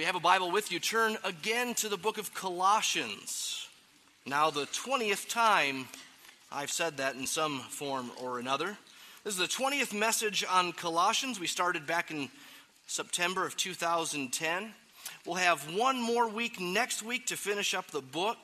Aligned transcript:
you 0.00 0.06
have 0.06 0.16
a 0.16 0.20
Bible 0.20 0.50
with 0.50 0.72
you, 0.72 0.80
turn 0.80 1.18
again 1.24 1.74
to 1.74 1.90
the 1.90 1.98
book 1.98 2.16
of 2.16 2.32
Colossians. 2.32 3.68
Now, 4.24 4.48
the 4.48 4.64
20th 4.64 5.28
time 5.28 5.88
I've 6.50 6.70
said 6.70 6.96
that 6.96 7.16
in 7.16 7.26
some 7.26 7.60
form 7.60 8.10
or 8.18 8.38
another. 8.38 8.78
This 9.24 9.34
is 9.34 9.38
the 9.38 9.44
20th 9.44 9.92
message 9.92 10.42
on 10.50 10.72
Colossians. 10.72 11.38
We 11.38 11.46
started 11.46 11.86
back 11.86 12.10
in 12.10 12.30
September 12.86 13.44
of 13.44 13.58
2010. 13.58 14.72
We'll 15.26 15.36
have 15.36 15.62
one 15.76 16.00
more 16.00 16.26
week 16.26 16.58
next 16.58 17.02
week 17.02 17.26
to 17.26 17.36
finish 17.36 17.74
up 17.74 17.90
the 17.90 18.00
book. 18.00 18.38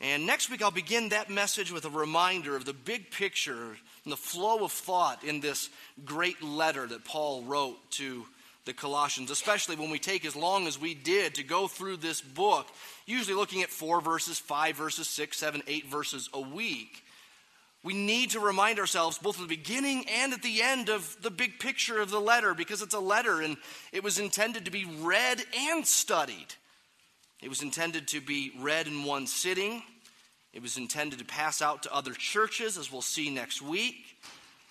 And 0.00 0.26
next 0.26 0.50
week, 0.50 0.62
I'll 0.62 0.70
begin 0.70 1.10
that 1.10 1.28
message 1.28 1.70
with 1.70 1.84
a 1.84 1.90
reminder 1.90 2.56
of 2.56 2.64
the 2.64 2.72
big 2.72 3.10
picture 3.10 3.76
and 4.04 4.12
the 4.12 4.16
flow 4.16 4.64
of 4.64 4.72
thought 4.72 5.24
in 5.24 5.40
this 5.40 5.68
great 6.06 6.42
letter 6.42 6.86
that 6.86 7.04
Paul 7.04 7.42
wrote 7.42 7.76
to 7.92 8.24
the 8.64 8.72
Colossians, 8.72 9.30
especially 9.30 9.76
when 9.76 9.90
we 9.90 9.98
take 9.98 10.24
as 10.24 10.34
long 10.34 10.66
as 10.66 10.80
we 10.80 10.94
did 10.94 11.34
to 11.34 11.42
go 11.42 11.68
through 11.68 11.98
this 11.98 12.20
book, 12.20 12.66
usually 13.06 13.36
looking 13.36 13.62
at 13.62 13.70
four 13.70 14.00
verses, 14.00 14.38
five 14.38 14.76
verses, 14.76 15.06
six, 15.08 15.36
seven, 15.36 15.62
eight 15.66 15.86
verses 15.86 16.30
a 16.32 16.40
week. 16.40 17.04
We 17.82 17.92
need 17.92 18.30
to 18.30 18.40
remind 18.40 18.78
ourselves 18.78 19.18
both 19.18 19.36
at 19.36 19.42
the 19.42 19.56
beginning 19.56 20.06
and 20.08 20.32
at 20.32 20.42
the 20.42 20.62
end 20.62 20.88
of 20.88 21.14
the 21.20 21.30
big 21.30 21.58
picture 21.58 22.00
of 22.00 22.10
the 22.10 22.20
letter 22.20 22.54
because 22.54 22.80
it's 22.80 22.94
a 22.94 23.00
letter 23.00 23.42
and 23.42 23.58
it 23.92 24.02
was 24.02 24.18
intended 24.18 24.64
to 24.64 24.70
be 24.70 24.86
read 25.00 25.42
and 25.54 25.86
studied. 25.86 26.46
It 27.42 27.50
was 27.50 27.62
intended 27.62 28.08
to 28.08 28.22
be 28.22 28.52
read 28.58 28.86
in 28.86 29.04
one 29.04 29.26
sitting. 29.26 29.82
It 30.54 30.62
was 30.62 30.78
intended 30.78 31.18
to 31.18 31.26
pass 31.26 31.60
out 31.60 31.82
to 31.82 31.94
other 31.94 32.14
churches, 32.14 32.78
as 32.78 32.90
we'll 32.90 33.02
see 33.02 33.28
next 33.28 33.60
week 33.60 34.16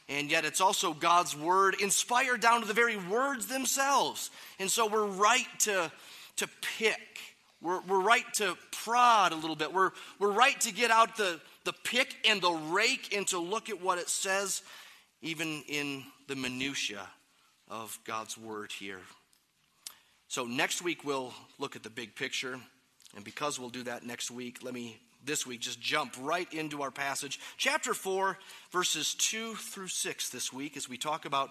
and 0.10 0.30
yet 0.30 0.46
it's 0.46 0.62
also 0.62 0.94
God's 0.94 1.36
word 1.36 1.76
inspired 1.82 2.42
down 2.42 2.62
to 2.62 2.68
the 2.68 2.74
very 2.74 2.98
words 2.98 3.48
themselves. 3.48 4.30
And 4.60 4.70
so 4.70 4.88
we're 4.88 5.06
right 5.06 5.48
to, 5.60 5.92
to 6.38 6.50
pick. 6.78 7.20
We're, 7.62 7.80
we're 7.82 8.02
right 8.02 8.26
to 8.36 8.58
prod 8.72 9.32
a 9.32 9.36
little 9.36 9.56
bit. 9.56 9.74
We're, 9.74 9.92
we're 10.20 10.32
right 10.32 10.60
to 10.62 10.74
get 10.74 10.92
out 10.92 11.16
the, 11.16 11.40
the 11.64 11.74
pick 11.84 12.16
and 12.28 12.42
the 12.42 12.52
rake 12.52 13.16
and 13.16 13.26
to 13.28 13.40
look 13.40 13.70
at 13.70 13.82
what 13.82 13.98
it 13.98 14.10
says, 14.10 14.62
even 15.22 15.64
in 15.68 16.04
the 16.28 16.36
minutiae 16.36 17.08
of 17.70 17.98
God's 18.04 18.38
word 18.38 18.72
here. 18.72 19.00
So 20.28 20.46
next 20.46 20.82
week 20.82 21.06
we'll 21.06 21.34
look 21.60 21.76
at 21.76 21.84
the 21.84 21.90
big 21.90 22.16
picture. 22.16 22.60
And 23.16 23.24
because 23.24 23.60
we'll 23.60 23.70
do 23.70 23.84
that 23.84 24.06
next 24.06 24.32
week, 24.32 24.60
let 24.64 24.74
me 24.74 25.00
this 25.26 25.46
week 25.48 25.62
just 25.62 25.80
jump 25.80 26.16
right 26.22 26.52
into 26.54 26.82
our 26.82 26.92
passage. 26.92 27.40
Chapter 27.58 27.94
4, 27.94 28.38
verses 28.72 29.16
2 29.16 29.56
through 29.56 29.88
6 29.88 30.30
this 30.30 30.52
week 30.52 30.78
as 30.78 30.90
we 30.90 30.98
talk 30.98 31.26
about 31.26 31.50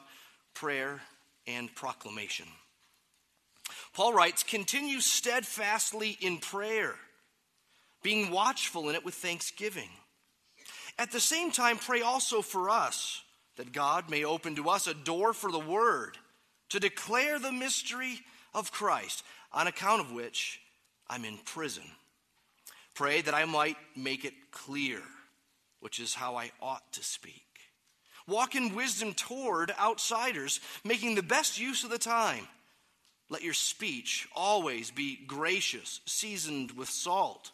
prayer 0.54 1.00
and 1.46 1.74
proclamation. 1.74 2.46
Paul 3.94 4.12
writes, 4.12 4.42
Continue 4.42 5.00
steadfastly 5.00 6.16
in 6.20 6.38
prayer, 6.38 6.94
being 8.02 8.30
watchful 8.30 8.88
in 8.88 8.94
it 8.94 9.04
with 9.04 9.14
thanksgiving. 9.14 9.88
At 10.98 11.10
the 11.10 11.20
same 11.20 11.50
time, 11.50 11.78
pray 11.78 12.02
also 12.02 12.42
for 12.42 12.68
us, 12.68 13.22
that 13.56 13.72
God 13.72 14.10
may 14.10 14.24
open 14.24 14.56
to 14.56 14.68
us 14.68 14.86
a 14.86 14.94
door 14.94 15.32
for 15.32 15.50
the 15.50 15.58
word, 15.58 16.18
to 16.70 16.80
declare 16.80 17.38
the 17.38 17.52
mystery 17.52 18.20
of 18.54 18.72
Christ, 18.72 19.24
on 19.52 19.66
account 19.66 20.00
of 20.00 20.12
which 20.12 20.60
I'm 21.08 21.24
in 21.24 21.38
prison 21.38 21.84
Pray 22.94 23.20
that 23.22 23.34
I 23.34 23.44
might 23.44 23.76
make 23.96 24.24
it 24.24 24.34
clear, 24.50 25.00
which 25.80 25.98
is 25.98 26.14
how 26.14 26.36
I 26.36 26.52
ought 26.60 26.92
to 26.92 27.02
speak. 27.02 27.46
Walk 28.26 28.54
in 28.54 28.74
wisdom 28.74 29.14
toward 29.14 29.72
outsiders, 29.78 30.60
making 30.84 31.14
the 31.14 31.22
best 31.22 31.58
use 31.58 31.84
of 31.84 31.90
the 31.90 31.98
time. 31.98 32.46
Let 33.28 33.42
your 33.42 33.54
speech 33.54 34.28
always 34.36 34.90
be 34.90 35.16
gracious, 35.26 36.00
seasoned 36.06 36.72
with 36.72 36.90
salt, 36.90 37.50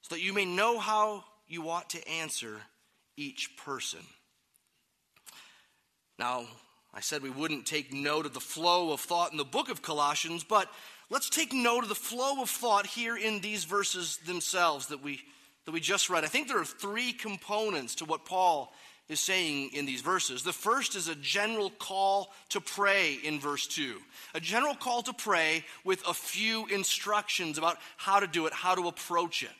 so 0.00 0.14
that 0.14 0.22
you 0.22 0.32
may 0.32 0.44
know 0.44 0.78
how 0.78 1.24
you 1.46 1.68
ought 1.68 1.90
to 1.90 2.08
answer 2.08 2.56
each 3.16 3.56
person. 3.56 4.00
Now, 6.18 6.46
I 6.94 7.00
said 7.00 7.22
we 7.22 7.30
wouldn't 7.30 7.66
take 7.66 7.92
note 7.92 8.26
of 8.26 8.34
the 8.34 8.40
flow 8.40 8.92
of 8.92 9.00
thought 9.00 9.32
in 9.32 9.38
the 9.38 9.44
book 9.44 9.68
of 9.68 9.82
Colossians, 9.82 10.44
but 10.44 10.68
let's 11.12 11.28
take 11.28 11.52
note 11.52 11.82
of 11.82 11.90
the 11.90 11.94
flow 11.94 12.42
of 12.42 12.48
thought 12.48 12.86
here 12.86 13.16
in 13.16 13.40
these 13.40 13.64
verses 13.64 14.16
themselves 14.26 14.86
that 14.86 15.02
we, 15.02 15.20
that 15.66 15.72
we 15.72 15.78
just 15.78 16.08
read. 16.08 16.24
I 16.24 16.28
think 16.28 16.48
there 16.48 16.58
are 16.58 16.64
three 16.64 17.12
components 17.12 17.96
to 17.96 18.06
what 18.06 18.24
Paul 18.24 18.72
is 19.10 19.20
saying 19.20 19.70
in 19.74 19.84
these 19.84 20.00
verses. 20.00 20.42
The 20.42 20.54
first 20.54 20.96
is 20.96 21.08
a 21.08 21.14
general 21.14 21.68
call 21.68 22.32
to 22.48 22.62
pray 22.62 23.18
in 23.22 23.38
verse 23.38 23.66
2. 23.66 23.96
A 24.34 24.40
general 24.40 24.74
call 24.74 25.02
to 25.02 25.12
pray 25.12 25.64
with 25.84 26.02
a 26.08 26.14
few 26.14 26.66
instructions 26.68 27.58
about 27.58 27.76
how 27.98 28.18
to 28.18 28.26
do 28.26 28.46
it, 28.46 28.54
how 28.54 28.74
to 28.74 28.88
approach 28.88 29.42
it. 29.42 29.50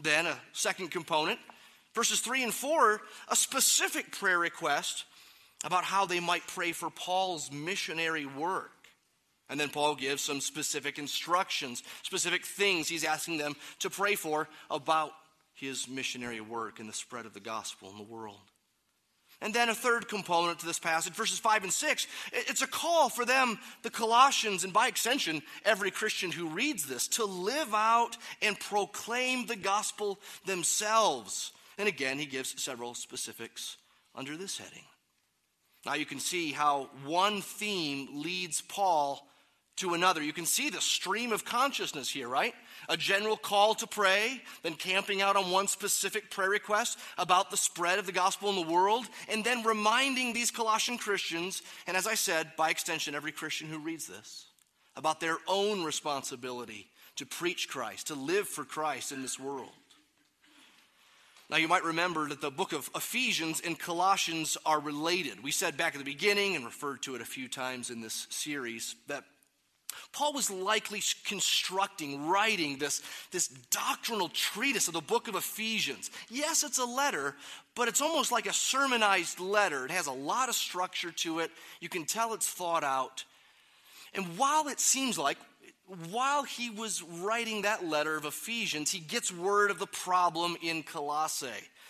Then 0.00 0.26
a 0.26 0.38
second 0.52 0.92
component, 0.92 1.40
verses 1.94 2.20
3 2.20 2.44
and 2.44 2.54
4, 2.54 3.00
a 3.28 3.36
specific 3.36 4.12
prayer 4.12 4.38
request 4.38 5.04
about 5.64 5.82
how 5.82 6.06
they 6.06 6.20
might 6.20 6.46
pray 6.46 6.70
for 6.70 6.90
Paul's 6.90 7.50
missionary 7.50 8.26
work. 8.26 8.73
And 9.50 9.60
then 9.60 9.68
Paul 9.68 9.94
gives 9.94 10.22
some 10.22 10.40
specific 10.40 10.98
instructions, 10.98 11.82
specific 12.02 12.46
things 12.46 12.88
he's 12.88 13.04
asking 13.04 13.38
them 13.38 13.54
to 13.80 13.90
pray 13.90 14.14
for 14.14 14.48
about 14.70 15.12
his 15.52 15.88
missionary 15.88 16.40
work 16.40 16.80
and 16.80 16.88
the 16.88 16.94
spread 16.94 17.26
of 17.26 17.34
the 17.34 17.40
gospel 17.40 17.90
in 17.90 17.98
the 17.98 18.02
world. 18.02 18.40
And 19.40 19.52
then 19.52 19.68
a 19.68 19.74
third 19.74 20.08
component 20.08 20.60
to 20.60 20.66
this 20.66 20.78
passage, 20.78 21.12
verses 21.12 21.38
5 21.38 21.64
and 21.64 21.72
6, 21.72 22.06
it's 22.32 22.62
a 22.62 22.66
call 22.66 23.10
for 23.10 23.26
them, 23.26 23.58
the 23.82 23.90
Colossians, 23.90 24.64
and 24.64 24.72
by 24.72 24.88
extension, 24.88 25.42
every 25.64 25.90
Christian 25.90 26.32
who 26.32 26.48
reads 26.48 26.86
this, 26.86 27.08
to 27.08 27.24
live 27.26 27.74
out 27.74 28.16
and 28.40 28.58
proclaim 28.58 29.46
the 29.46 29.56
gospel 29.56 30.18
themselves. 30.46 31.52
And 31.76 31.88
again, 31.88 32.18
he 32.18 32.26
gives 32.26 32.62
several 32.62 32.94
specifics 32.94 33.76
under 34.14 34.36
this 34.36 34.56
heading. 34.56 34.84
Now 35.84 35.94
you 35.94 36.06
can 36.06 36.20
see 36.20 36.52
how 36.52 36.88
one 37.04 37.42
theme 37.42 38.22
leads 38.22 38.62
Paul 38.62 39.28
to 39.76 39.94
another. 39.94 40.22
You 40.22 40.32
can 40.32 40.46
see 40.46 40.70
the 40.70 40.80
stream 40.80 41.32
of 41.32 41.44
consciousness 41.44 42.10
here, 42.10 42.28
right? 42.28 42.54
A 42.88 42.96
general 42.96 43.36
call 43.36 43.74
to 43.76 43.86
pray, 43.86 44.40
then 44.62 44.74
camping 44.74 45.22
out 45.22 45.36
on 45.36 45.50
one 45.50 45.68
specific 45.68 46.30
prayer 46.30 46.50
request 46.50 46.98
about 47.18 47.50
the 47.50 47.56
spread 47.56 47.98
of 47.98 48.06
the 48.06 48.12
gospel 48.12 48.50
in 48.50 48.56
the 48.56 48.72
world, 48.72 49.06
and 49.28 49.42
then 49.42 49.64
reminding 49.64 50.32
these 50.32 50.50
Colossian 50.50 50.98
Christians, 50.98 51.62
and 51.86 51.96
as 51.96 52.06
I 52.06 52.14
said, 52.14 52.52
by 52.56 52.70
extension, 52.70 53.14
every 53.14 53.32
Christian 53.32 53.68
who 53.68 53.78
reads 53.78 54.06
this, 54.06 54.46
about 54.96 55.20
their 55.20 55.38
own 55.48 55.82
responsibility 55.82 56.86
to 57.16 57.26
preach 57.26 57.68
Christ, 57.68 58.08
to 58.08 58.14
live 58.14 58.48
for 58.48 58.64
Christ 58.64 59.12
in 59.12 59.22
this 59.22 59.38
world. 59.38 59.70
Now, 61.50 61.58
you 61.58 61.68
might 61.68 61.84
remember 61.84 62.28
that 62.28 62.40
the 62.40 62.50
book 62.50 62.72
of 62.72 62.88
Ephesians 62.96 63.60
and 63.60 63.78
Colossians 63.78 64.56
are 64.64 64.80
related. 64.80 65.42
We 65.42 65.50
said 65.50 65.76
back 65.76 65.94
at 65.94 65.98
the 65.98 66.04
beginning 66.04 66.56
and 66.56 66.64
referred 66.64 67.02
to 67.02 67.14
it 67.14 67.20
a 67.20 67.26
few 67.26 67.48
times 67.48 67.90
in 67.90 68.00
this 68.00 68.26
series 68.30 68.96
that 69.08 69.24
Paul 70.12 70.32
was 70.32 70.50
likely 70.50 71.02
constructing, 71.24 72.26
writing 72.28 72.78
this, 72.78 73.02
this 73.30 73.48
doctrinal 73.48 74.28
treatise 74.28 74.88
of 74.88 74.94
the 74.94 75.00
book 75.00 75.28
of 75.28 75.34
Ephesians. 75.34 76.10
Yes, 76.30 76.62
it's 76.62 76.78
a 76.78 76.84
letter, 76.84 77.34
but 77.74 77.88
it's 77.88 78.00
almost 78.00 78.32
like 78.32 78.46
a 78.46 78.52
sermonized 78.52 79.40
letter. 79.40 79.84
It 79.84 79.90
has 79.90 80.06
a 80.06 80.12
lot 80.12 80.48
of 80.48 80.54
structure 80.54 81.10
to 81.12 81.40
it. 81.40 81.50
You 81.80 81.88
can 81.88 82.04
tell 82.04 82.34
it's 82.34 82.48
thought 82.48 82.84
out. 82.84 83.24
And 84.14 84.38
while 84.38 84.68
it 84.68 84.80
seems 84.80 85.18
like, 85.18 85.38
while 86.10 86.44
he 86.44 86.70
was 86.70 87.02
writing 87.02 87.62
that 87.62 87.84
letter 87.84 88.16
of 88.16 88.24
Ephesians, 88.24 88.90
he 88.90 89.00
gets 89.00 89.32
word 89.32 89.70
of 89.70 89.78
the 89.78 89.86
problem 89.86 90.56
in 90.62 90.82
Colossae. 90.82 91.48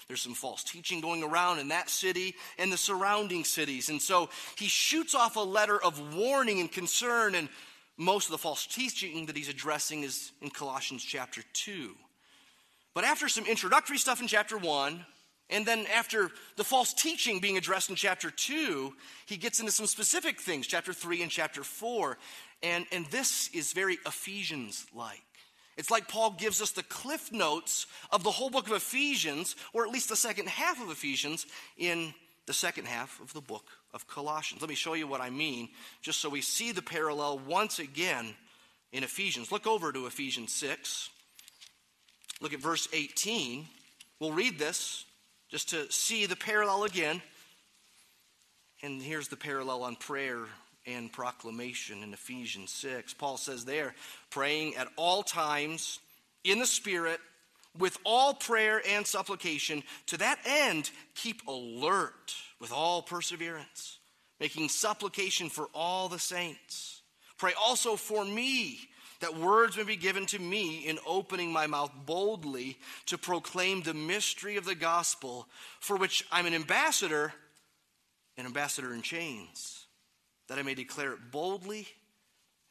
There's 0.09 0.21
some 0.21 0.35
false 0.35 0.63
teaching 0.63 1.01
going 1.01 1.23
around 1.23 1.61
in 1.61 1.69
that 1.69 1.89
city 1.89 2.35
and 2.59 2.73
the 2.73 2.77
surrounding 2.77 3.45
cities. 3.45 3.89
And 3.89 4.03
so 4.03 4.29
he 4.57 4.67
shoots 4.67 5.15
off 5.15 5.37
a 5.37 5.41
letter 5.41 5.83
of 5.83 6.15
warning 6.15 6.61
and 6.61 6.71
concern 6.71 7.35
and 7.35 7.49
most 7.97 8.27
of 8.27 8.33
the 8.33 8.39
false 8.39 8.67
teaching 8.67 9.27
that 9.27 9.37
he's 9.37 9.49
addressing 9.49 10.03
is 10.03 10.33
in 10.43 10.51
Colossians 10.51 11.03
chapter 11.03 11.43
2. 11.53 11.95
But 12.95 13.05
after 13.05 13.29
some 13.29 13.47
introductory 13.47 13.99
stuff 13.99 14.21
in 14.21 14.29
chapter 14.29 14.57
1, 14.57 15.05
and 15.51 15.67
then 15.67 15.87
after 15.95 16.31
the 16.57 16.65
false 16.65 16.95
teaching 16.95 17.41
being 17.41 17.59
addressed 17.59 17.91
in 17.91 17.97
chapter 17.97 18.31
2, 18.31 18.95
he 19.27 19.37
gets 19.37 19.61
into 19.61 19.73
some 19.73 19.87
specific 19.87 20.41
things, 20.41 20.67
chapter 20.67 20.93
3 20.93 21.23
and 21.23 21.31
chapter 21.31 21.63
4. 21.63 22.17
And, 22.63 22.87
and 22.93 23.07
this 23.07 23.51
is 23.53 23.73
very 23.73 23.99
Ephesians 24.07 24.87
like. 24.95 25.23
It's 25.77 25.91
like 25.91 26.09
Paul 26.09 26.31
gives 26.31 26.63
us 26.63 26.71
the 26.71 26.85
cliff 26.85 27.33
notes 27.33 27.87
of 28.11 28.23
the 28.23 28.31
whole 28.31 28.49
book 28.49 28.69
of 28.69 28.75
Ephesians, 28.75 29.57
or 29.73 29.85
at 29.85 29.93
least 29.93 30.09
the 30.09 30.17
second 30.17 30.49
half 30.49 30.81
of 30.81 30.91
Ephesians, 30.91 31.47
in 31.77 32.15
the 32.47 32.53
second 32.53 32.87
half 32.87 33.21
of 33.21 33.33
the 33.33 33.41
book 33.41 33.67
of 33.93 34.07
Colossians. 34.07 34.61
Let 34.61 34.69
me 34.69 34.75
show 34.75 34.95
you 34.95 35.07
what 35.07 35.21
I 35.21 35.31
mean, 35.31 35.69
just 36.03 36.21
so 36.21 36.29
we 36.29 36.41
see 36.41 36.73
the 36.73 36.83
parallel 36.83 37.39
once 37.39 37.79
again 37.79 38.35
in 38.93 39.03
Ephesians. 39.03 39.51
Look 39.51 39.67
over 39.67 39.93
to 39.93 40.07
Ephesians 40.07 40.53
6. 40.53 41.11
Look 42.41 42.53
at 42.53 42.61
verse 42.61 42.89
18. 42.93 43.67
We'll 44.21 44.33
read 44.33 44.59
this 44.59 45.05
just 45.51 45.71
to 45.71 45.91
see 45.91 46.27
the 46.27 46.37
parallel 46.37 46.85
again. 46.85 47.23
And 48.83 49.01
here's 49.01 49.29
the 49.29 49.37
parallel 49.37 49.83
on 49.83 49.97
prayer 49.97 50.41
and 50.87 51.11
proclamation 51.11 52.03
in 52.03 52.13
Ephesians 52.13 52.71
6. 52.73 53.15
Paul 53.15 53.37
says 53.37 53.65
there, 53.65 53.95
praying 54.31 54.77
at 54.77 54.89
all 54.97 55.23
times 55.23 56.01
in 56.45 56.59
the 56.59 56.67
Spirit 56.67 57.21
with 57.79 57.99
all 58.05 58.35
prayer 58.35 58.81
and 58.89 59.07
supplication. 59.07 59.83
To 60.07 60.17
that 60.19 60.39
end, 60.47 60.91
keep 61.15 61.47
alert 61.47 62.35
with 62.61 62.73
all 62.73 63.03
perseverance, 63.03 63.99
making 64.41 64.69
supplication 64.69 65.49
for 65.49 65.69
all 65.75 66.09
the 66.09 66.19
saints. 66.19 67.03
Pray 67.39 67.53
also 67.61 67.97
for 67.97 68.25
me 68.25 68.79
that 69.21 69.39
words 69.39 69.77
may 69.77 69.85
be 69.85 69.97
given 69.97 70.27
to 70.27 70.39
me 70.39 70.87
in 70.87 70.99
opening 71.07 71.53
my 71.53 71.67
mouth 71.67 71.91
boldly 72.05 72.77
to 73.07 73.17
proclaim 73.17 73.83
the 73.83 73.95
mystery 73.95 74.57
of 74.57 74.65
the 74.65 74.75
gospel, 74.75 75.49
for 75.81 75.97
which 75.97 76.25
I'm 76.31 76.47
an 76.47 76.55
ambassador, 76.55 77.33
an 78.37 78.47
ambassador 78.47 78.93
in 78.93 79.03
chains, 79.03 79.87
that 80.49 80.59
I 80.59 80.63
may 80.63 80.75
declare 80.75 81.13
it 81.13 81.31
boldly 81.31 81.89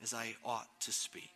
as 0.01 0.13
I 0.13 0.35
ought 0.45 0.67
to 0.81 0.91
speak. 0.91 1.31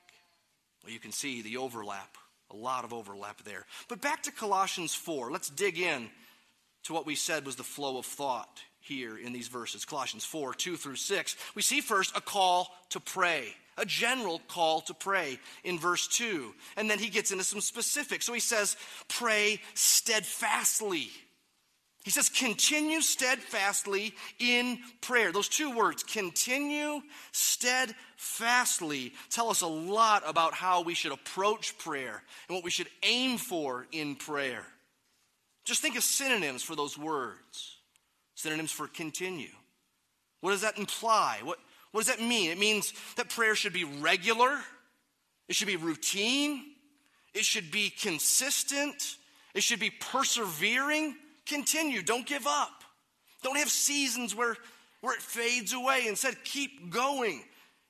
Well, 0.83 0.93
you 0.93 0.99
can 0.99 1.11
see 1.11 1.41
the 1.41 1.57
overlap, 1.57 2.17
a 2.51 2.55
lot 2.55 2.83
of 2.83 2.93
overlap 2.93 3.43
there. 3.43 3.65
But 3.87 4.01
back 4.01 4.23
to 4.23 4.31
Colossians 4.31 4.93
4. 4.93 5.31
Let's 5.31 5.49
dig 5.49 5.79
in 5.79 6.09
to 6.83 6.93
what 6.93 7.05
we 7.05 7.15
said 7.15 7.45
was 7.45 7.55
the 7.55 7.63
flow 7.63 7.97
of 7.97 8.05
thought 8.05 8.61
here 8.79 9.17
in 9.17 9.33
these 9.33 9.47
verses. 9.47 9.85
Colossians 9.85 10.25
4 10.25 10.53
2 10.53 10.77
through 10.77 10.95
6. 10.95 11.35
We 11.55 11.61
see 11.61 11.81
first 11.81 12.15
a 12.15 12.21
call 12.21 12.73
to 12.89 12.99
pray 12.99 13.53
a 13.77 13.85
general 13.85 14.41
call 14.47 14.81
to 14.81 14.93
pray 14.93 15.39
in 15.63 15.79
verse 15.79 16.07
2. 16.07 16.53
And 16.75 16.89
then 16.89 16.99
he 16.99 17.09
gets 17.09 17.31
into 17.31 17.43
some 17.43 17.61
specifics. 17.61 18.25
So 18.25 18.33
he 18.33 18.39
says, 18.39 18.75
pray 19.07 19.61
steadfastly. 19.75 21.09
He 22.07 22.11
says, 22.11 22.29
continue 22.29 23.01
steadfastly 23.01 24.15
in 24.39 24.79
prayer. 25.01 25.33
Those 25.33 25.49
two 25.49 25.75
words, 25.75 26.03
continue 26.03 27.01
steadfastly, 27.33 29.11
tell 29.29 29.49
us 29.49 29.59
a 29.59 29.67
lot 29.67 30.23
about 30.25 30.53
how 30.53 30.83
we 30.83 30.93
should 30.93 31.11
approach 31.11 31.77
prayer 31.77 32.23
and 32.47 32.55
what 32.55 32.63
we 32.63 32.71
should 32.71 32.87
aim 33.03 33.37
for 33.37 33.87
in 33.91 34.15
prayer. 34.15 34.63
Just 35.65 35.81
think 35.81 35.97
of 35.97 36.03
synonyms 36.03 36.63
for 36.63 36.77
those 36.77 36.97
words. 36.97 37.75
Synonyms 38.35 38.71
for 38.71 38.87
continue. 38.87 39.51
What 40.39 40.51
does 40.51 40.61
that 40.61 40.77
imply? 40.77 41.39
What, 41.43 41.59
what 41.91 42.05
does 42.05 42.15
that 42.15 42.25
mean? 42.25 42.51
It 42.51 42.57
means 42.57 42.93
that 43.17 43.27
prayer 43.27 43.53
should 43.53 43.73
be 43.73 43.83
regular, 43.83 44.57
it 45.49 45.55
should 45.55 45.67
be 45.67 45.75
routine, 45.75 46.67
it 47.33 47.43
should 47.43 47.69
be 47.69 47.89
consistent, 47.89 49.17
it 49.53 49.61
should 49.61 49.81
be 49.81 49.89
persevering. 49.89 51.17
Continue, 51.47 52.01
don't 52.01 52.25
give 52.25 52.47
up. 52.47 52.83
Don't 53.43 53.57
have 53.57 53.69
seasons 53.69 54.35
where, 54.35 54.55
where 55.01 55.15
it 55.15 55.21
fades 55.21 55.73
away. 55.73 56.07
Instead, 56.07 56.43
keep 56.43 56.89
going 56.89 57.43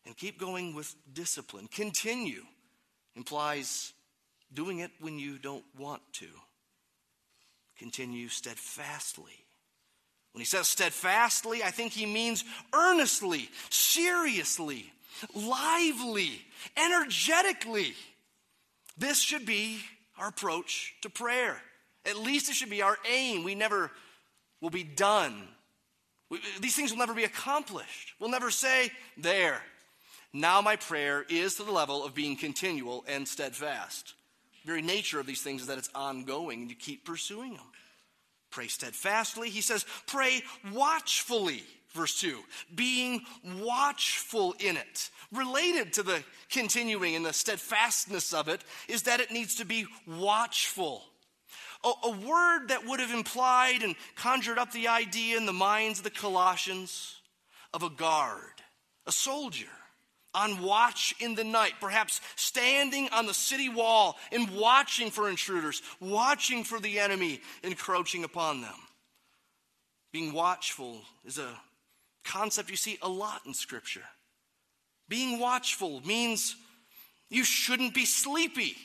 and 0.06 0.15
keep 0.15 0.39
going 0.39 0.75
with 0.75 0.94
discipline. 1.13 1.68
Continue 1.68 2.44
implies 3.15 3.94
doing 4.54 4.80
it 4.80 4.92
when 5.00 5.18
you 5.18 5.38
don't 5.38 5.65
want 5.77 6.01
to. 6.13 6.27
Continue 7.77 8.27
steadfastly 8.27 9.48
when 10.38 10.42
he 10.42 10.45
says 10.45 10.68
steadfastly, 10.68 11.63
I 11.63 11.71
think 11.71 11.94
he 11.94 12.06
means 12.06 12.44
earnestly, 12.71 13.50
seriously, 13.71 14.94
lively, 15.33 16.45
energetically. 16.77 17.95
This 19.00 19.19
should 19.19 19.48
be 19.48 19.80
our 20.15 20.27
approach 20.27 20.94
to 21.01 21.09
prayer. 21.09 21.59
At 22.07 22.18
least 22.18 22.50
it 22.50 22.56
should 22.56 22.69
be 22.69 22.81
our 22.81 22.98
aim. 23.09 23.44
We 23.44 23.56
never 23.56 23.92
will 24.62 24.69
be 24.69 24.83
done. 24.83 25.48
We, 26.30 26.39
these 26.59 26.75
things 26.75 26.92
will 26.92 27.00
never 27.00 27.13
be 27.13 27.24
accomplished. 27.24 28.13
We'll 28.19 28.31
never 28.31 28.51
say, 28.51 28.92
There, 29.18 29.62
now 30.33 30.62
my 30.62 30.75
prayer 30.75 31.25
is 31.30 31.56
to 31.56 31.63
the 31.63 31.71
level 31.71 32.06
of 32.06 32.13
being 32.13 32.36
continual 32.36 33.06
and 33.07 33.27
steadfast. 33.27 34.13
The 34.63 34.68
very 34.68 34.81
nature 34.81 35.19
of 35.19 35.25
these 35.25 35.42
things 35.42 35.62
is 35.62 35.68
that 35.68 35.77
it's 35.77 35.89
ongoing 35.95 36.62
and 36.62 36.69
you 36.69 36.75
keep 36.75 37.06
pursuing 37.06 37.54
them. 37.54 37.65
Pray 38.51 38.68
steadfastly. 38.68 39.50
He 39.50 39.62
says, 39.62 39.86
pray 40.06 40.42
watchfully. 40.74 41.63
Verse 41.94 42.19
2, 42.19 42.38
being 42.75 43.21
watchful 43.62 44.54
in 44.59 44.77
it. 44.77 45.09
Related 45.31 45.94
to 45.94 46.04
the 46.04 46.21
continuing 46.51 47.15
and 47.15 47.25
the 47.25 47.33
steadfastness 47.33 48.33
of 48.33 48.50
it 48.50 48.62
is 48.88 49.04
that 49.04 49.19
it 49.19 49.31
needs 49.31 49.56
to 49.56 49.65
be 49.65 49.88
watchful. 50.06 51.04
A, 51.88 52.07
a 52.07 52.12
word 52.12 52.68
that 52.68 52.86
would 52.86 53.00
have 53.00 53.12
implied 53.12 53.81
and 53.81 53.95
conjured 54.16 54.57
up 54.57 54.72
the 54.72 54.89
idea 54.89 55.38
in 55.38 55.45
the 55.45 55.54
minds 55.54 56.00
of 56.00 56.04
the 56.04 56.10
Colossians 56.10 57.16
of 57.74 57.84
a 57.84 57.89
guard, 57.89 58.62
a 59.06 59.12
soldier 59.12 59.68
on 60.34 60.62
watch 60.62 61.16
in 61.19 61.36
the 61.36 61.44
night, 61.44 61.74
perhaps 61.80 62.22
standing 62.36 63.10
on 63.12 63.25
the 63.25 63.34
city 63.34 63.69
wall 63.69 64.18
and 64.31 64.50
watching 64.51 65.10
for 65.10 65.30
intruders, 65.30 65.81
watching 66.00 66.63
for 66.63 66.80
the 66.80 67.00
enemy 67.00 67.42
encroaching 67.63 68.24
upon 68.24 68.62
them. 68.62 68.75
Being 70.12 70.33
watchful 70.33 71.01
is 71.25 71.38
a 71.38 71.50
concept 72.24 72.69
you 72.69 72.75
see 72.75 73.00
a 73.01 73.10
lot 73.10 73.42
in 73.45 73.54
Scripture. 73.54 74.04
Being 75.10 75.40
watchful 75.40 76.01
means 76.06 76.56
you 77.30 77.44
shouldn't 77.44 77.94
be 77.94 78.06
sleepy. 78.06 78.75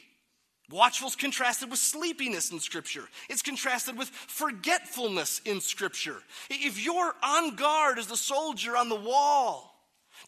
Watchful 0.70 1.08
is 1.08 1.16
contrasted 1.16 1.70
with 1.70 1.78
sleepiness 1.78 2.50
in 2.50 2.60
Scripture. 2.60 3.04
It's 3.28 3.42
contrasted 3.42 3.98
with 3.98 4.08
forgetfulness 4.08 5.40
in 5.44 5.60
Scripture. 5.60 6.16
If 6.48 6.82
you're 6.82 7.14
on 7.22 7.56
guard 7.56 7.98
as 7.98 8.06
the 8.06 8.16
soldier 8.16 8.76
on 8.76 8.88
the 8.88 8.96
wall, 8.96 9.74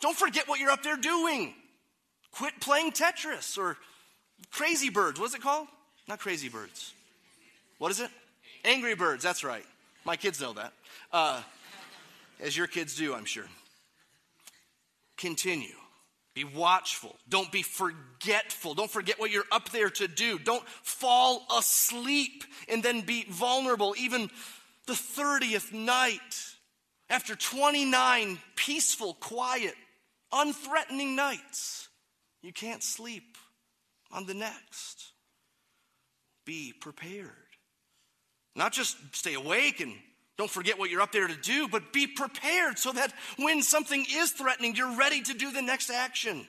don't 0.01 0.17
forget 0.17 0.49
what 0.49 0.61
you're 0.61 0.71
up 0.71 0.83
there 0.83 0.97
doing. 0.97 1.55
Quit 2.33 2.61
playing 2.61 2.93
Tetris 2.93 3.57
or 3.57 3.79
Crazy 4.51 4.91
Birds. 4.91 5.19
What's 5.19 5.35
it 5.35 5.41
called? 5.41 5.69
Not 6.09 6.19
Crazy 6.19 6.49
Birds. 6.49 6.93
What 7.79 7.91
is 7.91 8.01
it? 8.01 8.11
Angry 8.65 8.95
Birds, 8.95 9.23
that's 9.23 9.45
right. 9.45 9.65
My 10.05 10.17
kids 10.17 10.41
know 10.41 10.53
that. 10.55 10.73
Uh, 11.13 11.43
as 12.41 12.57
your 12.57 12.67
kids 12.67 12.97
do, 12.97 13.15
I'm 13.15 13.25
sure. 13.25 13.47
Continue. 15.17 15.77
Be 16.35 16.45
watchful. 16.45 17.17
Don't 17.29 17.53
be 17.53 17.63
forgetful. 17.63 18.75
Don't 18.75 18.91
forget 18.91 19.21
what 19.21 19.31
you're 19.31 19.45
up 19.53 19.71
there 19.71 19.91
to 19.91 20.09
do. 20.09 20.39
Don't 20.39 20.67
fall 20.83 21.47
asleep 21.57 22.43
and 22.69 22.83
then 22.83 23.03
be 23.03 23.25
vulnerable. 23.29 23.95
Even 23.97 24.29
the 24.87 24.95
30th 24.95 25.73
night, 25.73 26.21
after 27.09 27.37
29 27.37 28.39
peaceful, 28.57 29.15
quiet 29.15 29.75
unthreatening 30.33 31.15
nights. 31.15 31.89
You 32.43 32.53
can't 32.53 32.83
sleep 32.83 33.39
on 34.11 34.27
the 34.27 34.35
next. 34.35 35.13
Be 36.45 36.73
prepared. 36.73 37.31
Not 38.57 38.73
just 38.73 38.97
stay 39.13 39.35
awake 39.35 39.81
and 39.81 39.95
don't 40.37 40.51
forget 40.51 40.79
what 40.79 40.91
you're 40.91 41.01
up 41.01 41.13
there 41.13 41.29
to 41.29 41.37
do, 41.37 41.69
but 41.69 41.93
be 41.93 42.07
prepared 42.07 42.79
so 42.79 42.93
that 42.93 43.13
when 43.39 43.63
something 43.63 44.05
is 44.11 44.33
threatening, 44.33 44.75
you're 44.75 44.97
ready 44.97 45.23
to 45.23 45.35
do 45.35 45.53
the 45.53 45.63
next 45.63 45.91
action. 45.91 46.47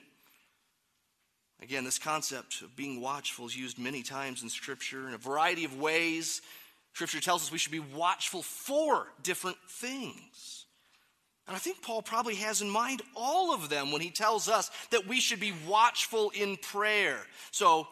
Again, 1.62 1.84
this 1.84 1.98
concept 1.98 2.62
of 2.62 2.76
being 2.76 3.00
watchful 3.00 3.46
is 3.46 3.56
used 3.56 3.78
many 3.78 4.02
times 4.02 4.42
in 4.42 4.48
Scripture 4.48 5.08
in 5.08 5.14
a 5.14 5.18
variety 5.18 5.64
of 5.64 5.78
ways. 5.78 6.42
Scripture 6.94 7.20
tells 7.20 7.42
us 7.42 7.52
we 7.52 7.58
should 7.58 7.72
be 7.72 7.80
watchful 7.80 8.42
for 8.42 9.06
different 9.22 9.56
things. 9.68 10.66
And 11.46 11.54
I 11.54 11.58
think 11.58 11.80
Paul 11.80 12.02
probably 12.02 12.34
has 12.36 12.60
in 12.60 12.68
mind 12.68 13.02
all 13.14 13.54
of 13.54 13.68
them 13.68 13.92
when 13.92 14.00
he 14.00 14.10
tells 14.10 14.48
us 14.48 14.70
that 14.90 15.06
we 15.06 15.20
should 15.20 15.38
be 15.38 15.52
watchful 15.66 16.30
in 16.30 16.56
prayer. 16.56 17.20
So, 17.52 17.86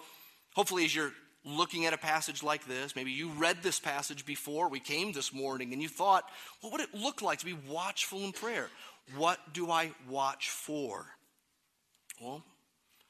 hopefully, 0.55 0.85
as 0.85 0.95
you're 0.95 1.13
looking 1.45 1.87
at 1.87 1.93
a 1.93 1.99
passage 1.99 2.43
like 2.43 2.67
this, 2.67 2.97
maybe 2.97 3.11
you 3.11 3.29
read 3.31 3.63
this 3.63 3.79
passage 3.79 4.25
before 4.25 4.69
we 4.69 4.81
came 4.81 5.13
this 5.13 5.33
morning 5.33 5.73
and 5.73 5.83
you 5.83 5.89
thought, 5.89 6.25
what 6.61 6.73
would 6.73 6.81
it 6.81 6.95
look 6.95 7.23
like 7.23 7.41
to 7.41 7.45
be 7.45 7.57
watchful 7.69 8.25
in 8.25 8.33
prayer? 8.33 8.69
What 9.17 9.39
do 9.53 9.71
I 9.71 9.93
watch 10.09 10.51
for? 10.51 11.07
Well, 12.21 12.43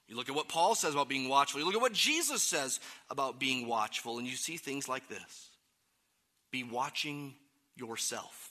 you 0.09 0.17
look 0.17 0.29
at 0.29 0.35
what 0.35 0.49
Paul 0.49 0.75
says 0.75 0.95
about 0.95 1.09
being 1.09 1.29
watchful, 1.29 1.61
you 1.61 1.67
look 1.67 1.75
at 1.75 1.81
what 1.81 1.93
Jesus 1.93 2.43
says 2.43 2.81
about 3.09 3.39
being 3.39 3.67
watchful, 3.67 4.19
and 4.19 4.27
you 4.27 4.37
see 4.37 4.57
things 4.57 4.89
like 4.89 5.09
this 5.09 5.51
Be 6.51 6.65
watching 6.65 7.35
yourself. 7.77 8.51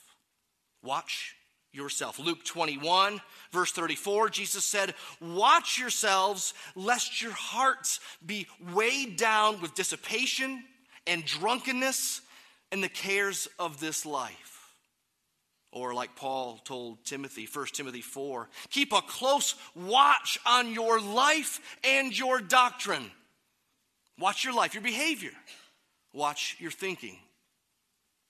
Watch 0.82 1.36
yourself. 1.74 2.18
Luke 2.18 2.44
21, 2.44 3.20
verse 3.52 3.72
34, 3.72 4.30
Jesus 4.30 4.64
said, 4.64 4.94
Watch 5.20 5.78
yourselves, 5.78 6.54
lest 6.74 7.20
your 7.20 7.32
hearts 7.32 8.00
be 8.24 8.46
weighed 8.72 9.16
down 9.16 9.60
with 9.60 9.74
dissipation 9.74 10.62
and 11.06 11.24
drunkenness 11.24 12.20
and 12.72 12.82
the 12.82 12.88
cares 12.88 13.48
of 13.58 13.80
this 13.80 14.06
life. 14.06 14.50
Or, 15.72 15.92
like 15.92 16.14
Paul 16.14 16.58
told 16.58 17.04
Timothy, 17.04 17.48
1 17.52 17.66
Timothy 17.72 18.00
4, 18.00 18.48
keep 18.70 18.92
a 18.92 19.02
close 19.02 19.56
watch 19.74 20.38
on 20.46 20.72
your 20.72 21.00
life 21.00 21.60
and 21.82 22.16
your 22.16 22.40
doctrine. 22.40 23.10
Watch 24.18 24.44
your 24.44 24.54
life, 24.54 24.74
your 24.74 24.84
behavior. 24.84 25.32
Watch 26.12 26.56
your 26.60 26.70
thinking, 26.70 27.18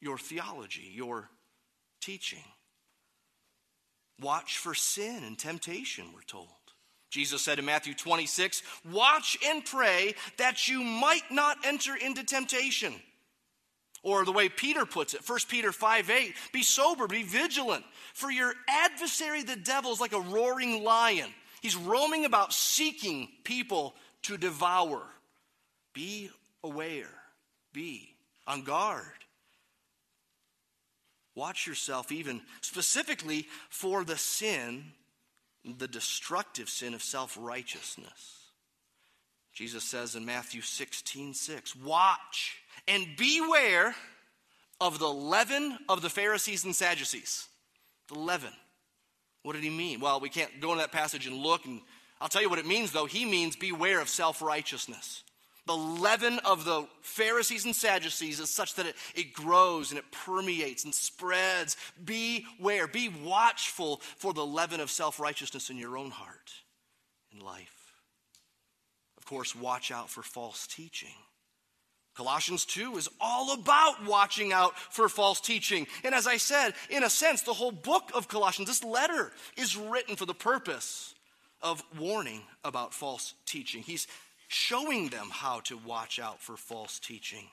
your 0.00 0.16
theology, 0.16 0.90
your 0.94 1.28
teaching. 2.00 2.42
Watch 4.20 4.58
for 4.58 4.74
sin 4.74 5.24
and 5.24 5.38
temptation, 5.38 6.06
we're 6.14 6.22
told. 6.22 6.48
Jesus 7.10 7.42
said 7.42 7.58
in 7.58 7.64
Matthew 7.64 7.94
26, 7.94 8.62
Watch 8.92 9.38
and 9.46 9.64
pray 9.64 10.14
that 10.38 10.68
you 10.68 10.82
might 10.82 11.30
not 11.30 11.58
enter 11.64 11.94
into 11.94 12.24
temptation. 12.24 12.94
Or 14.02 14.24
the 14.24 14.32
way 14.32 14.48
Peter 14.48 14.84
puts 14.84 15.14
it, 15.14 15.26
1 15.26 15.38
Peter 15.48 15.72
5 15.72 16.10
8, 16.10 16.34
be 16.52 16.62
sober, 16.62 17.06
be 17.06 17.22
vigilant, 17.22 17.84
for 18.12 18.30
your 18.30 18.52
adversary, 18.68 19.42
the 19.42 19.56
devil, 19.56 19.92
is 19.92 20.00
like 20.00 20.12
a 20.12 20.20
roaring 20.20 20.84
lion. 20.84 21.30
He's 21.62 21.76
roaming 21.76 22.26
about 22.26 22.52
seeking 22.52 23.28
people 23.44 23.94
to 24.22 24.36
devour. 24.36 25.00
Be 25.94 26.30
aware, 26.62 27.08
be 27.72 28.14
on 28.46 28.62
guard. 28.62 29.23
Watch 31.34 31.66
yourself, 31.66 32.12
even 32.12 32.40
specifically 32.60 33.48
for 33.68 34.04
the 34.04 34.16
sin, 34.16 34.84
the 35.64 35.88
destructive 35.88 36.68
sin 36.68 36.94
of 36.94 37.02
self 37.02 37.36
righteousness. 37.40 38.40
Jesus 39.52 39.84
says 39.84 40.16
in 40.16 40.24
Matthew 40.24 40.60
16 40.60 41.34
6, 41.34 41.76
Watch 41.76 42.56
and 42.86 43.06
beware 43.16 43.94
of 44.80 44.98
the 44.98 45.08
leaven 45.08 45.78
of 45.88 46.02
the 46.02 46.10
Pharisees 46.10 46.64
and 46.64 46.74
Sadducees. 46.74 47.48
The 48.08 48.18
leaven. 48.18 48.52
What 49.42 49.54
did 49.54 49.62
he 49.62 49.70
mean? 49.70 50.00
Well, 50.00 50.20
we 50.20 50.28
can't 50.28 50.60
go 50.60 50.72
into 50.72 50.82
that 50.82 50.92
passage 50.92 51.26
and 51.26 51.36
look, 51.36 51.64
and 51.66 51.80
I'll 52.20 52.28
tell 52.28 52.42
you 52.42 52.50
what 52.50 52.58
it 52.58 52.66
means, 52.66 52.92
though. 52.92 53.06
He 53.06 53.24
means 53.24 53.56
beware 53.56 54.00
of 54.00 54.08
self 54.08 54.42
righteousness. 54.42 55.22
The 55.66 55.76
leaven 55.76 56.40
of 56.44 56.64
the 56.64 56.86
Pharisees 57.00 57.64
and 57.64 57.74
Sadducees 57.74 58.38
is 58.38 58.50
such 58.50 58.74
that 58.74 58.86
it, 58.86 58.96
it 59.14 59.32
grows 59.32 59.90
and 59.90 59.98
it 59.98 60.04
permeates 60.10 60.84
and 60.84 60.94
spreads. 60.94 61.76
Beware, 62.04 62.86
be 62.86 63.08
watchful 63.08 64.02
for 64.18 64.34
the 64.34 64.44
leaven 64.44 64.80
of 64.80 64.90
self 64.90 65.18
righteousness 65.18 65.70
in 65.70 65.78
your 65.78 65.96
own 65.96 66.10
heart 66.10 66.52
and 67.32 67.42
life. 67.42 67.92
Of 69.16 69.24
course, 69.24 69.56
watch 69.56 69.90
out 69.90 70.10
for 70.10 70.22
false 70.22 70.66
teaching. 70.66 71.14
Colossians 72.14 72.64
2 72.66 72.96
is 72.96 73.08
all 73.20 73.54
about 73.54 74.04
watching 74.06 74.52
out 74.52 74.78
for 74.78 75.08
false 75.08 75.40
teaching. 75.40 75.86
And 76.04 76.14
as 76.14 76.26
I 76.26 76.36
said, 76.36 76.74
in 76.90 77.02
a 77.02 77.10
sense, 77.10 77.42
the 77.42 77.54
whole 77.54 77.72
book 77.72 78.12
of 78.14 78.28
Colossians, 78.28 78.68
this 78.68 78.84
letter, 78.84 79.32
is 79.56 79.76
written 79.76 80.14
for 80.14 80.26
the 80.26 80.34
purpose 80.34 81.14
of 81.60 81.82
warning 81.98 82.42
about 82.62 82.94
false 82.94 83.34
teaching. 83.46 83.82
He's 83.82 84.06
showing 84.54 85.08
them 85.08 85.28
how 85.30 85.60
to 85.60 85.76
watch 85.76 86.18
out 86.18 86.40
for 86.40 86.56
false 86.56 86.98
teaching. 86.98 87.48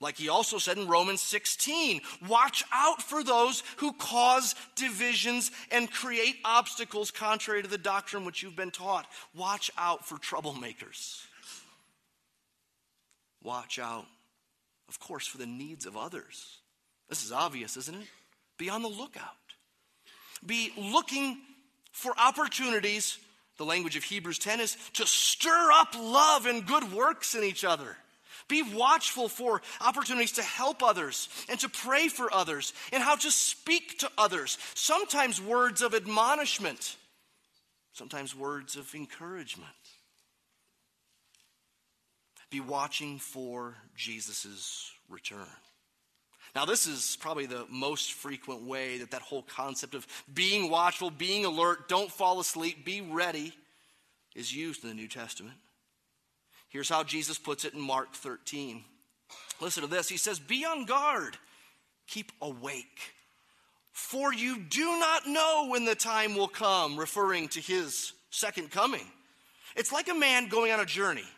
Like 0.00 0.16
he 0.16 0.28
also 0.28 0.58
said 0.58 0.78
in 0.78 0.86
Romans 0.86 1.20
16, 1.22 2.00
watch 2.28 2.62
out 2.72 3.02
for 3.02 3.24
those 3.24 3.64
who 3.78 3.92
cause 3.94 4.54
divisions 4.76 5.50
and 5.72 5.90
create 5.90 6.36
obstacles 6.44 7.10
contrary 7.10 7.62
to 7.62 7.68
the 7.68 7.78
doctrine 7.78 8.24
which 8.24 8.42
you've 8.42 8.54
been 8.54 8.70
taught. 8.70 9.06
Watch 9.34 9.72
out 9.76 10.06
for 10.06 10.16
troublemakers. 10.16 11.24
Watch 13.42 13.78
out, 13.78 14.06
of 14.88 15.00
course, 15.00 15.26
for 15.26 15.38
the 15.38 15.46
needs 15.46 15.84
of 15.86 15.96
others. 15.96 16.58
This 17.08 17.24
is 17.24 17.32
obvious, 17.32 17.76
isn't 17.76 17.96
it? 17.96 18.08
Be 18.56 18.70
on 18.70 18.82
the 18.82 18.88
lookout. 18.88 19.24
Be 20.44 20.72
looking 20.76 21.38
for 21.90 22.12
opportunities. 22.16 23.18
The 23.58 23.64
language 23.64 23.96
of 23.96 24.04
Hebrews 24.04 24.38
10 24.38 24.60
is 24.60 24.76
to 24.94 25.06
stir 25.06 25.70
up 25.72 25.94
love 25.98 26.46
and 26.46 26.66
good 26.66 26.92
works 26.92 27.34
in 27.34 27.44
each 27.44 27.64
other. 27.64 27.96
Be 28.46 28.62
watchful 28.62 29.28
for 29.28 29.60
opportunities 29.80 30.32
to 30.32 30.42
help 30.42 30.82
others 30.82 31.28
and 31.50 31.60
to 31.60 31.68
pray 31.68 32.08
for 32.08 32.32
others 32.32 32.72
and 32.92 33.02
how 33.02 33.16
to 33.16 33.30
speak 33.30 33.98
to 33.98 34.10
others. 34.16 34.56
Sometimes 34.74 35.42
words 35.42 35.82
of 35.82 35.94
admonishment, 35.94 36.96
sometimes 37.92 38.34
words 38.34 38.76
of 38.76 38.94
encouragement. 38.94 39.68
Be 42.50 42.60
watching 42.60 43.18
for 43.18 43.76
Jesus' 43.94 44.90
return. 45.10 45.46
Now, 46.58 46.64
this 46.64 46.88
is 46.88 47.16
probably 47.20 47.46
the 47.46 47.66
most 47.70 48.14
frequent 48.14 48.62
way 48.62 48.98
that 48.98 49.12
that 49.12 49.22
whole 49.22 49.42
concept 49.42 49.94
of 49.94 50.04
being 50.34 50.68
watchful, 50.68 51.08
being 51.08 51.44
alert, 51.44 51.88
don't 51.88 52.10
fall 52.10 52.40
asleep, 52.40 52.84
be 52.84 53.00
ready 53.00 53.52
is 54.34 54.52
used 54.52 54.82
in 54.82 54.88
the 54.88 54.96
New 54.96 55.06
Testament. 55.06 55.54
Here's 56.68 56.88
how 56.88 57.04
Jesus 57.04 57.38
puts 57.38 57.64
it 57.64 57.74
in 57.74 57.80
Mark 57.80 58.12
13. 58.12 58.82
Listen 59.60 59.84
to 59.84 59.88
this. 59.88 60.08
He 60.08 60.16
says, 60.16 60.40
Be 60.40 60.64
on 60.64 60.84
guard, 60.84 61.36
keep 62.08 62.32
awake, 62.42 63.14
for 63.92 64.34
you 64.34 64.58
do 64.58 64.98
not 64.98 65.28
know 65.28 65.68
when 65.70 65.84
the 65.84 65.94
time 65.94 66.34
will 66.34 66.48
come, 66.48 66.96
referring 66.96 67.46
to 67.50 67.60
his 67.60 68.14
second 68.30 68.72
coming. 68.72 69.06
It's 69.76 69.92
like 69.92 70.08
a 70.08 70.14
man 70.14 70.48
going 70.48 70.72
on 70.72 70.80
a 70.80 70.84
journey, 70.84 71.28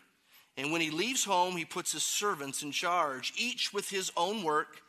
and 0.57 0.71
when 0.71 0.81
he 0.81 0.89
leaves 0.89 1.23
home, 1.23 1.55
he 1.57 1.63
puts 1.63 1.91
his 1.91 2.01
servants 2.01 2.63
in 2.63 2.71
charge, 2.71 3.33
each 3.37 3.71
with 3.71 3.87
his 3.87 4.11
own 4.17 4.41
work, 4.41 4.81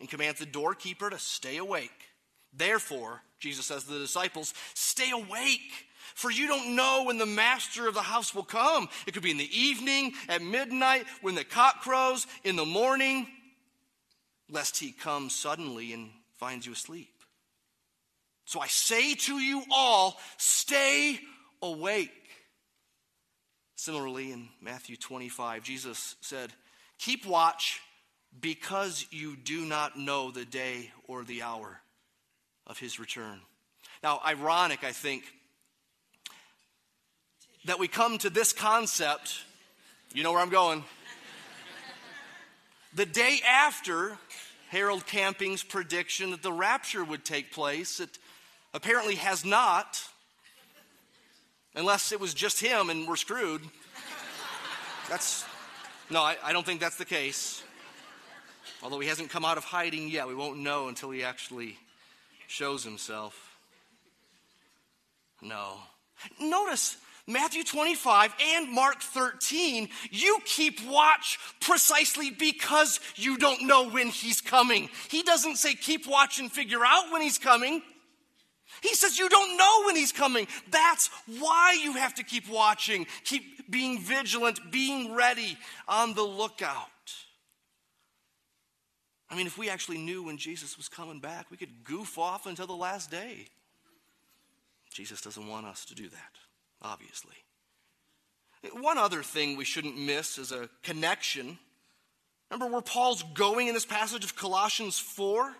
and 0.00 0.08
commands 0.08 0.40
the 0.40 0.46
doorkeeper 0.46 1.10
to 1.10 1.18
stay 1.18 1.56
awake. 1.56 1.90
Therefore, 2.52 3.22
Jesus 3.40 3.66
says 3.66 3.84
to 3.84 3.92
the 3.92 3.98
disciples, 3.98 4.54
Stay 4.74 5.10
awake 5.10 5.86
for 6.14 6.30
you 6.30 6.46
don't 6.46 6.76
know 6.76 7.04
when 7.04 7.18
the 7.18 7.26
master 7.26 7.88
of 7.88 7.94
the 7.94 8.02
house 8.02 8.34
will 8.34 8.44
come. 8.44 8.88
It 9.06 9.14
could 9.14 9.22
be 9.22 9.32
in 9.32 9.36
the 9.36 9.58
evening, 9.58 10.12
at 10.28 10.42
midnight, 10.42 11.06
when 11.22 11.34
the 11.34 11.44
cock 11.44 11.80
crows, 11.80 12.26
in 12.44 12.56
the 12.56 12.64
morning, 12.64 13.26
lest 14.48 14.78
he 14.78 14.92
come 14.92 15.28
suddenly 15.28 15.92
and 15.92 16.10
finds 16.36 16.66
you 16.66 16.72
asleep. 16.72 17.10
So 18.44 18.60
I 18.60 18.68
say 18.68 19.14
to 19.14 19.38
you 19.38 19.64
all, 19.72 20.20
stay 20.36 21.18
awake. 21.62 22.10
Similarly, 23.74 24.30
in 24.30 24.48
Matthew 24.60 24.96
25, 24.96 25.64
Jesus 25.64 26.14
said, 26.20 26.52
Keep 26.98 27.26
watch 27.26 27.80
because 28.40 29.06
you 29.10 29.36
do 29.36 29.64
not 29.64 29.98
know 29.98 30.30
the 30.30 30.44
day 30.44 30.90
or 31.08 31.24
the 31.24 31.42
hour 31.42 31.80
of 32.66 32.78
his 32.78 32.98
return. 32.98 33.40
Now, 34.02 34.20
ironic, 34.24 34.84
I 34.84 34.92
think, 34.92 35.24
that 37.64 37.78
we 37.78 37.88
come 37.88 38.18
to 38.18 38.30
this 38.30 38.52
concept. 38.52 39.44
You 40.12 40.22
know 40.22 40.32
where 40.32 40.40
I'm 40.40 40.50
going. 40.50 40.84
the 42.94 43.06
day 43.06 43.38
after 43.48 44.18
Harold 44.68 45.06
Camping's 45.06 45.62
prediction 45.62 46.32
that 46.32 46.42
the 46.42 46.52
rapture 46.52 47.04
would 47.04 47.24
take 47.24 47.52
place, 47.52 48.00
it 48.00 48.18
apparently 48.74 49.14
has 49.14 49.44
not, 49.44 50.02
unless 51.74 52.12
it 52.12 52.20
was 52.20 52.34
just 52.34 52.60
him 52.60 52.90
and 52.90 53.06
we're 53.06 53.16
screwed. 53.16 53.62
That's, 55.08 55.44
no, 56.10 56.20
I, 56.20 56.36
I 56.42 56.52
don't 56.52 56.66
think 56.66 56.80
that's 56.80 56.96
the 56.96 57.04
case. 57.04 57.62
Although 58.82 59.00
he 59.00 59.08
hasn't 59.08 59.30
come 59.30 59.44
out 59.44 59.58
of 59.58 59.64
hiding 59.64 60.08
yet, 60.08 60.28
we 60.28 60.34
won't 60.34 60.58
know 60.58 60.88
until 60.88 61.10
he 61.10 61.22
actually 61.22 61.78
shows 62.46 62.84
himself. 62.84 63.56
No. 65.42 65.78
Notice 66.40 66.96
Matthew 67.26 67.64
25 67.64 68.34
and 68.40 68.70
Mark 68.70 69.00
13, 69.00 69.88
you 70.10 70.38
keep 70.44 70.84
watch 70.86 71.38
precisely 71.60 72.30
because 72.30 73.00
you 73.16 73.38
don't 73.38 73.66
know 73.66 73.88
when 73.88 74.08
he's 74.08 74.40
coming. 74.40 74.90
He 75.08 75.22
doesn't 75.22 75.56
say 75.56 75.74
keep 75.74 76.06
watch 76.06 76.38
and 76.38 76.52
figure 76.52 76.84
out 76.84 77.10
when 77.12 77.22
he's 77.22 77.38
coming. 77.38 77.82
He 78.82 78.94
says 78.94 79.18
you 79.18 79.28
don't 79.30 79.56
know 79.56 79.84
when 79.86 79.96
he's 79.96 80.12
coming. 80.12 80.46
That's 80.70 81.08
why 81.38 81.78
you 81.82 81.94
have 81.94 82.14
to 82.14 82.24
keep 82.24 82.48
watching, 82.48 83.06
keep 83.24 83.70
being 83.70 84.00
vigilant, 84.00 84.60
being 84.70 85.14
ready, 85.14 85.56
on 85.88 86.14
the 86.14 86.22
lookout. 86.22 86.88
I 89.30 89.36
mean, 89.36 89.46
if 89.46 89.56
we 89.56 89.70
actually 89.70 89.98
knew 89.98 90.22
when 90.22 90.36
Jesus 90.36 90.76
was 90.76 90.88
coming 90.88 91.20
back, 91.20 91.50
we 91.50 91.56
could 91.56 91.84
goof 91.84 92.18
off 92.18 92.46
until 92.46 92.66
the 92.66 92.74
last 92.74 93.10
day. 93.10 93.46
Jesus 94.92 95.20
doesn't 95.20 95.48
want 95.48 95.66
us 95.66 95.84
to 95.86 95.94
do 95.94 96.08
that 96.08 96.38
obviously. 96.84 97.34
One 98.72 98.98
other 98.98 99.22
thing 99.22 99.56
we 99.56 99.64
shouldn't 99.64 99.98
miss 99.98 100.38
is 100.38 100.52
a 100.52 100.68
connection. 100.82 101.58
Remember 102.50 102.72
where 102.72 102.82
Paul's 102.82 103.22
going 103.34 103.68
in 103.68 103.74
this 103.74 103.86
passage 103.86 104.24
of 104.24 104.36
Colossians 104.36 104.98
4? 104.98 105.54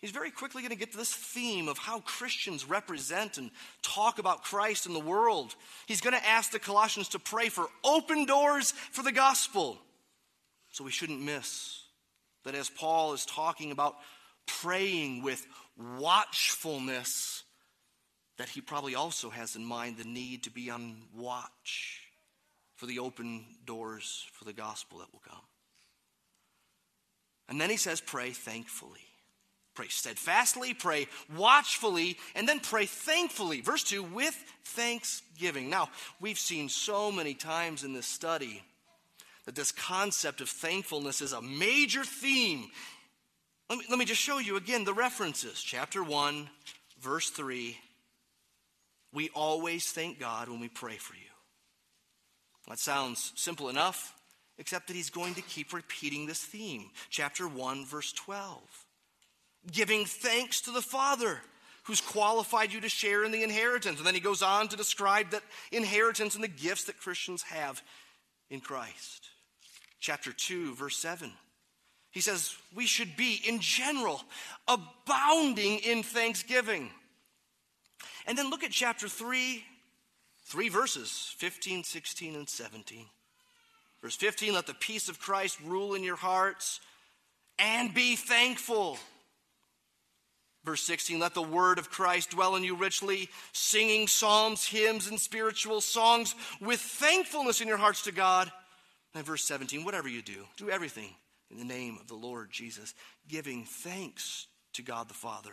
He's 0.00 0.10
very 0.10 0.32
quickly 0.32 0.62
going 0.62 0.72
to 0.72 0.78
get 0.78 0.92
to 0.92 0.98
this 0.98 1.14
theme 1.14 1.68
of 1.68 1.78
how 1.78 2.00
Christians 2.00 2.68
represent 2.68 3.38
and 3.38 3.50
talk 3.82 4.18
about 4.18 4.42
Christ 4.42 4.86
in 4.86 4.94
the 4.94 5.00
world. 5.00 5.54
He's 5.86 6.00
going 6.00 6.18
to 6.18 6.26
ask 6.26 6.50
the 6.50 6.58
Colossians 6.58 7.08
to 7.10 7.20
pray 7.20 7.48
for 7.48 7.68
open 7.84 8.24
doors 8.24 8.72
for 8.72 9.04
the 9.04 9.12
gospel. 9.12 9.78
So 10.72 10.84
we 10.84 10.90
shouldn't 10.90 11.22
miss 11.22 11.81
that 12.44 12.54
as 12.54 12.70
Paul 12.70 13.12
is 13.12 13.24
talking 13.24 13.72
about 13.72 13.96
praying 14.46 15.22
with 15.22 15.46
watchfulness, 15.76 17.44
that 18.38 18.48
he 18.48 18.60
probably 18.60 18.94
also 18.94 19.30
has 19.30 19.56
in 19.56 19.64
mind 19.64 19.96
the 19.96 20.04
need 20.04 20.44
to 20.44 20.50
be 20.50 20.70
on 20.70 20.96
watch 21.14 22.00
for 22.76 22.86
the 22.86 22.98
open 22.98 23.44
doors 23.64 24.26
for 24.32 24.44
the 24.44 24.52
gospel 24.52 24.98
that 24.98 25.12
will 25.12 25.22
come. 25.28 25.38
And 27.48 27.60
then 27.60 27.70
he 27.70 27.76
says, 27.76 28.00
pray 28.00 28.30
thankfully. 28.30 29.00
Pray 29.74 29.88
steadfastly, 29.88 30.74
pray 30.74 31.06
watchfully, 31.34 32.18
and 32.34 32.46
then 32.46 32.60
pray 32.60 32.84
thankfully. 32.84 33.62
Verse 33.62 33.84
2 33.84 34.02
with 34.02 34.34
thanksgiving. 34.64 35.70
Now, 35.70 35.88
we've 36.20 36.38
seen 36.38 36.68
so 36.68 37.10
many 37.10 37.32
times 37.32 37.82
in 37.82 37.94
this 37.94 38.06
study 38.06 38.62
that 39.44 39.54
this 39.54 39.72
concept 39.72 40.40
of 40.40 40.48
thankfulness 40.48 41.20
is 41.20 41.32
a 41.32 41.42
major 41.42 42.04
theme. 42.04 42.70
Let 43.68 43.78
me, 43.78 43.84
let 43.90 43.98
me 43.98 44.04
just 44.04 44.20
show 44.20 44.38
you 44.38 44.56
again 44.56 44.84
the 44.84 44.94
references. 44.94 45.60
Chapter 45.60 46.02
1, 46.02 46.48
verse 47.00 47.30
3. 47.30 47.76
We 49.12 49.30
always 49.34 49.90
thank 49.90 50.18
God 50.18 50.48
when 50.48 50.60
we 50.60 50.68
pray 50.68 50.96
for 50.96 51.14
you. 51.14 51.20
That 52.68 52.78
sounds 52.78 53.32
simple 53.34 53.68
enough, 53.68 54.14
except 54.58 54.86
that 54.86 54.96
he's 54.96 55.10
going 55.10 55.34
to 55.34 55.42
keep 55.42 55.72
repeating 55.72 56.26
this 56.26 56.40
theme. 56.40 56.90
Chapter 57.10 57.48
1, 57.48 57.84
verse 57.86 58.12
12 58.12 58.60
giving 59.70 60.04
thanks 60.04 60.62
to 60.62 60.70
the 60.70 60.82
Father 60.82 61.40
who's 61.84 62.00
qualified 62.00 62.72
you 62.72 62.80
to 62.80 62.88
share 62.88 63.24
in 63.24 63.32
the 63.32 63.42
inheritance. 63.42 63.98
And 63.98 64.06
then 64.06 64.14
he 64.14 64.20
goes 64.20 64.42
on 64.42 64.68
to 64.68 64.76
describe 64.76 65.30
that 65.30 65.42
inheritance 65.70 66.34
and 66.34 66.44
the 66.44 66.48
gifts 66.48 66.84
that 66.84 67.00
Christians 67.00 67.42
have 67.42 67.82
in 68.50 68.60
Christ. 68.60 69.28
Chapter 70.02 70.32
2, 70.32 70.74
verse 70.74 70.96
7. 70.96 71.30
He 72.10 72.20
says, 72.20 72.56
We 72.74 72.86
should 72.86 73.16
be, 73.16 73.40
in 73.46 73.60
general, 73.60 74.20
abounding 74.66 75.78
in 75.78 76.02
thanksgiving. 76.02 76.90
And 78.26 78.36
then 78.36 78.50
look 78.50 78.64
at 78.64 78.72
chapter 78.72 79.08
3, 79.08 79.64
three 80.44 80.68
verses 80.68 81.34
15, 81.38 81.84
16, 81.84 82.34
and 82.34 82.48
17. 82.48 83.06
Verse 84.02 84.16
15, 84.16 84.54
let 84.54 84.66
the 84.66 84.74
peace 84.74 85.08
of 85.08 85.20
Christ 85.20 85.60
rule 85.64 85.94
in 85.94 86.02
your 86.02 86.16
hearts 86.16 86.80
and 87.60 87.94
be 87.94 88.16
thankful. 88.16 88.98
Verse 90.64 90.82
16, 90.82 91.20
let 91.20 91.34
the 91.34 91.42
word 91.42 91.78
of 91.78 91.90
Christ 91.90 92.30
dwell 92.30 92.56
in 92.56 92.64
you 92.64 92.74
richly, 92.74 93.28
singing 93.52 94.08
psalms, 94.08 94.66
hymns, 94.66 95.06
and 95.06 95.20
spiritual 95.20 95.80
songs 95.80 96.34
with 96.60 96.80
thankfulness 96.80 97.60
in 97.60 97.68
your 97.68 97.76
hearts 97.76 98.02
to 98.02 98.12
God. 98.12 98.50
And 99.14 99.24
verse 99.24 99.44
17, 99.44 99.84
whatever 99.84 100.08
you 100.08 100.22
do, 100.22 100.46
do 100.56 100.70
everything 100.70 101.14
in 101.50 101.58
the 101.58 101.64
name 101.64 101.98
of 102.00 102.08
the 102.08 102.14
Lord 102.14 102.50
Jesus, 102.50 102.94
giving 103.28 103.64
thanks 103.64 104.46
to 104.74 104.82
God 104.82 105.08
the 105.08 105.14
Father. 105.14 105.52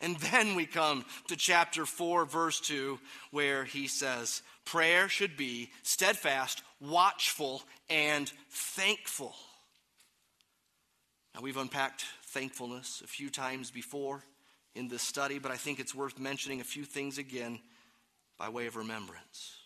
And 0.00 0.16
then 0.32 0.54
we 0.54 0.66
come 0.66 1.04
to 1.28 1.36
chapter 1.36 1.86
4, 1.86 2.24
verse 2.24 2.60
2, 2.60 2.98
where 3.30 3.64
he 3.64 3.86
says, 3.86 4.42
Prayer 4.64 5.08
should 5.08 5.36
be 5.36 5.70
steadfast, 5.82 6.62
watchful, 6.80 7.62
and 7.88 8.30
thankful. 8.50 9.34
Now, 11.34 11.42
we've 11.42 11.56
unpacked 11.56 12.04
thankfulness 12.24 13.02
a 13.04 13.06
few 13.06 13.30
times 13.30 13.70
before 13.70 14.24
in 14.74 14.88
this 14.88 15.02
study, 15.02 15.38
but 15.38 15.50
I 15.50 15.56
think 15.56 15.80
it's 15.80 15.94
worth 15.94 16.18
mentioning 16.18 16.60
a 16.60 16.64
few 16.64 16.84
things 16.84 17.18
again 17.18 17.60
by 18.38 18.48
way 18.48 18.66
of 18.66 18.76
remembrance. 18.76 19.59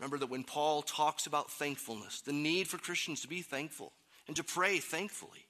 Remember 0.00 0.16
that 0.16 0.30
when 0.30 0.44
Paul 0.44 0.80
talks 0.80 1.26
about 1.26 1.50
thankfulness, 1.50 2.22
the 2.22 2.32
need 2.32 2.66
for 2.66 2.78
Christians 2.78 3.20
to 3.20 3.28
be 3.28 3.42
thankful 3.42 3.92
and 4.26 4.34
to 4.36 4.42
pray 4.42 4.78
thankfully, 4.78 5.44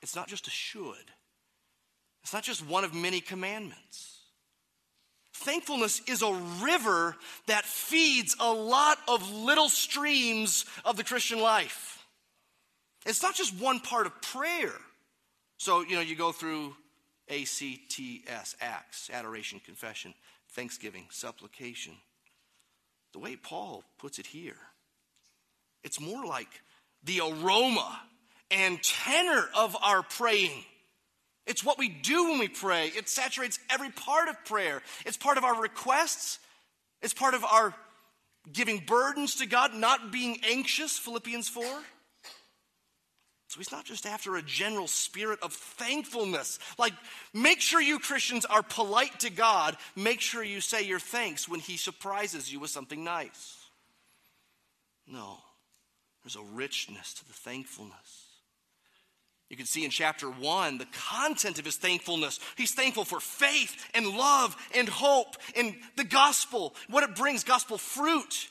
it's 0.00 0.14
not 0.14 0.28
just 0.28 0.46
a 0.46 0.50
should, 0.50 1.10
it's 2.22 2.32
not 2.32 2.44
just 2.44 2.64
one 2.64 2.84
of 2.84 2.94
many 2.94 3.20
commandments. 3.20 4.18
Thankfulness 5.34 6.00
is 6.06 6.22
a 6.22 6.32
river 6.62 7.16
that 7.48 7.64
feeds 7.64 8.36
a 8.38 8.52
lot 8.52 8.98
of 9.08 9.32
little 9.32 9.68
streams 9.68 10.64
of 10.84 10.96
the 10.96 11.04
Christian 11.04 11.40
life. 11.40 12.06
It's 13.04 13.22
not 13.22 13.34
just 13.34 13.58
one 13.58 13.80
part 13.80 14.06
of 14.06 14.22
prayer. 14.22 14.74
So, 15.56 15.80
you 15.80 15.96
know, 15.96 16.02
you 16.02 16.14
go 16.14 16.30
through 16.30 16.76
ACTS, 17.28 18.54
acts, 18.60 19.10
adoration, 19.12 19.60
confession, 19.64 20.14
thanksgiving, 20.50 21.06
supplication. 21.10 21.94
The 23.12 23.18
way 23.18 23.36
Paul 23.36 23.84
puts 23.98 24.18
it 24.18 24.26
here, 24.26 24.58
it's 25.82 26.00
more 26.00 26.24
like 26.24 26.48
the 27.02 27.20
aroma 27.20 28.00
and 28.50 28.82
tenor 28.82 29.48
of 29.56 29.76
our 29.82 30.02
praying. 30.02 30.64
It's 31.46 31.64
what 31.64 31.78
we 31.78 31.88
do 31.88 32.30
when 32.30 32.38
we 32.38 32.48
pray. 32.48 32.88
It 32.88 33.08
saturates 33.08 33.58
every 33.70 33.90
part 33.90 34.28
of 34.28 34.44
prayer. 34.44 34.82
It's 35.06 35.16
part 35.16 35.38
of 35.38 35.44
our 35.44 35.60
requests. 35.60 36.38
It's 37.02 37.14
part 37.14 37.34
of 37.34 37.44
our 37.44 37.74
giving 38.52 38.84
burdens 38.86 39.36
to 39.36 39.46
God, 39.46 39.74
not 39.74 40.12
being 40.12 40.38
anxious, 40.48 40.98
Philippians 40.98 41.48
4. 41.48 41.64
So 43.50 43.58
he's 43.58 43.72
not 43.72 43.84
just 43.84 44.06
after 44.06 44.36
a 44.36 44.42
general 44.42 44.86
spirit 44.86 45.40
of 45.42 45.52
thankfulness. 45.52 46.60
Like, 46.78 46.92
make 47.34 47.60
sure 47.60 47.80
you 47.80 47.98
Christians 47.98 48.44
are 48.44 48.62
polite 48.62 49.18
to 49.20 49.30
God. 49.30 49.76
Make 49.96 50.20
sure 50.20 50.44
you 50.44 50.60
say 50.60 50.84
your 50.84 51.00
thanks 51.00 51.48
when 51.48 51.58
he 51.58 51.76
surprises 51.76 52.52
you 52.52 52.60
with 52.60 52.70
something 52.70 53.02
nice. 53.02 53.56
No, 55.04 55.38
there's 56.22 56.36
a 56.36 56.54
richness 56.54 57.12
to 57.14 57.26
the 57.26 57.32
thankfulness. 57.32 58.26
You 59.48 59.56
can 59.56 59.66
see 59.66 59.84
in 59.84 59.90
chapter 59.90 60.30
one 60.30 60.78
the 60.78 60.86
content 61.10 61.58
of 61.58 61.64
his 61.64 61.74
thankfulness. 61.74 62.38
He's 62.56 62.72
thankful 62.72 63.04
for 63.04 63.18
faith 63.18 63.84
and 63.94 64.06
love 64.06 64.56
and 64.76 64.88
hope 64.88 65.34
and 65.56 65.74
the 65.96 66.04
gospel, 66.04 66.76
what 66.88 67.02
it 67.02 67.16
brings 67.16 67.42
gospel 67.42 67.78
fruit, 67.78 68.48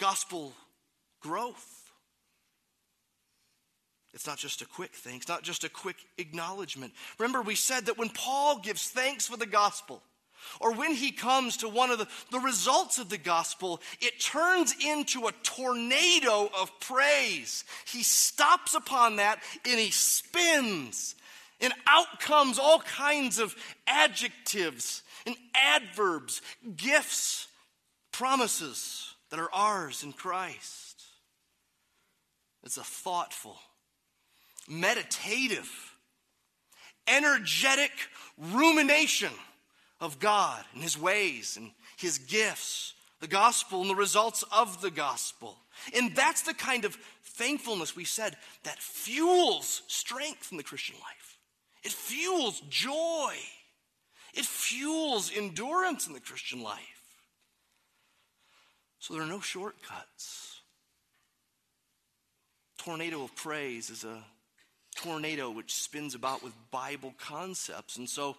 gospel 0.00 0.54
growth. 1.20 1.77
It's 4.14 4.26
not 4.26 4.38
just 4.38 4.62
a 4.62 4.66
quick 4.66 4.94
thing, 4.94 5.16
it's 5.16 5.28
not 5.28 5.42
just 5.42 5.64
a 5.64 5.68
quick 5.68 5.96
acknowledgement. 6.16 6.92
Remember, 7.18 7.42
we 7.42 7.54
said 7.54 7.86
that 7.86 7.98
when 7.98 8.08
Paul 8.08 8.58
gives 8.58 8.88
thanks 8.88 9.26
for 9.26 9.36
the 9.36 9.46
gospel, 9.46 10.02
or 10.60 10.72
when 10.72 10.94
he 10.94 11.10
comes 11.10 11.58
to 11.58 11.68
one 11.68 11.90
of 11.90 11.98
the, 11.98 12.08
the 12.30 12.38
results 12.38 12.98
of 12.98 13.08
the 13.10 13.18
gospel, 13.18 13.80
it 14.00 14.20
turns 14.20 14.74
into 14.84 15.26
a 15.26 15.32
tornado 15.42 16.48
of 16.58 16.70
praise. 16.80 17.64
He 17.86 18.02
stops 18.02 18.74
upon 18.74 19.16
that 19.16 19.40
and 19.68 19.78
he 19.78 19.90
spins. 19.90 21.14
And 21.60 21.72
out 21.86 22.20
comes 22.20 22.58
all 22.58 22.78
kinds 22.80 23.38
of 23.38 23.54
adjectives 23.86 25.02
and 25.26 25.36
adverbs, 25.54 26.40
gifts, 26.76 27.48
promises 28.12 29.14
that 29.30 29.40
are 29.40 29.52
ours 29.52 30.02
in 30.02 30.12
Christ. 30.12 31.02
It's 32.64 32.76
a 32.76 32.84
thoughtful, 32.84 33.58
meditative, 34.68 35.70
energetic 37.06 37.90
rumination 38.36 39.32
of 40.00 40.18
God 40.18 40.64
and 40.74 40.82
His 40.82 40.98
ways 40.98 41.56
and 41.56 41.70
His 41.96 42.18
gifts, 42.18 42.94
the 43.20 43.26
gospel 43.26 43.80
and 43.80 43.90
the 43.90 43.96
results 43.96 44.44
of 44.52 44.80
the 44.80 44.90
gospel. 44.90 45.56
And 45.94 46.14
that's 46.14 46.42
the 46.42 46.54
kind 46.54 46.84
of 46.84 46.96
thankfulness 47.22 47.96
we 47.96 48.04
said 48.04 48.36
that 48.64 48.78
fuels 48.78 49.82
strength 49.86 50.50
in 50.50 50.56
the 50.56 50.64
Christian 50.64 50.96
life. 50.96 51.38
It 51.82 51.92
fuels 51.92 52.60
joy. 52.68 53.34
It 54.34 54.44
fuels 54.44 55.32
endurance 55.34 56.06
in 56.06 56.12
the 56.12 56.20
Christian 56.20 56.62
life. 56.62 56.78
So 58.98 59.14
there 59.14 59.22
are 59.22 59.26
no 59.26 59.40
shortcuts. 59.40 60.60
Tornado 62.78 63.24
of 63.24 63.34
praise 63.34 63.90
is 63.90 64.04
a 64.04 64.24
tornado 64.98 65.50
which 65.50 65.74
spins 65.74 66.14
about 66.14 66.42
with 66.42 66.52
Bible 66.70 67.14
concepts. 67.18 67.96
And 67.96 68.08
so 68.08 68.36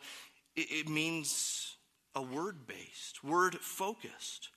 it, 0.55 0.67
it 0.69 0.89
means 0.89 1.77
a 2.15 2.21
word 2.21 2.67
based, 2.67 3.23
word 3.23 3.55
focused, 3.55 4.49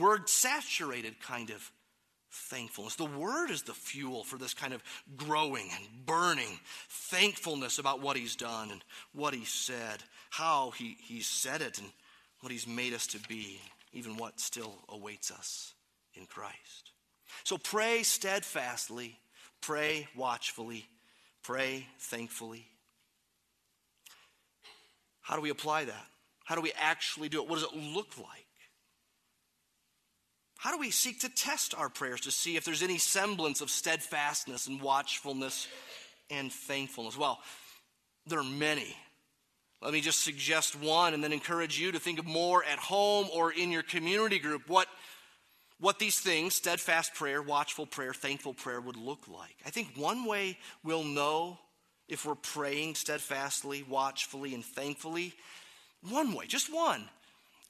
word 0.00 0.28
saturated 0.28 1.20
kind 1.20 1.50
of 1.50 1.70
thankfulness. 2.30 2.96
The 2.96 3.04
word 3.04 3.50
is 3.50 3.62
the 3.62 3.74
fuel 3.74 4.24
for 4.24 4.38
this 4.38 4.54
kind 4.54 4.72
of 4.72 4.82
growing 5.16 5.68
and 5.76 6.06
burning 6.06 6.58
thankfulness 6.88 7.78
about 7.78 8.00
what 8.00 8.16
he's 8.16 8.36
done 8.36 8.70
and 8.70 8.82
what 9.12 9.34
he 9.34 9.44
said, 9.44 10.02
how 10.30 10.70
he, 10.70 10.96
he 11.00 11.20
said 11.20 11.60
it, 11.60 11.78
and 11.78 11.88
what 12.40 12.50
he's 12.50 12.66
made 12.66 12.94
us 12.94 13.06
to 13.08 13.18
be, 13.28 13.60
even 13.92 14.16
what 14.16 14.40
still 14.40 14.78
awaits 14.88 15.30
us 15.30 15.74
in 16.14 16.24
Christ. 16.24 16.92
So 17.44 17.58
pray 17.58 18.02
steadfastly, 18.02 19.18
pray 19.60 20.08
watchfully, 20.16 20.86
Pray 21.42 21.86
thankfully. 21.98 22.66
How 25.20 25.36
do 25.36 25.42
we 25.42 25.50
apply 25.50 25.84
that? 25.84 26.06
How 26.44 26.54
do 26.54 26.60
we 26.60 26.72
actually 26.80 27.28
do 27.28 27.42
it? 27.42 27.48
What 27.48 27.56
does 27.56 27.64
it 27.64 27.76
look 27.76 28.18
like? 28.18 28.46
How 30.58 30.72
do 30.72 30.78
we 30.78 30.90
seek 30.90 31.20
to 31.20 31.28
test 31.28 31.74
our 31.76 31.88
prayers 31.88 32.20
to 32.22 32.30
see 32.30 32.56
if 32.56 32.64
there's 32.64 32.82
any 32.82 32.98
semblance 32.98 33.60
of 33.60 33.70
steadfastness 33.70 34.68
and 34.68 34.80
watchfulness 34.80 35.66
and 36.30 36.52
thankfulness? 36.52 37.18
Well, 37.18 37.40
there 38.26 38.38
are 38.38 38.44
many. 38.44 38.96
Let 39.80 39.92
me 39.92 40.00
just 40.00 40.20
suggest 40.20 40.80
one 40.80 41.14
and 41.14 41.24
then 41.24 41.32
encourage 41.32 41.80
you 41.80 41.90
to 41.90 41.98
think 41.98 42.20
of 42.20 42.26
more 42.26 42.62
at 42.64 42.78
home 42.78 43.26
or 43.32 43.52
in 43.52 43.72
your 43.72 43.82
community 43.82 44.38
group. 44.38 44.68
What 44.68 44.86
what 45.82 45.98
these 45.98 46.20
things, 46.20 46.54
steadfast 46.54 47.12
prayer, 47.12 47.42
watchful 47.42 47.86
prayer, 47.86 48.14
thankful 48.14 48.54
prayer, 48.54 48.80
would 48.80 48.96
look 48.96 49.26
like. 49.26 49.56
I 49.66 49.70
think 49.70 49.88
one 49.96 50.24
way 50.24 50.56
we'll 50.84 51.02
know 51.02 51.58
if 52.08 52.24
we're 52.24 52.36
praying 52.36 52.94
steadfastly, 52.94 53.82
watchfully, 53.82 54.54
and 54.54 54.64
thankfully? 54.64 55.34
One 56.08 56.34
way, 56.34 56.46
just 56.46 56.72
one, 56.72 57.08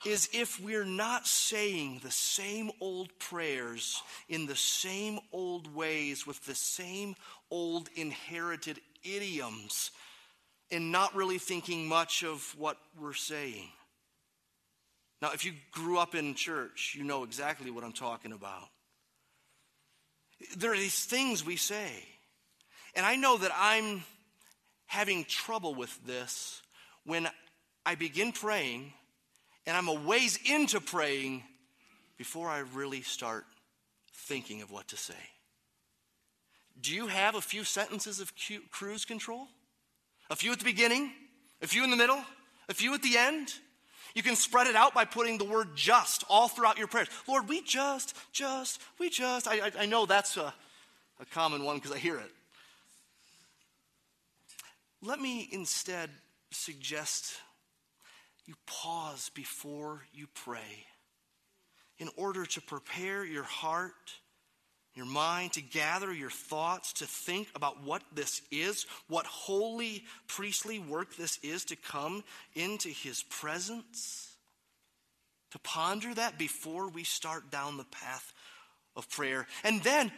is 0.04 0.28
if 0.34 0.62
we're 0.62 0.84
not 0.84 1.26
saying 1.26 2.00
the 2.02 2.10
same 2.10 2.70
old 2.82 3.18
prayers 3.18 4.02
in 4.28 4.44
the 4.44 4.56
same 4.56 5.18
old 5.32 5.74
ways 5.74 6.26
with 6.26 6.44
the 6.44 6.54
same 6.54 7.16
old 7.50 7.88
inherited 7.94 8.78
idioms 9.02 9.90
and 10.70 10.92
not 10.92 11.14
really 11.14 11.38
thinking 11.38 11.88
much 11.88 12.24
of 12.24 12.54
what 12.58 12.76
we're 13.00 13.14
saying. 13.14 13.70
Now, 15.22 15.30
if 15.32 15.44
you 15.44 15.52
grew 15.70 15.98
up 15.98 16.16
in 16.16 16.34
church, 16.34 16.96
you 16.98 17.04
know 17.04 17.22
exactly 17.22 17.70
what 17.70 17.84
I'm 17.84 17.92
talking 17.92 18.32
about. 18.32 18.68
There 20.56 20.72
are 20.72 20.76
these 20.76 21.04
things 21.04 21.46
we 21.46 21.54
say. 21.54 21.90
And 22.96 23.06
I 23.06 23.14
know 23.14 23.38
that 23.38 23.52
I'm 23.56 24.02
having 24.86 25.24
trouble 25.24 25.76
with 25.76 25.96
this 26.04 26.60
when 27.04 27.28
I 27.86 27.94
begin 27.94 28.32
praying 28.32 28.92
and 29.64 29.76
I'm 29.76 29.86
a 29.86 29.94
ways 29.94 30.40
into 30.44 30.80
praying 30.80 31.44
before 32.18 32.48
I 32.48 32.58
really 32.74 33.02
start 33.02 33.44
thinking 34.12 34.60
of 34.60 34.72
what 34.72 34.88
to 34.88 34.96
say. 34.96 35.14
Do 36.80 36.92
you 36.92 37.06
have 37.06 37.36
a 37.36 37.40
few 37.40 37.62
sentences 37.62 38.18
of 38.18 38.32
cruise 38.72 39.04
control? 39.04 39.46
A 40.30 40.36
few 40.36 40.50
at 40.50 40.58
the 40.58 40.64
beginning, 40.64 41.12
a 41.62 41.68
few 41.68 41.84
in 41.84 41.90
the 41.90 41.96
middle, 41.96 42.20
a 42.68 42.74
few 42.74 42.92
at 42.92 43.02
the 43.02 43.16
end? 43.16 43.52
You 44.14 44.22
can 44.22 44.36
spread 44.36 44.66
it 44.66 44.76
out 44.76 44.94
by 44.94 45.04
putting 45.04 45.38
the 45.38 45.44
word 45.44 45.68
just 45.74 46.24
all 46.28 46.48
throughout 46.48 46.78
your 46.78 46.86
prayers. 46.86 47.08
Lord, 47.26 47.48
we 47.48 47.62
just, 47.62 48.16
just, 48.32 48.80
we 48.98 49.08
just. 49.08 49.48
I, 49.48 49.66
I, 49.66 49.72
I 49.80 49.86
know 49.86 50.06
that's 50.06 50.36
a, 50.36 50.52
a 51.20 51.24
common 51.32 51.64
one 51.64 51.76
because 51.76 51.92
I 51.92 51.98
hear 51.98 52.18
it. 52.18 52.30
Let 55.00 55.20
me 55.20 55.48
instead 55.50 56.10
suggest 56.50 57.34
you 58.46 58.54
pause 58.66 59.30
before 59.34 60.02
you 60.12 60.26
pray 60.34 60.86
in 61.98 62.08
order 62.16 62.44
to 62.44 62.60
prepare 62.60 63.24
your 63.24 63.44
heart, 63.44 63.92
your 64.94 65.06
mind, 65.06 65.54
to 65.54 65.62
gather 65.62 66.12
your 66.12 66.30
thoughts, 66.30 66.92
to 66.94 67.06
think 67.06 67.48
about 67.54 67.82
what 67.82 68.02
this 68.14 68.42
is, 68.50 68.86
what 69.08 69.26
holy 69.26 70.04
priestly 70.26 70.78
work 70.78 71.16
this 71.16 71.38
is 71.42 71.64
to 71.66 71.76
come 71.76 72.22
into 72.54 72.88
his 72.88 73.22
presence, 73.22 74.36
to 75.52 75.58
ponder 75.60 76.14
that 76.14 76.38
before 76.38 76.88
we 76.88 77.04
start 77.04 77.50
down 77.50 77.78
the 77.78 77.84
path 77.84 78.32
of 78.94 79.08
prayer. 79.08 79.46
And 79.64 79.82
then 79.82 80.12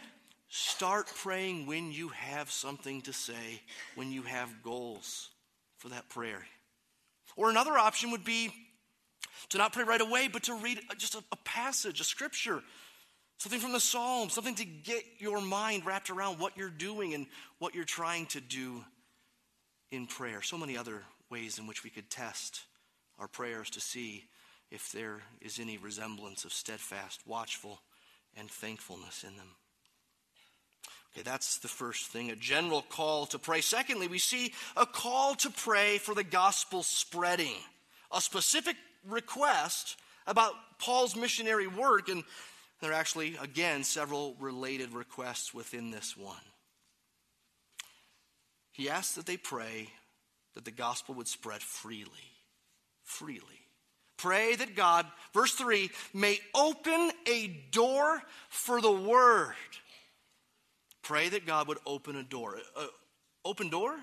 start 0.49 1.07
praying 1.07 1.67
when 1.67 1.91
you 1.91 2.09
have 2.09 2.51
something 2.51 3.01
to 3.03 3.13
say, 3.13 3.61
when 3.95 4.11
you 4.11 4.23
have 4.23 4.61
goals 4.61 5.29
for 5.77 5.89
that 5.89 6.09
prayer. 6.09 6.45
Or 7.35 7.49
another 7.49 7.77
option 7.77 8.11
would 8.11 8.23
be 8.23 8.51
to 9.49 9.57
not 9.57 9.73
pray 9.73 9.83
right 9.83 10.01
away, 10.01 10.27
but 10.27 10.43
to 10.43 10.55
read 10.55 10.79
just 10.97 11.15
a, 11.15 11.23
a 11.31 11.35
passage, 11.37 11.99
a 11.99 12.03
scripture, 12.03 12.61
something 13.37 13.59
from 13.59 13.73
the 13.73 13.79
Psalms, 13.79 14.33
something 14.33 14.55
to 14.55 14.65
get 14.65 15.03
your 15.19 15.41
mind 15.41 15.85
wrapped 15.85 16.09
around 16.09 16.39
what 16.39 16.57
you're 16.57 16.69
doing 16.69 17.13
and 17.13 17.27
what 17.59 17.75
you're 17.75 17.83
trying 17.83 18.25
to 18.27 18.41
do 18.41 18.83
in 19.91 20.07
prayer. 20.07 20.41
So 20.41 20.57
many 20.57 20.77
other 20.77 21.03
ways 21.29 21.59
in 21.59 21.67
which 21.67 21.83
we 21.83 21.89
could 21.89 22.09
test 22.09 22.61
our 23.19 23.27
prayers 23.27 23.69
to 23.71 23.79
see 23.79 24.25
if 24.71 24.91
there 24.91 25.21
is 25.41 25.59
any 25.59 25.77
resemblance 25.77 26.43
of 26.45 26.53
steadfast, 26.53 27.21
watchful, 27.25 27.81
and 28.35 28.49
thankfulness 28.49 29.23
in 29.23 29.35
them. 29.37 29.47
Okay, 31.13 31.23
that's 31.23 31.59
the 31.59 31.69
first 31.69 32.07
thing, 32.07 32.29
a 32.29 32.35
general 32.35 32.81
call 32.89 33.25
to 33.27 33.39
pray. 33.39 33.61
Secondly, 33.61 34.09
we 34.09 34.19
see 34.19 34.51
a 34.75 34.85
call 34.85 35.35
to 35.35 35.49
pray 35.49 35.97
for 35.97 36.13
the 36.13 36.25
gospel 36.25 36.83
spreading, 36.83 37.55
a 38.11 38.19
specific 38.19 38.75
request 39.07 39.95
about 40.27 40.53
Paul's 40.77 41.15
missionary 41.15 41.67
work, 41.67 42.09
and 42.09 42.23
there 42.85 42.93
are 42.93 42.99
actually, 42.99 43.35
again, 43.41 43.83
several 43.83 44.35
related 44.39 44.93
requests 44.93 45.53
within 45.53 45.89
this 45.89 46.15
one. 46.15 46.35
He 48.71 48.89
asks 48.89 49.15
that 49.15 49.25
they 49.25 49.37
pray 49.37 49.89
that 50.53 50.65
the 50.65 50.71
gospel 50.71 51.15
would 51.15 51.27
spread 51.27 51.61
freely. 51.61 52.11
Freely. 53.03 53.41
Pray 54.17 54.55
that 54.55 54.75
God, 54.75 55.07
verse 55.33 55.53
3, 55.53 55.89
may 56.13 56.39
open 56.53 57.11
a 57.27 57.47
door 57.71 58.21
for 58.49 58.81
the 58.81 58.91
word 58.91 59.55
Pray 61.05 61.29
that 61.29 61.45
God 61.45 61.67
would 61.67 61.77
open 61.85 62.15
a 62.15 62.23
door. 62.23 62.57
Uh, 62.75 62.87
open 63.45 63.69
door? 63.69 63.95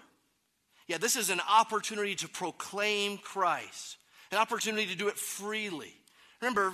Yeah, 0.86 0.98
this 0.98 1.16
is 1.16 1.30
an 1.30 1.40
opportunity 1.50 2.14
to 2.14 2.28
proclaim 2.28 3.18
Christ, 3.18 3.96
an 4.30 4.38
opportunity 4.38 4.86
to 4.86 4.94
do 4.94 5.08
it 5.08 5.18
freely. 5.18 5.92
Remember, 6.40 6.72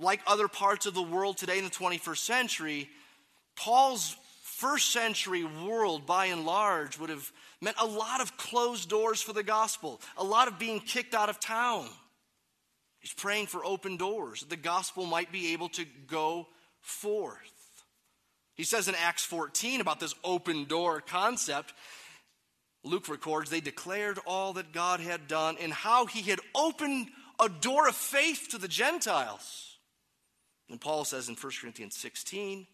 like 0.00 0.20
other 0.26 0.48
parts 0.48 0.86
of 0.86 0.94
the 0.94 1.02
world 1.02 1.36
today 1.36 1.58
in 1.58 1.64
the 1.64 1.70
21st 1.70 2.16
century, 2.18 2.88
Paul's 3.54 4.16
first 4.42 4.90
century 4.90 5.44
world, 5.44 6.06
by 6.06 6.26
and 6.26 6.44
large, 6.44 6.98
would 6.98 7.10
have 7.10 7.30
meant 7.60 7.76
a 7.78 7.86
lot 7.86 8.20
of 8.20 8.36
closed 8.36 8.88
doors 8.88 9.22
for 9.22 9.32
the 9.32 9.42
gospel, 9.42 10.00
a 10.16 10.24
lot 10.24 10.48
of 10.48 10.58
being 10.58 10.80
kicked 10.80 11.14
out 11.14 11.28
of 11.28 11.38
town. 11.38 11.86
He's 12.98 13.12
praying 13.12 13.46
for 13.46 13.64
open 13.64 13.96
doors, 13.96 14.40
that 14.40 14.50
the 14.50 14.56
gospel 14.56 15.06
might 15.06 15.30
be 15.30 15.52
able 15.52 15.68
to 15.70 15.84
go 16.06 16.46
forth. 16.80 17.36
He 18.54 18.64
says 18.64 18.88
in 18.88 18.94
Acts 18.94 19.24
14 19.24 19.80
about 19.80 20.00
this 20.00 20.14
open 20.22 20.64
door 20.64 21.00
concept. 21.00 21.72
Luke 22.84 23.08
records 23.08 23.50
they 23.50 23.60
declared 23.60 24.18
all 24.26 24.54
that 24.54 24.72
God 24.72 25.00
had 25.00 25.28
done 25.28 25.56
and 25.60 25.72
how 25.72 26.06
he 26.06 26.22
had 26.22 26.40
opened 26.54 27.08
a 27.38 27.48
door 27.48 27.88
of 27.88 27.94
faith 27.94 28.48
to 28.50 28.58
the 28.58 28.68
Gentiles. 28.68 29.69
And 30.70 30.80
Paul 30.80 31.04
says 31.04 31.28
in 31.28 31.34
1 31.34 31.52
Corinthians 31.60 31.96
16, 31.96 32.66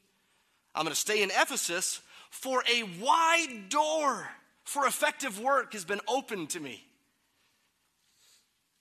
I'm 0.75 0.85
going 0.85 0.95
to 0.95 1.01
stay 1.01 1.23
in 1.23 1.31
Ephesus, 1.31 2.01
for 2.31 2.63
a 2.71 2.83
wide 3.01 3.69
door 3.71 4.29
for 4.65 4.87
effective 4.87 5.41
work 5.41 5.73
has 5.73 5.85
been 5.85 6.01
opened 6.07 6.51
to 6.51 6.61
me. 6.61 6.85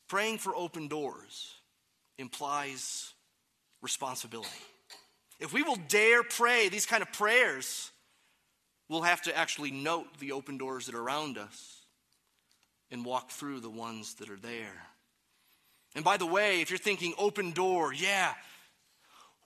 Praying 0.08 0.40
for 0.40 0.56
open 0.56 0.88
doors 0.88 1.54
implies 2.18 3.14
responsibility. 3.82 4.50
If 5.40 5.54
we 5.54 5.64
will 5.64 5.78
dare 5.88 6.24
pray 6.24 6.70
these 6.70 6.86
kind 6.86 7.02
of 7.02 7.12
prayers, 7.14 7.92
we'll 8.90 9.04
have 9.04 9.22
to 9.24 9.38
actually 9.38 9.72
note 9.72 10.08
the 10.20 10.32
open 10.32 10.58
doors 10.58 10.88
that 10.88 10.96
are 10.96 11.02
around 11.02 11.38
us 11.38 11.82
and 12.92 13.06
walk 13.06 13.32
through 13.32 13.62
the 13.62 13.70
ones 13.70 14.16
that 14.16 14.30
are 14.30 14.40
there. 14.40 14.88
And 15.96 16.04
by 16.04 16.18
the 16.18 16.26
way, 16.26 16.62
if 16.62 16.70
you're 16.70 16.78
thinking 16.80 17.14
open 17.18 17.52
door, 17.52 17.94
yeah. 17.94 18.34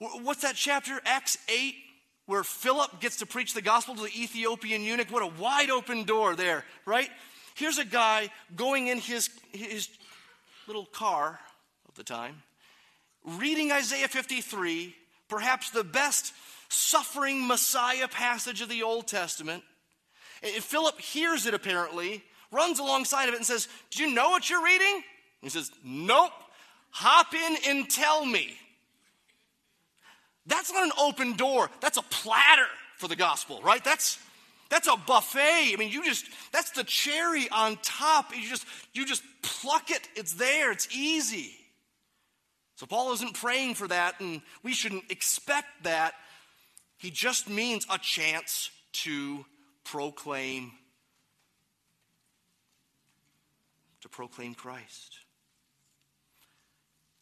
What's 0.00 0.42
that 0.42 0.54
chapter? 0.56 0.98
Acts 1.04 1.36
8, 1.48 1.74
where 2.24 2.42
Philip 2.42 3.00
gets 3.00 3.18
to 3.18 3.26
preach 3.26 3.52
the 3.52 3.60
gospel 3.60 3.94
to 3.96 4.02
the 4.02 4.08
Ethiopian 4.08 4.82
eunuch. 4.82 5.10
What 5.10 5.22
a 5.22 5.40
wide 5.40 5.68
open 5.68 6.04
door 6.04 6.34
there, 6.34 6.64
right? 6.86 7.10
Here's 7.54 7.76
a 7.76 7.84
guy 7.84 8.30
going 8.56 8.86
in 8.86 8.98
his, 8.98 9.28
his 9.52 9.90
little 10.66 10.86
car 10.86 11.38
of 11.86 11.94
the 11.96 12.02
time, 12.02 12.42
reading 13.24 13.72
Isaiah 13.72 14.08
53, 14.08 14.94
perhaps 15.28 15.70
the 15.70 15.84
best 15.84 16.32
suffering 16.70 17.46
Messiah 17.46 18.08
passage 18.08 18.62
of 18.62 18.70
the 18.70 18.82
Old 18.82 19.06
Testament. 19.06 19.62
And 20.42 20.64
Philip 20.64 20.98
hears 20.98 21.44
it 21.44 21.52
apparently, 21.52 22.24
runs 22.50 22.78
alongside 22.78 23.28
of 23.28 23.34
it, 23.34 23.36
and 23.36 23.46
says, 23.46 23.68
Do 23.90 24.02
you 24.02 24.14
know 24.14 24.30
what 24.30 24.48
you're 24.48 24.64
reading? 24.64 25.02
he 25.42 25.50
says, 25.50 25.70
Nope. 25.84 26.32
Hop 26.92 27.34
in 27.34 27.56
and 27.68 27.90
tell 27.90 28.24
me. 28.24 28.56
That's 30.50 30.72
not 30.72 30.84
an 30.84 30.92
open 31.00 31.34
door, 31.34 31.70
that's 31.80 31.96
a 31.96 32.02
platter 32.02 32.66
for 32.96 33.08
the 33.08 33.16
gospel, 33.16 33.62
right? 33.62 33.82
That's 33.82 34.18
that's 34.68 34.88
a 34.88 34.96
buffet. 34.96 35.72
I 35.72 35.76
mean, 35.78 35.90
you 35.90 36.04
just 36.04 36.26
that's 36.52 36.70
the 36.72 36.84
cherry 36.84 37.48
on 37.50 37.78
top. 37.82 38.36
You 38.36 38.46
just 38.48 38.66
you 38.92 39.06
just 39.06 39.22
pluck 39.42 39.90
it. 39.90 40.08
It's 40.16 40.34
there. 40.34 40.72
It's 40.72 40.88
easy. 40.94 41.52
So 42.74 42.86
Paul 42.86 43.12
isn't 43.12 43.34
praying 43.34 43.74
for 43.74 43.88
that, 43.88 44.20
and 44.20 44.42
we 44.62 44.72
shouldn't 44.72 45.10
expect 45.10 45.68
that. 45.84 46.14
He 46.98 47.10
just 47.10 47.48
means 47.48 47.86
a 47.90 47.98
chance 47.98 48.70
to 49.04 49.44
proclaim 49.84 50.72
to 54.00 54.08
proclaim 54.08 54.54
Christ. 54.54 55.18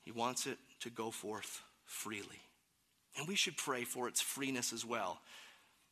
He 0.02 0.12
wants 0.12 0.46
it 0.46 0.58
to 0.80 0.90
go 0.90 1.10
forth 1.10 1.62
freely. 1.84 2.40
And 3.18 3.26
we 3.26 3.34
should 3.34 3.56
pray 3.56 3.84
for 3.84 4.08
its 4.08 4.20
freeness 4.20 4.72
as 4.72 4.84
well. 4.84 5.20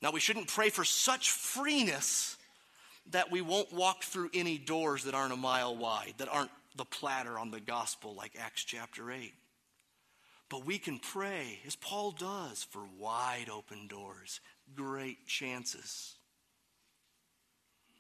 Now, 0.01 0.13
we 0.13 0.21
shouldn't 0.21 0.49
pray 0.49 0.71
for 0.71 0.85
such 0.85 1.31
freeness 1.31 2.37
that 3.11 3.31
we 3.31 3.41
won't 3.41 3.73
walk 3.73 4.03
through 4.05 4.31
any 4.35 4.59
doors 4.59 5.05
that 5.05 5.15
aren't 5.15 5.33
a 5.33 5.37
mile 5.37 5.77
wide, 5.77 6.15
that 6.19 6.29
aren't 6.29 6.51
the 6.77 6.85
platter 6.85 7.39
on 7.39 7.51
the 7.51 7.61
gospel 7.61 8.15
like 8.15 8.33
Acts 8.39 8.65
chapter 8.65 9.11
8. 9.11 9.33
But 10.49 10.65
we 10.65 10.79
can 10.79 10.99
pray, 10.99 11.61
as 11.67 11.75
Paul 11.75 12.13
does, 12.13 12.63
for 12.63 12.83
wide 12.99 13.49
open 13.53 13.89
doors, 13.89 14.41
great 14.75 15.27
chances. 15.27 16.15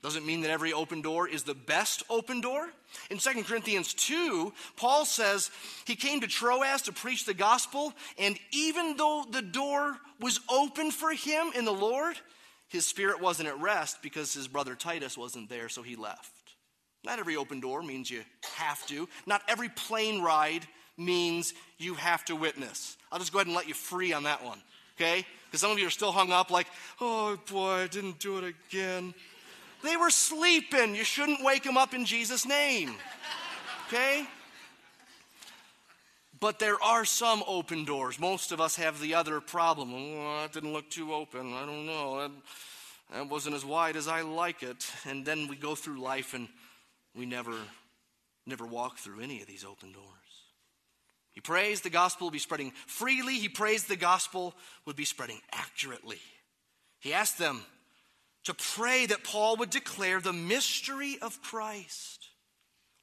Doesn't 0.03 0.27
mean 0.27 0.43
that 0.43 0.51
every 0.51 0.73
open 0.73 1.01
door 1.01 1.29
is 1.29 1.43
the 1.43 1.55
best 1.55 2.03
open 2.09 2.41
door. 2.41 2.69
In 3.11 3.19
2 3.19 3.43
Corinthians 3.43 3.93
2, 3.95 4.53
Paul 4.77 5.05
says 5.05 5.51
he 5.85 5.97
came 5.97 6.21
to 6.21 6.27
Troas 6.29 6.83
to 6.83 6.93
preach 6.93 7.25
the 7.25 7.35
gospel, 7.35 7.93
and 8.19 8.39
even 8.53 8.97
though 8.97 9.25
the 9.31 9.43
door 9.43 9.97
was 10.21 10.41
open 10.49 10.91
for 10.91 11.11
him 11.11 11.51
in 11.57 11.65
the 11.65 11.73
Lord, 11.73 12.17
his 12.69 12.87
spirit 12.87 13.21
wasn't 13.21 13.49
at 13.49 13.61
rest 13.61 14.03
because 14.03 14.35
his 14.35 14.49
brother 14.49 14.75
Titus 14.75 15.17
wasn't 15.17 15.49
there, 15.49 15.69
so 15.69 15.83
he 15.83 15.97
left. 15.97 16.31
Not 17.05 17.19
every 17.19 17.37
open 17.37 17.61
door 17.61 17.83
means 17.83 18.11
you 18.11 18.23
have 18.57 18.85
to. 18.89 19.09
Not 19.27 19.43
every 19.49 19.69
plane 19.69 20.23
ride 20.23 20.67
means 20.97 21.55
you 21.79 21.95
have 21.95 22.25
to 22.27 22.37
witness. 22.37 22.97
I'll 23.13 23.19
just 23.19 23.33
go 23.33 23.39
ahead 23.39 23.47
and 23.47 23.57
let 23.57 23.69
you 23.69 23.75
free 23.75 24.13
on 24.13 24.25
that 24.25 24.45
one, 24.45 24.59
okay? 24.97 25.25
Because 25.47 25.61
some 25.61 25.71
of 25.71 25.79
you 25.79 25.87
are 25.87 25.91
still 25.91 26.13
hung 26.13 26.33
up 26.33 26.51
like, 26.51 26.67
oh 27.01 27.39
boy, 27.51 27.83
I 27.83 27.87
didn't 27.87 28.19
do 28.19 28.39
it 28.39 28.55
again. 28.69 29.15
They 29.83 29.97
were 29.97 30.11
sleeping. 30.11 30.95
You 30.95 31.05
shouldn't 31.05 31.45
wake 31.45 31.63
them 31.63 31.77
up 31.77 31.95
in 31.95 32.05
Jesus' 32.05 32.47
name, 32.47 32.95
okay? 33.87 34.27
But 36.39 36.59
there 36.59 36.81
are 36.83 37.05
some 37.05 37.43
open 37.47 37.85
doors. 37.85 38.19
Most 38.19 38.53
of 38.53 38.61
us 38.61 38.77
have 38.77 39.01
the 39.01 39.15
other 39.15 39.41
problem. 39.41 39.93
Oh, 39.95 40.41
that 40.43 40.53
didn't 40.53 40.73
look 40.73 40.91
too 40.91 41.15
open. 41.15 41.55
I 41.55 41.65
don't 41.65 41.87
know. 41.87 42.21
That, 42.21 42.31
that 43.13 43.29
wasn't 43.29 43.55
as 43.55 43.65
wide 43.65 43.97
as 43.97 44.09
I 44.09 44.23
like 44.23 44.63
it. 44.63 44.91
And 45.07 45.25
then 45.25 45.49
we 45.49 45.57
go 45.57 45.75
through 45.75 46.01
life 46.01 46.35
and 46.35 46.49
we 47.15 47.25
never, 47.25 47.57
never 48.45 48.67
walk 48.67 48.99
through 48.99 49.21
any 49.21 49.41
of 49.41 49.47
these 49.47 49.65
open 49.65 49.93
doors. 49.93 50.05
He 51.33 51.41
prays 51.41 51.81
the 51.81 51.91
gospel 51.91 52.27
would 52.27 52.33
be 52.33 52.39
spreading 52.39 52.73
freely. 52.87 53.39
He 53.39 53.49
prays 53.49 53.85
the 53.85 53.97
gospel 53.97 54.55
would 54.85 54.97
be 54.97 55.05
spreading 55.05 55.41
accurately. 55.53 56.19
He 57.01 57.13
asked 57.13 57.39
them 57.39 57.63
to 58.47 58.55
pray 58.55 59.07
that 59.07 59.25
Paul 59.25 59.57
would 59.57 59.71
declare 59.71 60.21
the 60.21 60.33
mystery 60.33 61.19
of 61.21 61.43
Christ. 61.43 62.29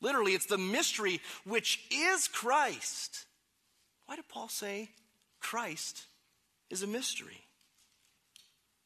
Literally, 0.02 0.34
it's 0.34 0.46
the 0.46 0.58
mystery 0.58 1.20
which 1.46 1.82
is 1.92 2.30
Christ. 2.30 3.26
Why 4.06 4.16
did 4.16 4.30
Paul 4.30 4.48
say 4.48 4.92
Christ 5.42 6.06
is 6.70 6.82
a 6.82 6.88
mystery? 6.88 7.42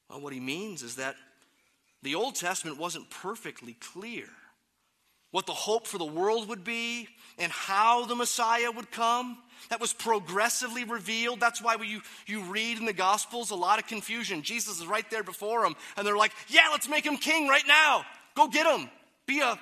Well, 0.10 0.22
what 0.22 0.34
he 0.34 0.40
means 0.40 0.82
is 0.82 0.96
that 0.96 1.16
the 2.02 2.16
Old 2.16 2.34
Testament 2.34 2.80
wasn't 2.80 3.10
perfectly 3.12 3.74
clear 3.74 4.28
what 5.32 5.46
the 5.46 5.54
hope 5.54 5.88
for 5.88 5.98
the 5.98 6.06
world 6.06 6.50
would 6.50 6.64
be, 6.64 7.08
and 7.38 7.52
how 7.52 8.06
the 8.06 8.16
Messiah 8.16 8.72
would 8.72 8.92
come. 8.92 9.38
That 9.70 9.82
was 9.82 9.92
progressively 9.92 10.84
revealed. 10.84 11.40
That's 11.40 11.62
why 11.62 11.76
you, 11.76 12.02
you 12.26 12.42
read 12.44 12.78
in 12.78 12.86
the 12.86 12.94
Gospels 12.94 13.52
a 13.52 13.56
lot 13.56 13.80
of 13.80 13.88
confusion. 13.88 14.42
Jesus 14.42 14.80
is 14.80 14.88
right 14.88 15.10
there 15.10 15.24
before 15.24 15.64
them, 15.64 15.76
and 15.96 16.08
they're 16.08 16.18
like, 16.18 16.32
Yeah, 16.48 16.70
let's 16.72 16.88
make 16.88 17.06
him 17.06 17.18
king 17.18 17.48
right 17.48 17.68
now. 17.68 18.06
Go 18.36 18.48
get 18.48 18.66
him. 18.66 18.90
Be 19.26 19.42
a, 19.42 19.60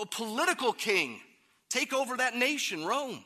a 0.00 0.06
political 0.06 0.72
king. 0.72 1.20
Take 1.68 1.92
over 1.92 2.16
that 2.16 2.34
nation, 2.34 2.84
Rome. 2.84 3.22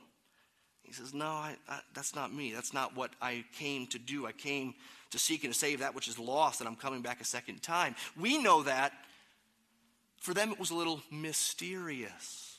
He 0.82 0.92
says, 0.92 1.14
No, 1.14 1.26
I, 1.26 1.56
I, 1.68 1.80
that's 1.94 2.14
not 2.14 2.34
me. 2.34 2.52
That's 2.52 2.74
not 2.74 2.96
what 2.96 3.10
I 3.22 3.44
came 3.54 3.86
to 3.88 3.98
do. 3.98 4.26
I 4.26 4.32
came 4.32 4.74
to 5.10 5.18
seek 5.18 5.44
and 5.44 5.52
to 5.52 5.58
save 5.58 5.80
that 5.80 5.94
which 5.94 6.08
is 6.08 6.18
lost, 6.18 6.60
and 6.60 6.68
I'm 6.68 6.76
coming 6.76 7.00
back 7.02 7.20
a 7.20 7.24
second 7.24 7.62
time. 7.62 7.94
We 8.18 8.42
know 8.42 8.64
that 8.64 8.92
for 10.20 10.35
them, 10.35 10.52
it 10.52 10.61
was 10.61 10.70
a 10.70 10.74
little 10.74 11.02
mysterious. 11.11 12.59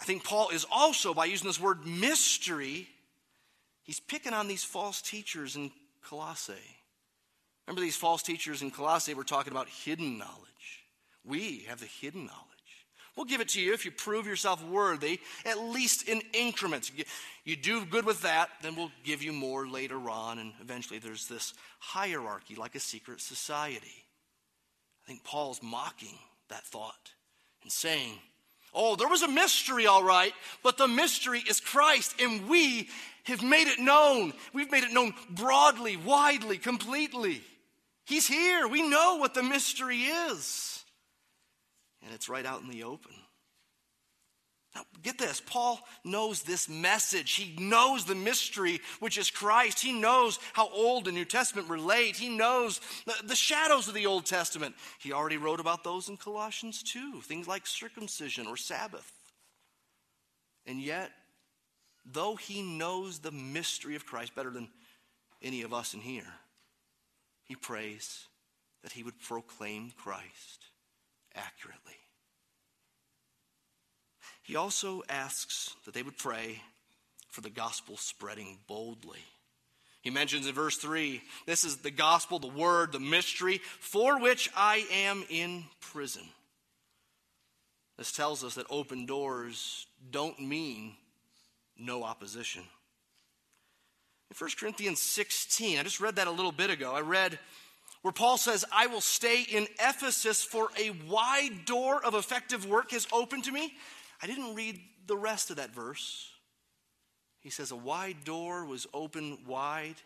I 0.00 0.04
think 0.04 0.24
Paul 0.24 0.50
is 0.50 0.64
also, 0.70 1.12
by 1.12 1.26
using 1.26 1.48
this 1.48 1.60
word 1.60 1.84
mystery, 1.84 2.88
he's 3.82 4.00
picking 4.00 4.32
on 4.32 4.48
these 4.48 4.64
false 4.64 5.02
teachers 5.02 5.56
in 5.56 5.70
Colossae. 6.02 6.54
Remember, 7.66 7.80
these 7.80 7.96
false 7.96 8.22
teachers 8.22 8.62
in 8.62 8.70
Colossae 8.70 9.14
were 9.14 9.24
talking 9.24 9.52
about 9.52 9.68
hidden 9.68 10.18
knowledge. 10.18 10.84
We 11.24 11.66
have 11.68 11.80
the 11.80 11.86
hidden 11.86 12.26
knowledge. 12.26 12.40
We'll 13.16 13.26
give 13.26 13.40
it 13.40 13.48
to 13.50 13.60
you 13.60 13.72
if 13.72 13.84
you 13.84 13.90
prove 13.90 14.26
yourself 14.26 14.64
worthy, 14.64 15.20
at 15.46 15.58
least 15.58 16.08
in 16.08 16.20
increments. 16.32 16.90
You 17.44 17.56
do 17.56 17.84
good 17.84 18.04
with 18.04 18.22
that, 18.22 18.50
then 18.60 18.74
we'll 18.74 18.90
give 19.04 19.22
you 19.22 19.32
more 19.32 19.68
later 19.68 20.10
on, 20.10 20.38
and 20.38 20.52
eventually 20.60 20.98
there's 20.98 21.28
this 21.28 21.54
hierarchy 21.78 22.56
like 22.56 22.74
a 22.74 22.80
secret 22.80 23.20
society. 23.20 24.04
I 25.04 25.06
think 25.06 25.22
Paul's 25.22 25.62
mocking 25.62 26.18
that 26.48 26.64
thought 26.64 27.12
and 27.62 27.72
saying, 27.72 28.18
Oh, 28.74 28.96
there 28.96 29.08
was 29.08 29.22
a 29.22 29.28
mystery, 29.28 29.86
all 29.86 30.02
right, 30.02 30.32
but 30.64 30.76
the 30.76 30.88
mystery 30.88 31.40
is 31.48 31.60
Christ, 31.60 32.20
and 32.20 32.48
we 32.48 32.88
have 33.24 33.42
made 33.42 33.68
it 33.68 33.78
known. 33.78 34.32
We've 34.52 34.70
made 34.70 34.82
it 34.82 34.92
known 34.92 35.14
broadly, 35.30 35.96
widely, 35.96 36.58
completely. 36.58 37.40
He's 38.04 38.26
here. 38.26 38.66
We 38.66 38.82
know 38.82 39.16
what 39.16 39.32
the 39.32 39.42
mystery 39.42 39.98
is. 39.98 40.84
And 42.02 42.12
it's 42.12 42.28
right 42.28 42.44
out 42.44 42.62
in 42.62 42.68
the 42.68 42.82
open. 42.82 43.12
Now, 44.74 44.82
get 45.02 45.18
this 45.18 45.40
Paul 45.40 45.80
knows 46.04 46.42
this 46.42 46.68
message. 46.68 47.32
He 47.32 47.54
knows 47.62 48.04
the 48.04 48.14
mystery, 48.14 48.80
which 48.98 49.18
is 49.18 49.30
Christ. 49.30 49.80
He 49.80 49.92
knows 49.92 50.38
how 50.52 50.68
Old 50.68 51.06
and 51.06 51.16
New 51.16 51.24
Testament 51.24 51.68
relate. 51.68 52.16
He 52.16 52.28
knows 52.28 52.80
the, 53.06 53.14
the, 53.24 53.36
shadows 53.36 53.86
of 53.86 53.94
the 53.94 54.06
Old 54.06 54.26
Testament. 54.26 54.74
He 54.98 55.12
already 55.12 55.36
wrote 55.36 55.60
about 55.60 55.84
those 55.84 56.08
in 56.08 56.16
Colossians 56.16 56.82
2, 56.82 57.20
things 57.22 57.46
like 57.46 57.66
circumcision 57.66 58.46
or 58.46 58.56
Sabbath. 58.56 59.10
And 60.66 60.80
yet, 60.80 61.10
though 62.04 62.34
he 62.34 62.62
knows 62.62 63.20
the 63.20 63.32
mystery 63.32 63.94
of 63.94 64.06
Christ 64.06 64.34
better 64.34 64.50
than 64.50 64.68
any 65.40 65.62
of 65.62 65.72
us 65.72 65.94
in 65.94 66.00
here, 66.00 66.32
he 67.44 67.54
prays 67.54 68.26
that 68.82 68.92
he 68.92 69.02
would 69.02 69.20
proclaim 69.20 69.92
Christ 69.96 70.66
accurately. 71.34 71.94
He 74.44 74.56
also 74.56 75.02
asks 75.08 75.74
that 75.84 75.94
they 75.94 76.02
would 76.02 76.18
pray 76.18 76.60
for 77.30 77.40
the 77.40 77.50
gospel 77.50 77.96
spreading 77.96 78.58
boldly. 78.68 79.24
He 80.02 80.10
mentions 80.10 80.46
in 80.46 80.54
verse 80.54 80.76
3 80.76 81.22
this 81.46 81.64
is 81.64 81.78
the 81.78 81.90
gospel, 81.90 82.38
the 82.38 82.46
word, 82.46 82.92
the 82.92 83.00
mystery 83.00 83.60
for 83.80 84.20
which 84.20 84.50
I 84.54 84.86
am 84.92 85.24
in 85.30 85.64
prison. 85.80 86.22
This 87.96 88.12
tells 88.12 88.44
us 88.44 88.54
that 88.56 88.66
open 88.68 89.06
doors 89.06 89.86
don't 90.10 90.38
mean 90.38 90.92
no 91.78 92.04
opposition. 92.04 92.62
In 94.30 94.36
1 94.36 94.50
Corinthians 94.58 95.00
16, 95.00 95.78
I 95.78 95.82
just 95.84 96.00
read 96.00 96.16
that 96.16 96.26
a 96.26 96.32
little 96.32 96.52
bit 96.52 96.68
ago. 96.68 96.92
I 96.92 97.00
read 97.00 97.38
where 98.02 98.12
Paul 98.12 98.36
says, 98.36 98.66
I 98.70 98.88
will 98.88 99.00
stay 99.00 99.42
in 99.42 99.66
Ephesus 99.80 100.44
for 100.44 100.68
a 100.78 100.90
wide 101.08 101.64
door 101.64 102.04
of 102.04 102.14
effective 102.14 102.66
work 102.66 102.90
has 102.90 103.06
opened 103.10 103.44
to 103.44 103.52
me. 103.52 103.72
I 104.24 104.26
didn't 104.26 104.54
read 104.54 104.80
the 105.06 105.18
rest 105.18 105.50
of 105.50 105.56
that 105.56 105.74
verse. 105.74 106.30
He 107.40 107.50
says, 107.50 107.72
A 107.72 107.76
wide 107.76 108.24
door 108.24 108.64
was 108.64 108.86
open 108.94 109.36
wide 109.46 109.96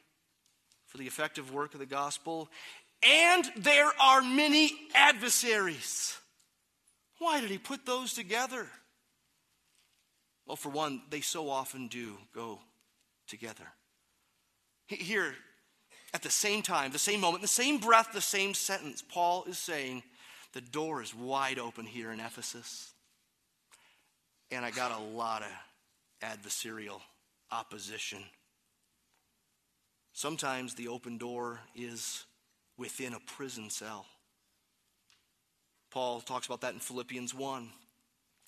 for 0.86 0.98
the 0.98 1.06
effective 1.06 1.54
work 1.54 1.74
of 1.74 1.78
the 1.78 1.86
gospel, 1.86 2.48
and 3.00 3.48
there 3.56 3.92
are 4.00 4.20
many 4.20 4.72
adversaries. 4.92 6.18
Why 7.20 7.40
did 7.40 7.48
he 7.48 7.58
put 7.58 7.86
those 7.86 8.12
together? 8.12 8.66
Well, 10.46 10.56
for 10.56 10.70
one, 10.70 11.02
they 11.10 11.20
so 11.20 11.48
often 11.48 11.86
do 11.86 12.16
go 12.34 12.58
together. 13.28 13.68
Here, 14.88 15.32
at 16.12 16.22
the 16.22 16.30
same 16.30 16.62
time, 16.62 16.90
the 16.90 16.98
same 16.98 17.20
moment, 17.20 17.42
the 17.42 17.46
same 17.46 17.78
breath, 17.78 18.08
the 18.12 18.20
same 18.20 18.54
sentence, 18.54 19.00
Paul 19.00 19.44
is 19.44 19.58
saying, 19.58 20.02
The 20.54 20.60
door 20.60 21.04
is 21.04 21.14
wide 21.14 21.60
open 21.60 21.86
here 21.86 22.10
in 22.10 22.18
Ephesus 22.18 22.94
and 24.50 24.64
I 24.64 24.70
got 24.70 24.92
a 24.92 25.02
lot 25.16 25.42
of 25.42 25.48
adversarial 26.22 27.00
opposition. 27.50 28.22
Sometimes 30.12 30.74
the 30.74 30.88
open 30.88 31.18
door 31.18 31.60
is 31.76 32.24
within 32.76 33.14
a 33.14 33.20
prison 33.20 33.70
cell. 33.70 34.06
Paul 35.90 36.20
talks 36.20 36.46
about 36.46 36.62
that 36.62 36.74
in 36.74 36.80
Philippians 36.80 37.34
1. 37.34 37.68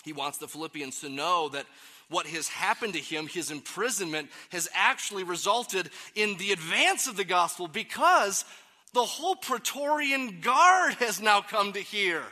He 0.05 0.13
wants 0.13 0.39
the 0.39 0.49
Philippians 0.49 1.01
to 1.01 1.09
know 1.09 1.49
that 1.51 1.67
what 2.09 2.27
has 2.27 2.49
happened 2.49 2.95
to 2.95 2.99
him, 2.99 3.27
his 3.27 3.51
imprisonment, 3.51 4.31
has 4.51 4.69
actually 4.75 5.25
resulted 5.25 5.91
in 6.15 6.37
the 6.39 6.53
advance 6.53 7.07
of 7.07 7.17
the 7.17 7.25
gospel 7.25 7.69
because 7.69 8.45
the 8.93 9.05
whole 9.05 9.37
Praetorian 9.37 10.41
Guard 10.41 10.95
has 10.95 11.21
now 11.21 11.41
come 11.41 11.73
to 11.73 11.81
hear. 11.81 12.23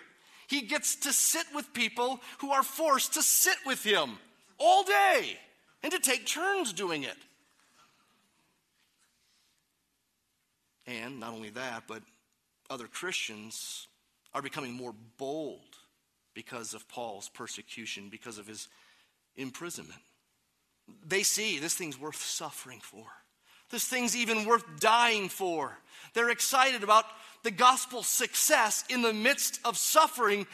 He 0.49 0.63
gets 0.63 0.97
to 0.97 1.13
sit 1.13 1.47
with 1.55 1.73
people 1.75 2.21
who 2.39 2.53
are 2.53 2.63
forced 2.63 3.15
to 3.15 3.23
sit 3.23 3.57
with 3.67 3.85
him 3.85 4.19
all 4.59 4.83
day 4.83 5.39
and 5.83 5.93
to 5.93 5.99
take 5.99 6.27
turns 6.27 6.73
doing 6.73 7.05
it. 7.05 7.17
And 10.87 11.21
not 11.21 11.35
only 11.35 11.51
that, 11.51 11.85
but 11.87 12.03
other 12.71 12.87
Christians 12.87 13.89
are 14.33 14.41
becoming 14.41 14.73
more 14.73 14.95
bold 15.19 15.77
because 16.33 16.73
of 16.73 16.89
Paul's 16.89 17.29
persecution, 17.29 18.09
because 18.09 18.39
of 18.39 18.47
his 18.47 18.69
imprisonment. 19.37 20.01
They 21.07 21.25
see 21.25 21.59
this 21.59 21.75
thing's 21.75 22.01
worth 22.01 22.17
suffering 22.17 22.81
for. 22.81 23.05
This 23.71 23.85
thing's 23.85 24.17
even 24.17 24.45
worth 24.45 24.65
dying 24.81 25.29
for. 25.29 25.79
They're 26.15 26.31
excited 26.31 26.83
about 26.83 27.05
the 27.43 27.51
gospel 27.51 28.03
success 28.03 28.85
in 28.89 29.03
the 29.03 29.13
midst 29.13 29.61
of 29.65 29.77
suffering, 29.77 30.47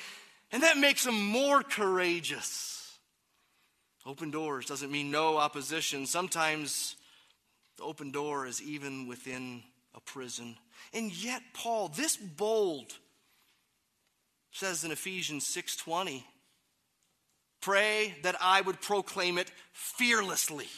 and 0.53 0.63
that 0.63 0.77
makes 0.77 1.05
them 1.05 1.21
more 1.21 1.63
courageous. 1.63 2.99
Open 4.07 4.31
doors 4.31 4.67
doesn't 4.67 4.91
mean 4.91 5.11
no 5.11 5.39
opposition. 5.39 6.07
Sometimes 6.07 6.97
the 7.79 7.85
open 7.85 8.11
door 8.11 8.47
is 8.47 8.61
even 8.61 9.07
within 9.07 9.63
a 9.95 10.01
prison. 10.01 10.57
And 10.93 11.13
yet 11.13 11.43
Paul, 11.55 11.89
this 11.89 12.17
bold, 12.17 12.93
says 14.51 14.85
in 14.85 14.91
Ephesians 14.91 15.47
6:20, 15.47 16.25
pray 17.61 18.15
that 18.23 18.37
I 18.41 18.61
would 18.61 18.81
proclaim 18.81 19.39
it 19.39 19.51
fearlessly. 19.73 20.69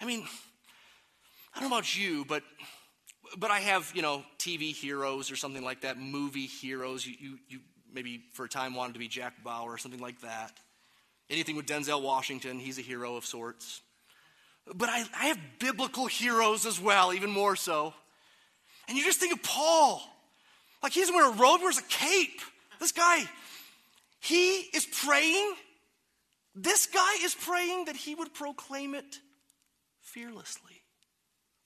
I 0.00 0.06
mean, 0.06 0.26
I 1.54 1.60
don't 1.60 1.70
know 1.70 1.76
about 1.76 1.96
you, 1.96 2.24
but 2.24 2.42
but 3.38 3.50
I 3.50 3.60
have, 3.60 3.90
you 3.94 4.02
know, 4.02 4.24
TV 4.38 4.74
heroes 4.74 5.30
or 5.30 5.36
something 5.36 5.62
like 5.62 5.82
that, 5.82 5.98
movie 5.98 6.46
heroes. 6.46 7.06
You, 7.06 7.14
you, 7.18 7.38
you 7.48 7.60
maybe 7.92 8.22
for 8.32 8.44
a 8.44 8.48
time 8.48 8.74
wanted 8.74 8.94
to 8.94 8.98
be 8.98 9.08
Jack 9.08 9.42
Bauer 9.42 9.72
or 9.72 9.78
something 9.78 10.00
like 10.00 10.20
that. 10.20 10.52
Anything 11.30 11.56
with 11.56 11.66
Denzel 11.66 12.02
Washington, 12.02 12.58
he's 12.58 12.78
a 12.78 12.82
hero 12.82 13.16
of 13.16 13.24
sorts. 13.24 13.80
But 14.74 14.88
I, 14.88 15.04
I 15.18 15.26
have 15.26 15.38
biblical 15.58 16.06
heroes 16.06 16.66
as 16.66 16.80
well, 16.80 17.12
even 17.12 17.30
more 17.30 17.56
so. 17.56 17.94
And 18.88 18.98
you 18.98 19.04
just 19.04 19.18
think 19.18 19.32
of 19.32 19.42
Paul. 19.42 20.02
Like 20.82 20.92
he 20.92 21.00
doesn't 21.00 21.14
wear 21.14 21.28
a 21.28 21.32
robe, 21.32 21.60
wears 21.62 21.78
a 21.78 21.82
cape. 21.82 22.40
This 22.80 22.92
guy, 22.92 23.22
he 24.20 24.58
is 24.74 24.86
praying. 24.86 25.54
This 26.54 26.86
guy 26.86 27.14
is 27.22 27.34
praying 27.34 27.86
that 27.86 27.96
he 27.96 28.14
would 28.14 28.34
proclaim 28.34 28.94
it 28.94 29.20
fearlessly. 30.00 30.81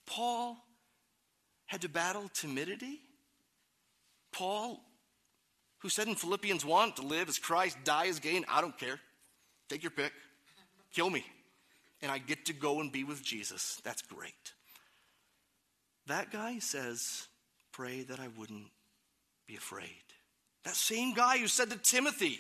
Paul 0.07 0.57
had 1.67 1.83
to 1.83 1.89
battle 1.89 2.31
timidity. 2.33 3.01
Paul, 4.33 4.81
who 5.79 5.89
said 5.89 6.09
in 6.09 6.15
Philippians 6.15 6.65
1 6.65 6.93
to 6.93 7.03
live 7.03 7.29
as 7.29 7.39
Christ, 7.39 7.79
die 7.85 8.07
as 8.07 8.21
gain, 8.21 8.45
I 8.49 8.61
don't 8.61 8.79
care. 8.79 9.01
Take 9.69 9.83
your 9.83 9.91
pick, 9.91 10.13
kill 10.95 11.11
me, 11.11 11.25
and 12.01 12.11
I 12.11 12.19
get 12.19 12.47
to 12.47 12.53
go 12.53 12.81
and 12.81 12.93
be 12.93 13.03
with 13.03 13.23
Jesus. 13.25 13.81
That's 13.85 14.03
great. 14.03 14.53
That 16.07 16.31
guy 16.31 16.61
says, 16.61 17.27
Pray 17.73 18.05
that 18.05 18.21
I 18.21 18.29
wouldn't 18.39 18.71
be 19.47 19.55
afraid. 19.55 19.91
That 20.65 20.77
same 20.77 21.13
guy 21.13 21.37
who 21.37 21.47
said 21.47 21.69
to 21.71 21.77
Timothy, 21.77 22.39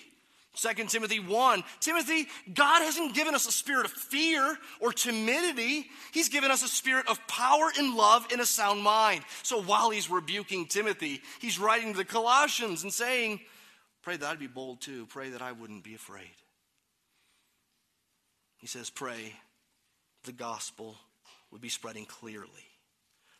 2 0.56 0.84
Timothy 0.86 1.20
1. 1.20 1.64
Timothy, 1.80 2.26
God 2.52 2.82
hasn't 2.82 3.14
given 3.14 3.34
us 3.34 3.46
a 3.46 3.52
spirit 3.52 3.84
of 3.84 3.92
fear 3.92 4.56
or 4.80 4.92
timidity. 4.92 5.86
He's 6.12 6.28
given 6.28 6.50
us 6.50 6.62
a 6.62 6.68
spirit 6.68 7.08
of 7.08 7.24
power 7.28 7.70
and 7.78 7.94
love 7.94 8.26
and 8.32 8.40
a 8.40 8.46
sound 8.46 8.82
mind. 8.82 9.22
So 9.42 9.62
while 9.62 9.90
he's 9.90 10.10
rebuking 10.10 10.66
Timothy, 10.66 11.20
he's 11.40 11.58
writing 11.58 11.92
to 11.92 11.98
the 11.98 12.04
Colossians 12.04 12.82
and 12.82 12.92
saying, 12.92 13.40
Pray 14.02 14.16
that 14.16 14.26
I'd 14.26 14.38
be 14.38 14.46
bold 14.46 14.80
too. 14.80 15.06
Pray 15.06 15.30
that 15.30 15.42
I 15.42 15.52
wouldn't 15.52 15.84
be 15.84 15.94
afraid. 15.94 16.30
He 18.56 18.66
says, 18.66 18.88
Pray 18.88 19.32
the 20.24 20.32
gospel 20.32 20.96
would 21.50 21.60
be 21.60 21.68
spreading 21.68 22.04
clearly, 22.04 22.48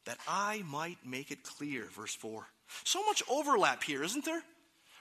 that 0.04 0.18
I 0.28 0.62
might 0.66 0.98
make 1.04 1.30
it 1.30 1.42
clear. 1.42 1.84
Verse 1.94 2.14
4. 2.14 2.46
So 2.84 3.04
much 3.04 3.22
overlap 3.28 3.82
here, 3.82 4.02
isn't 4.02 4.24
there? 4.24 4.42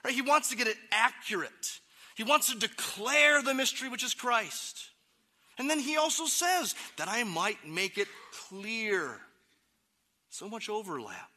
Right? 0.04 0.14
He 0.14 0.22
wants 0.22 0.50
to 0.50 0.56
get 0.56 0.66
it 0.66 0.76
accurate. 0.92 1.80
He 2.16 2.24
wants 2.24 2.50
to 2.50 2.58
declare 2.58 3.42
the 3.42 3.52
mystery 3.52 3.90
which 3.90 4.02
is 4.02 4.14
Christ. 4.14 4.88
And 5.58 5.68
then 5.68 5.78
he 5.78 5.98
also 5.98 6.24
says 6.24 6.74
that 6.96 7.08
I 7.08 7.24
might 7.24 7.68
make 7.68 7.98
it 7.98 8.08
clear. 8.48 9.18
So 10.30 10.48
much 10.48 10.70
overlap. 10.70 11.30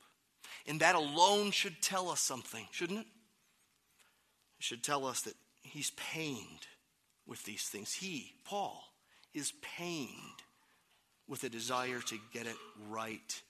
And 0.65 0.79
that 0.79 0.95
alone 0.95 1.51
should 1.51 1.81
tell 1.81 2.09
us 2.09 2.21
something, 2.21 2.65
shouldn't 2.71 2.99
it? 2.99 3.07
It 4.59 4.63
should 4.63 4.81
tell 4.81 5.05
us 5.05 5.21
that 5.23 5.33
he's 5.63 5.91
pained 5.91 6.67
with 7.27 7.43
these 7.43 7.63
things. 7.63 7.93
He, 7.93 8.31
Paul, 8.45 8.81
is 9.33 9.51
pained 9.61 10.43
with 11.27 11.43
a 11.43 11.49
desire 11.49 11.99
to 11.99 12.17
get 12.33 12.47
it 12.47 12.57
right, 12.89 13.41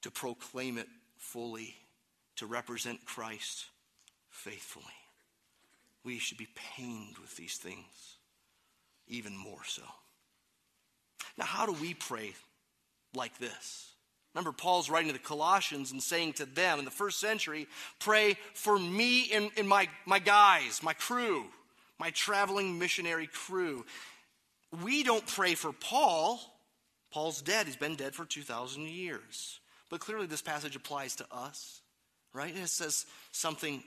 to 0.00 0.10
proclaim 0.10 0.78
it 0.78 0.88
fully, 1.18 1.74
to 2.36 2.46
represent 2.46 3.04
Christ 3.04 3.66
faithfully 4.30 4.99
we 6.04 6.18
should 6.18 6.38
be 6.38 6.48
pained 6.76 7.18
with 7.18 7.36
these 7.36 7.56
things 7.56 8.16
even 9.10 9.36
more 9.36 9.64
so. 9.66 9.82
Now, 11.36 11.44
how 11.44 11.66
do 11.66 11.72
we 11.72 11.94
pray 11.94 12.34
like 13.14 13.36
this? 13.38 13.92
Remember, 14.34 14.52
Paul's 14.52 14.88
writing 14.88 15.08
to 15.08 15.12
the 15.12 15.18
Colossians 15.18 15.90
and 15.90 16.02
saying 16.02 16.34
to 16.34 16.46
them 16.46 16.78
in 16.78 16.84
the 16.84 16.90
first 16.90 17.18
century, 17.18 17.66
pray 17.98 18.36
for 18.54 18.78
me 18.78 19.30
and, 19.32 19.50
and 19.56 19.68
my, 19.68 19.88
my 20.06 20.20
guys, 20.20 20.82
my 20.82 20.92
crew, 20.92 21.46
my 21.98 22.10
traveling 22.10 22.78
missionary 22.78 23.26
crew. 23.26 23.84
We 24.84 25.02
don't 25.02 25.26
pray 25.26 25.56
for 25.56 25.72
Paul. 25.72 26.40
Paul's 27.10 27.42
dead. 27.42 27.66
He's 27.66 27.76
been 27.76 27.96
dead 27.96 28.14
for 28.14 28.24
2,000 28.24 28.82
years. 28.82 29.58
But 29.88 29.98
clearly, 29.98 30.26
this 30.26 30.42
passage 30.42 30.76
applies 30.76 31.16
to 31.16 31.26
us, 31.32 31.80
right? 32.32 32.56
It 32.56 32.68
says 32.68 33.06
something 33.32 33.82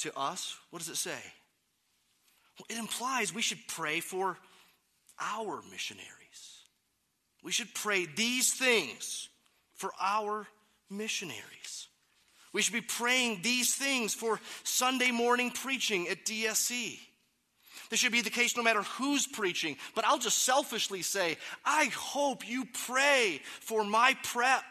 to 0.00 0.16
us, 0.18 0.56
what 0.70 0.80
does 0.80 0.88
it 0.88 0.96
say? 0.96 1.18
Well, 2.58 2.66
it 2.68 2.78
implies 2.78 3.34
we 3.34 3.42
should 3.42 3.66
pray 3.68 4.00
for 4.00 4.36
our 5.18 5.62
missionaries. 5.70 6.06
We 7.42 7.52
should 7.52 7.74
pray 7.74 8.06
these 8.06 8.52
things 8.52 9.28
for 9.74 9.90
our 10.00 10.46
missionaries. 10.90 11.88
We 12.52 12.62
should 12.62 12.74
be 12.74 12.80
praying 12.80 13.40
these 13.42 13.74
things 13.74 14.12
for 14.14 14.40
Sunday 14.64 15.10
morning 15.10 15.50
preaching 15.50 16.08
at 16.08 16.24
DSC. 16.24 16.98
This 17.90 17.98
should 17.98 18.12
be 18.12 18.22
the 18.22 18.30
case 18.30 18.56
no 18.56 18.62
matter 18.62 18.82
who's 18.82 19.26
preaching. 19.26 19.76
But 19.94 20.04
I'll 20.04 20.18
just 20.18 20.42
selfishly 20.44 21.02
say, 21.02 21.38
I 21.64 21.86
hope 21.86 22.48
you 22.48 22.66
pray 22.86 23.40
for 23.60 23.84
my 23.84 24.16
prep 24.22 24.64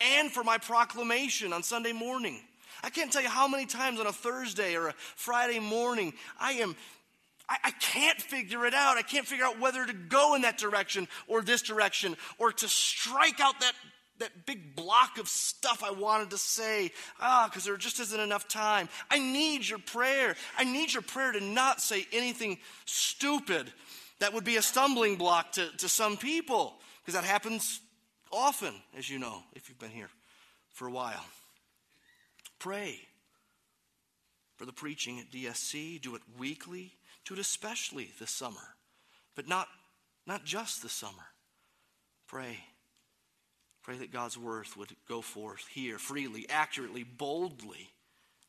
and 0.00 0.30
for 0.30 0.42
my 0.42 0.58
proclamation 0.58 1.52
on 1.52 1.62
Sunday 1.62 1.92
morning. 1.92 2.40
I 2.82 2.90
can't 2.90 3.12
tell 3.12 3.22
you 3.22 3.28
how 3.28 3.48
many 3.48 3.66
times 3.66 4.00
on 4.00 4.06
a 4.06 4.12
Thursday 4.12 4.76
or 4.76 4.88
a 4.88 4.94
Friday 5.16 5.60
morning 5.60 6.12
I 6.40 6.52
am 6.54 6.76
I, 7.48 7.70
can't 7.72 8.20
figure 8.20 8.64
it 8.66 8.74
out. 8.74 8.96
I 8.96 9.02
can't 9.02 9.26
figure 9.26 9.44
out 9.44 9.60
whether 9.60 9.84
to 9.84 9.92
go 9.92 10.34
in 10.34 10.42
that 10.42 10.58
direction 10.58 11.08
or 11.26 11.42
this 11.42 11.62
direction 11.62 12.16
or 12.38 12.52
to 12.52 12.68
strike 12.68 13.40
out 13.40 13.60
that, 13.60 13.72
that 14.18 14.46
big 14.46 14.74
block 14.74 15.18
of 15.18 15.28
stuff 15.28 15.82
I 15.84 15.90
wanted 15.90 16.30
to 16.30 16.38
say. 16.38 16.92
Ah, 17.20 17.48
because 17.48 17.64
there 17.64 17.76
just 17.76 18.00
isn't 18.00 18.20
enough 18.20 18.48
time. 18.48 18.88
I 19.10 19.18
need 19.18 19.68
your 19.68 19.78
prayer. 19.78 20.36
I 20.56 20.64
need 20.64 20.92
your 20.92 21.02
prayer 21.02 21.32
to 21.32 21.40
not 21.40 21.80
say 21.80 22.06
anything 22.12 22.58
stupid 22.86 23.70
that 24.20 24.32
would 24.32 24.44
be 24.44 24.56
a 24.56 24.62
stumbling 24.62 25.16
block 25.16 25.52
to, 25.52 25.68
to 25.78 25.88
some 25.88 26.16
people. 26.16 26.74
Because 27.00 27.20
that 27.20 27.24
happens 27.24 27.80
often, 28.30 28.72
as 28.96 29.10
you 29.10 29.18
know, 29.18 29.42
if 29.54 29.68
you've 29.68 29.78
been 29.78 29.90
here 29.90 30.10
for 30.70 30.86
a 30.86 30.92
while. 30.92 31.24
Pray 32.62 33.00
for 34.54 34.66
the 34.66 34.72
preaching 34.72 35.18
at 35.18 35.32
DSC. 35.32 36.00
Do 36.00 36.14
it 36.14 36.22
weekly. 36.38 36.92
Do 37.24 37.34
it 37.34 37.40
especially 37.40 38.12
this 38.20 38.30
summer, 38.30 38.76
but 39.34 39.48
not, 39.48 39.66
not 40.28 40.44
just 40.44 40.80
this 40.80 40.92
summer. 40.92 41.24
Pray. 42.28 42.60
Pray 43.82 43.96
that 43.96 44.12
God's 44.12 44.38
word 44.38 44.68
would 44.76 44.94
go 45.08 45.22
forth 45.22 45.66
here 45.72 45.98
freely, 45.98 46.46
accurately, 46.48 47.02
boldly, 47.02 47.90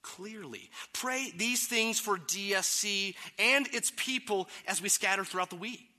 clearly. 0.03 0.69
Pray 0.93 1.31
these 1.35 1.65
things 1.65 1.99
for 1.99 2.17
DSC 2.19 3.15
and 3.39 3.67
its 3.73 3.91
people 3.95 4.47
as 4.67 4.79
we 4.79 4.89
scatter 4.89 5.25
throughout 5.25 5.49
the 5.49 5.55
week 5.55 5.92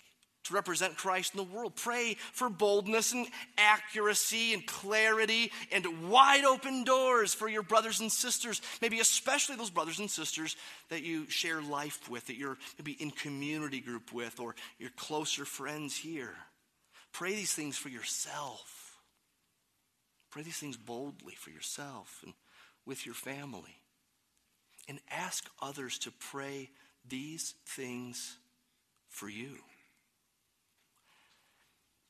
to 0.44 0.54
represent 0.54 0.96
Christ 0.96 1.34
in 1.34 1.38
the 1.38 1.54
world. 1.54 1.74
Pray 1.74 2.16
for 2.32 2.48
boldness 2.48 3.12
and 3.12 3.26
accuracy 3.56 4.52
and 4.54 4.66
clarity 4.66 5.50
and 5.72 6.10
wide 6.10 6.44
open 6.44 6.84
doors 6.84 7.34
for 7.34 7.48
your 7.48 7.62
brothers 7.62 8.00
and 8.00 8.12
sisters, 8.12 8.60
maybe 8.80 9.00
especially 9.00 9.56
those 9.56 9.70
brothers 9.70 9.98
and 9.98 10.10
sisters 10.10 10.56
that 10.90 11.02
you 11.02 11.28
share 11.28 11.62
life 11.62 12.08
with, 12.10 12.26
that 12.26 12.36
you're 12.36 12.58
maybe 12.78 12.92
in 12.92 13.10
community 13.10 13.80
group 13.80 14.12
with, 14.12 14.38
or 14.38 14.54
your 14.78 14.90
closer 14.96 15.44
friends 15.44 15.96
here. 15.96 16.34
Pray 17.12 17.34
these 17.34 17.54
things 17.54 17.76
for 17.76 17.88
yourself. 17.88 18.98
Pray 20.30 20.42
these 20.42 20.58
things 20.58 20.76
boldly 20.76 21.34
for 21.34 21.50
yourself 21.50 22.20
and 22.24 22.34
with 22.84 23.06
your 23.06 23.14
family. 23.14 23.80
And 24.88 25.00
ask 25.10 25.48
others 25.62 25.96
to 26.00 26.10
pray 26.10 26.70
these 27.08 27.54
things 27.66 28.36
for 29.08 29.28
you. 29.28 29.56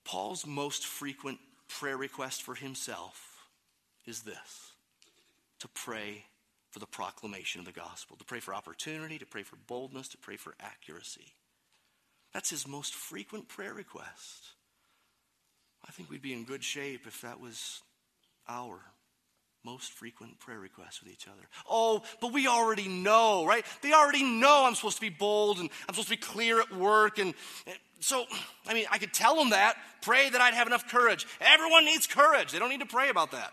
Paul's 0.05 0.47
most 0.47 0.87
frequent 0.87 1.39
prayer 1.69 1.97
request 1.97 2.43
for 2.43 2.55
himself 2.55 3.47
is 4.07 4.23
this 4.23 4.73
to 5.61 5.69
pray 5.69 6.25
for 6.71 6.79
the 6.79 6.87
proclamation 6.87 7.61
of 7.61 7.65
the 7.67 7.73
gospel, 7.73 8.17
to 8.17 8.25
pray 8.25 8.41
for 8.41 8.55
opportunity, 8.55 9.19
to 9.19 9.27
pray 9.27 9.43
for 9.43 9.57
boldness, 9.67 10.09
to 10.09 10.19
pray 10.19 10.37
for 10.37 10.55
accuracy. 10.61 11.35
That's 12.33 12.51
his 12.51 12.67
most 12.67 12.95
frequent 12.95 13.49
prayer 13.49 13.73
request. 13.73 14.49
I 15.87 15.93
think 15.93 16.11
we'd 16.11 16.21
be 16.21 16.33
in 16.33 16.45
good 16.45 16.65
shape 16.65 17.07
if 17.07 17.21
that 17.21 17.41
was 17.41 17.81
our 18.49 18.81
most 19.65 19.93
frequent 19.93 20.39
prayer 20.39 20.59
requests 20.59 21.03
with 21.03 21.13
each 21.13 21.27
other. 21.27 21.43
Oh, 21.69 22.03
but 22.21 22.33
we 22.33 22.47
already 22.47 22.89
know, 22.89 23.47
right? 23.47 23.65
They 23.83 23.93
already 23.93 24.23
know 24.23 24.65
I'm 24.67 24.75
supposed 24.75 24.97
to 24.97 25.01
be 25.01 25.09
bold 25.09 25.59
and 25.59 25.71
I'm 25.89 25.95
supposed 25.95 26.09
to 26.09 26.17
be 26.17 26.21
clear 26.21 26.61
at 26.61 26.75
work. 26.75 27.19
And 27.19 27.35
so, 28.01 28.27
I 28.67 28.75
mean, 28.75 28.87
I 28.91 28.99
could 28.99 29.13
tell 29.13 29.37
them 29.37 29.51
that, 29.51 29.77
pray 30.03 30.29
that 30.29 30.41
I'd 30.41 30.55
have 30.55 30.67
enough 30.67 30.89
courage. 30.89 31.27
Everyone 31.41 31.85
needs 31.85 32.07
courage. 32.07 32.53
They 32.53 32.59
don't 32.59 32.69
need 32.69 32.81
to 32.81 32.87
pray 32.87 33.09
about 33.09 33.31
that. 33.33 33.53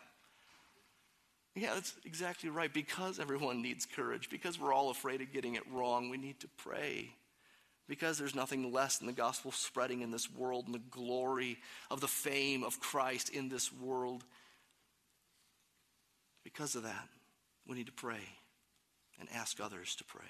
Yeah, 1.55 1.73
that's 1.73 1.93
exactly 2.05 2.49
right. 2.49 2.73
Because 2.73 3.19
everyone 3.19 3.61
needs 3.61 3.85
courage, 3.85 4.29
because 4.29 4.59
we're 4.59 4.73
all 4.73 4.89
afraid 4.89 5.21
of 5.21 5.31
getting 5.33 5.55
it 5.55 5.63
wrong, 5.71 6.09
we 6.09 6.17
need 6.17 6.39
to 6.41 6.47
pray. 6.57 7.13
Because 7.87 8.17
there's 8.17 8.35
nothing 8.35 8.71
less 8.71 8.97
than 8.97 9.07
the 9.07 9.13
gospel 9.13 9.51
spreading 9.51 10.01
in 10.01 10.11
this 10.11 10.31
world 10.31 10.65
and 10.65 10.75
the 10.75 10.79
glory 10.79 11.57
of 11.89 11.99
the 11.99 12.07
fame 12.07 12.63
of 12.63 12.79
Christ 12.79 13.29
in 13.29 13.49
this 13.49 13.71
world. 13.73 14.23
Because 16.43 16.75
of 16.75 16.83
that, 16.83 17.07
we 17.67 17.75
need 17.75 17.87
to 17.87 17.93
pray 17.93 18.21
and 19.19 19.29
ask 19.33 19.59
others 19.59 19.95
to 19.95 20.03
pray. 20.03 20.23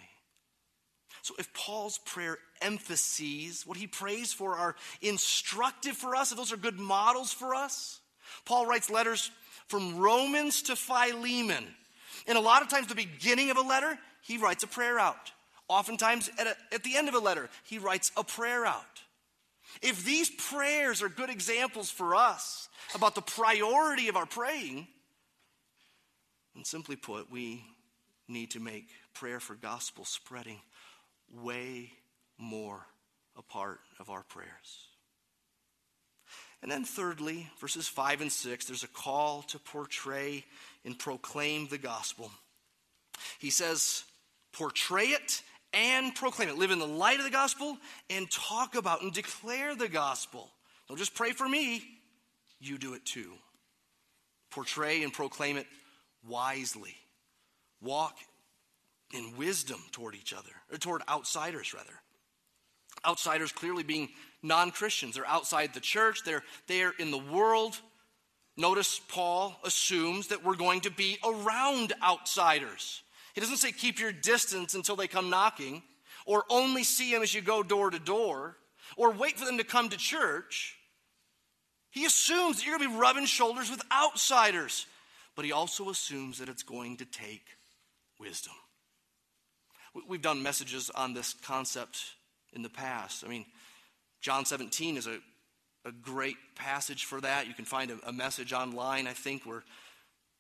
So, 1.23 1.33
if 1.37 1.53
Paul's 1.53 1.97
prayer 1.99 2.37
emphases, 2.61 3.65
what 3.65 3.77
he 3.77 3.87
prays 3.87 4.33
for, 4.33 4.55
are 4.55 4.75
instructive 5.01 5.95
for 5.95 6.15
us, 6.15 6.31
if 6.31 6.37
those 6.37 6.53
are 6.53 6.57
good 6.57 6.79
models 6.79 7.33
for 7.33 7.53
us, 7.53 7.99
Paul 8.45 8.65
writes 8.65 8.89
letters 8.89 9.29
from 9.67 9.97
Romans 9.97 10.63
to 10.63 10.75
Philemon. 10.75 11.65
And 12.27 12.37
a 12.37 12.41
lot 12.41 12.61
of 12.61 12.69
times, 12.69 12.87
the 12.87 12.95
beginning 12.95 13.51
of 13.51 13.57
a 13.57 13.61
letter, 13.61 13.97
he 14.21 14.37
writes 14.37 14.63
a 14.63 14.67
prayer 14.67 14.99
out. 14.99 15.31
Oftentimes, 15.67 16.29
at, 16.37 16.47
a, 16.47 16.55
at 16.73 16.83
the 16.83 16.97
end 16.97 17.07
of 17.07 17.13
a 17.13 17.19
letter, 17.19 17.49
he 17.63 17.77
writes 17.77 18.11
a 18.17 18.23
prayer 18.23 18.65
out. 18.65 19.01
If 19.81 20.03
these 20.03 20.29
prayers 20.29 21.01
are 21.01 21.09
good 21.09 21.29
examples 21.29 21.89
for 21.89 22.15
us 22.15 22.67
about 22.93 23.15
the 23.15 23.21
priority 23.21 24.09
of 24.09 24.17
our 24.17 24.25
praying, 24.25 24.87
and 26.55 26.65
simply 26.65 26.95
put, 26.95 27.31
we 27.31 27.63
need 28.27 28.51
to 28.51 28.59
make 28.59 28.87
prayer 29.13 29.39
for 29.39 29.55
gospel 29.55 30.05
spreading 30.05 30.59
way 31.33 31.91
more 32.37 32.85
a 33.37 33.41
part 33.41 33.79
of 33.99 34.09
our 34.09 34.23
prayers. 34.23 34.87
And 36.61 36.71
then, 36.71 36.83
thirdly, 36.83 37.49
verses 37.59 37.87
5 37.87 38.21
and 38.21 38.31
6, 38.31 38.65
there's 38.65 38.83
a 38.83 38.87
call 38.87 39.41
to 39.43 39.57
portray 39.59 40.45
and 40.85 40.97
proclaim 40.97 41.67
the 41.67 41.79
gospel. 41.79 42.31
He 43.39 43.49
says, 43.49 44.03
portray 44.53 45.07
it 45.07 45.41
and 45.73 46.13
proclaim 46.13 46.49
it. 46.49 46.57
Live 46.57 46.71
in 46.71 46.79
the 46.79 46.85
light 46.85 47.17
of 47.17 47.25
the 47.25 47.31
gospel 47.31 47.77
and 48.09 48.29
talk 48.29 48.75
about 48.75 49.01
and 49.01 49.11
declare 49.11 49.75
the 49.75 49.87
gospel. 49.87 50.51
Don't 50.87 50.97
just 50.97 51.15
pray 51.15 51.31
for 51.31 51.47
me, 51.47 51.83
you 52.59 52.77
do 52.77 52.93
it 52.93 53.05
too. 53.05 53.31
Portray 54.51 55.01
and 55.01 55.11
proclaim 55.11 55.57
it 55.57 55.65
wisely. 56.27 56.95
Walk 57.81 58.17
in 59.13 59.35
wisdom 59.37 59.79
toward 59.91 60.15
each 60.15 60.33
other, 60.33 60.51
or 60.71 60.77
toward 60.77 61.01
outsiders, 61.09 61.73
rather. 61.73 61.93
Outsiders 63.05 63.51
clearly 63.51 63.83
being 63.83 64.09
non 64.43 64.71
Christians. 64.71 65.15
They're 65.15 65.27
outside 65.27 65.73
the 65.73 65.79
church, 65.79 66.23
they're 66.23 66.43
they're 66.67 66.93
in 66.99 67.11
the 67.11 67.17
world. 67.17 67.79
Notice 68.57 68.99
Paul 69.07 69.57
assumes 69.63 70.27
that 70.27 70.43
we're 70.43 70.55
going 70.55 70.81
to 70.81 70.91
be 70.91 71.17
around 71.25 71.93
outsiders. 72.03 73.01
He 73.33 73.41
doesn't 73.41 73.57
say 73.57 73.71
keep 73.71 73.97
your 73.99 74.11
distance 74.11 74.73
until 74.75 74.97
they 74.97 75.07
come 75.07 75.29
knocking, 75.29 75.83
or 76.25 76.43
only 76.49 76.83
see 76.83 77.11
them 77.11 77.23
as 77.23 77.33
you 77.33 77.41
go 77.41 77.63
door 77.63 77.89
to 77.89 77.97
door, 77.97 78.57
or 78.97 79.11
wait 79.11 79.39
for 79.39 79.45
them 79.45 79.57
to 79.57 79.63
come 79.63 79.89
to 79.89 79.97
church. 79.97 80.75
He 81.91 82.05
assumes 82.05 82.57
that 82.57 82.65
you're 82.65 82.77
going 82.77 82.89
to 82.89 82.95
be 82.95 83.01
rubbing 83.01 83.25
shoulders 83.25 83.71
with 83.71 83.81
outsiders 83.91 84.85
but 85.35 85.45
he 85.45 85.51
also 85.51 85.89
assumes 85.89 86.39
that 86.39 86.49
it's 86.49 86.63
going 86.63 86.97
to 86.97 87.05
take 87.05 87.45
wisdom. 88.19 88.53
We've 90.07 90.21
done 90.21 90.41
messages 90.41 90.89
on 90.89 91.13
this 91.13 91.33
concept 91.33 92.15
in 92.53 92.61
the 92.61 92.69
past. 92.69 93.23
I 93.25 93.29
mean, 93.29 93.45
John 94.21 94.45
17 94.45 94.97
is 94.97 95.07
a, 95.07 95.17
a 95.85 95.91
great 95.91 96.37
passage 96.55 97.05
for 97.05 97.19
that. 97.21 97.47
You 97.47 97.53
can 97.53 97.65
find 97.65 97.91
a, 97.91 97.97
a 98.07 98.13
message 98.13 98.53
online, 98.53 99.07
I 99.07 99.13
think, 99.13 99.45
where, 99.45 99.63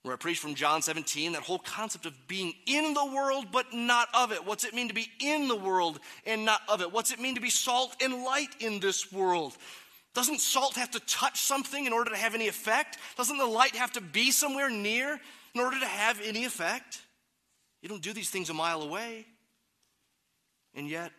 where 0.03 0.13
I 0.13 0.17
preach 0.17 0.39
from 0.39 0.55
John 0.55 0.81
17, 0.81 1.33
that 1.33 1.41
whole 1.41 1.59
concept 1.59 2.05
of 2.05 2.13
being 2.27 2.53
in 2.65 2.93
the 2.93 3.05
world 3.05 3.47
but 3.51 3.73
not 3.73 4.07
of 4.13 4.31
it. 4.31 4.45
What's 4.45 4.63
it 4.63 4.73
mean 4.73 4.87
to 4.87 4.93
be 4.93 5.07
in 5.19 5.47
the 5.47 5.55
world 5.55 5.99
and 6.25 6.45
not 6.45 6.61
of 6.69 6.81
it? 6.81 6.93
What's 6.93 7.11
it 7.11 7.19
mean 7.19 7.35
to 7.35 7.41
be 7.41 7.49
salt 7.49 7.95
and 8.01 8.23
light 8.23 8.55
in 8.59 8.79
this 8.79 9.11
world? 9.11 9.57
Doesn't 10.13 10.41
salt 10.41 10.75
have 10.75 10.91
to 10.91 10.99
touch 11.01 11.39
something 11.39 11.85
in 11.85 11.93
order 11.93 12.11
to 12.11 12.17
have 12.17 12.35
any 12.35 12.47
effect? 12.47 12.97
Doesn't 13.15 13.37
the 13.37 13.45
light 13.45 13.75
have 13.75 13.93
to 13.93 14.01
be 14.01 14.31
somewhere 14.31 14.69
near 14.69 15.19
in 15.53 15.61
order 15.61 15.79
to 15.79 15.85
have 15.85 16.19
any 16.21 16.43
effect? 16.43 17.01
You 17.81 17.89
don't 17.89 18.01
do 18.01 18.13
these 18.13 18.29
things 18.29 18.49
a 18.49 18.53
mile 18.53 18.81
away. 18.81 19.25
And 20.75 20.87
yet, 20.87 21.11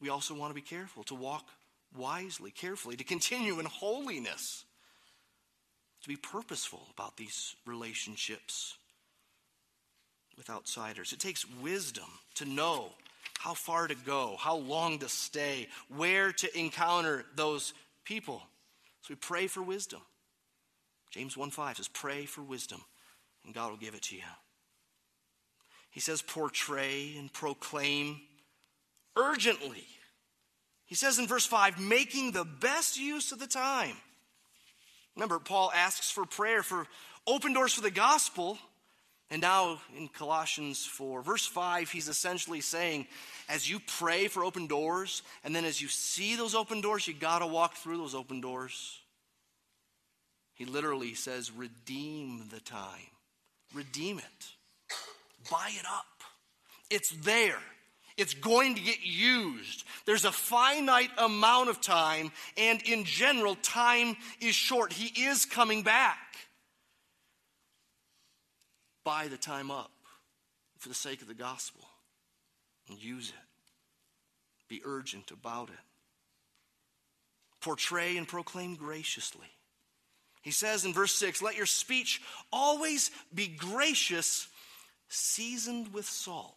we 0.00 0.08
also 0.08 0.34
want 0.34 0.50
to 0.50 0.54
be 0.54 0.60
careful, 0.60 1.04
to 1.04 1.14
walk 1.14 1.46
wisely, 1.96 2.50
carefully, 2.50 2.96
to 2.96 3.04
continue 3.04 3.60
in 3.60 3.66
holiness, 3.66 4.64
to 6.02 6.08
be 6.08 6.16
purposeful 6.16 6.88
about 6.92 7.16
these 7.16 7.54
relationships 7.66 8.76
with 10.36 10.50
outsiders. 10.50 11.12
It 11.12 11.20
takes 11.20 11.46
wisdom 11.62 12.08
to 12.34 12.44
know 12.44 12.92
how 13.44 13.52
far 13.52 13.86
to 13.86 13.94
go, 13.94 14.36
how 14.38 14.56
long 14.56 14.98
to 15.00 15.06
stay, 15.06 15.68
where 15.94 16.32
to 16.32 16.58
encounter 16.58 17.26
those 17.36 17.74
people. 18.02 18.42
So 19.02 19.08
we 19.10 19.16
pray 19.16 19.48
for 19.48 19.62
wisdom. 19.62 20.00
James 21.10 21.36
1 21.36 21.50
5 21.50 21.76
says, 21.76 21.88
Pray 21.88 22.24
for 22.24 22.40
wisdom, 22.40 22.80
and 23.44 23.54
God 23.54 23.68
will 23.68 23.76
give 23.76 23.94
it 23.94 24.00
to 24.04 24.16
you. 24.16 24.22
He 25.90 26.00
says, 26.00 26.22
Portray 26.22 27.16
and 27.18 27.30
proclaim 27.30 28.22
urgently. 29.14 29.84
He 30.86 30.94
says 30.94 31.18
in 31.18 31.26
verse 31.26 31.44
5, 31.44 31.78
making 31.78 32.32
the 32.32 32.46
best 32.46 32.98
use 32.98 33.30
of 33.30 33.40
the 33.40 33.46
time. 33.46 33.96
Remember, 35.16 35.38
Paul 35.38 35.70
asks 35.74 36.10
for 36.10 36.24
prayer 36.24 36.62
for 36.62 36.86
open 37.26 37.52
doors 37.52 37.74
for 37.74 37.82
the 37.82 37.90
gospel 37.90 38.56
and 39.30 39.40
now 39.40 39.80
in 39.96 40.08
Colossians 40.08 40.84
4, 40.84 41.22
verse 41.22 41.46
5, 41.46 41.90
he's 41.90 42.08
essentially 42.08 42.60
saying, 42.60 43.06
as 43.48 43.68
you 43.68 43.80
pray 43.98 44.28
for 44.28 44.44
open 44.44 44.66
doors, 44.66 45.22
and 45.42 45.54
then 45.54 45.64
as 45.64 45.80
you 45.80 45.88
see 45.88 46.36
those 46.36 46.54
open 46.54 46.80
doors, 46.80 47.08
you 47.08 47.14
got 47.14 47.38
to 47.38 47.46
walk 47.46 47.74
through 47.74 47.96
those 47.96 48.14
open 48.14 48.40
doors. 48.40 49.00
He 50.54 50.66
literally 50.66 51.14
says, 51.14 51.50
redeem 51.50 52.48
the 52.50 52.60
time, 52.60 53.10
redeem 53.74 54.18
it, 54.18 54.46
buy 55.50 55.70
it 55.72 55.86
up. 55.86 56.04
It's 56.90 57.10
there. 57.22 57.58
It's 58.16 58.34
going 58.34 58.76
to 58.76 58.80
get 58.80 59.00
used. 59.02 59.84
There's 60.06 60.24
a 60.24 60.30
finite 60.30 61.10
amount 61.18 61.70
of 61.70 61.80
time, 61.80 62.30
and 62.56 62.80
in 62.82 63.04
general, 63.04 63.56
time 63.56 64.16
is 64.40 64.54
short. 64.54 64.92
He 64.92 65.24
is 65.24 65.44
coming 65.44 65.82
back 65.82 66.18
buy 69.04 69.28
the 69.28 69.36
time 69.36 69.70
up 69.70 69.90
for 70.78 70.88
the 70.88 70.94
sake 70.94 71.22
of 71.22 71.28
the 71.28 71.34
gospel 71.34 71.82
and 72.88 73.02
use 73.02 73.28
it. 73.28 74.68
Be 74.68 74.80
urgent 74.84 75.30
about 75.30 75.68
it. 75.68 75.74
Portray 77.60 78.16
and 78.16 78.26
proclaim 78.28 78.76
graciously. 78.76 79.46
He 80.42 80.50
says 80.50 80.84
in 80.84 80.92
verse 80.92 81.14
6 81.14 81.40
let 81.40 81.56
your 81.56 81.66
speech 81.66 82.20
always 82.52 83.10
be 83.32 83.46
gracious, 83.46 84.48
seasoned 85.08 85.92
with 85.94 86.04
salt. 86.04 86.54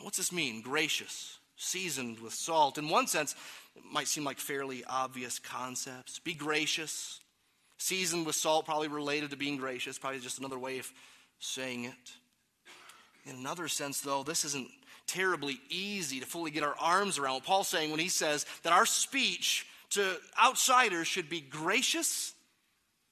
What's 0.00 0.18
this 0.18 0.32
mean? 0.32 0.62
Gracious, 0.62 1.38
seasoned 1.56 2.20
with 2.20 2.32
salt. 2.32 2.78
In 2.78 2.88
one 2.88 3.06
sense, 3.06 3.34
it 3.74 3.82
might 3.90 4.06
seem 4.06 4.24
like 4.24 4.38
fairly 4.38 4.84
obvious 4.84 5.38
concepts. 5.38 6.20
Be 6.20 6.32
gracious, 6.32 7.20
seasoned 7.76 8.24
with 8.24 8.36
salt, 8.36 8.66
probably 8.66 8.88
related 8.88 9.30
to 9.30 9.36
being 9.36 9.56
gracious, 9.56 9.98
probably 9.98 10.20
just 10.20 10.38
another 10.38 10.58
way 10.58 10.78
of 10.78 10.90
saying 11.40 11.84
it. 11.84 12.12
In 13.24 13.36
another 13.36 13.68
sense, 13.68 14.00
though, 14.00 14.22
this 14.22 14.44
isn't 14.44 14.68
terribly 15.06 15.60
easy 15.68 16.20
to 16.20 16.26
fully 16.26 16.50
get 16.50 16.62
our 16.62 16.76
arms 16.78 17.18
around 17.18 17.34
what 17.34 17.44
Paul's 17.44 17.68
saying 17.68 17.90
when 17.90 17.98
he 17.98 18.08
says 18.08 18.46
that 18.62 18.72
our 18.72 18.86
speech 18.86 19.66
to 19.90 20.16
outsiders 20.42 21.08
should 21.08 21.28
be 21.28 21.40
gracious 21.40 22.32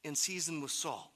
and 0.05 0.17
seasoned 0.17 0.63
with 0.63 0.71
salt. 0.71 1.11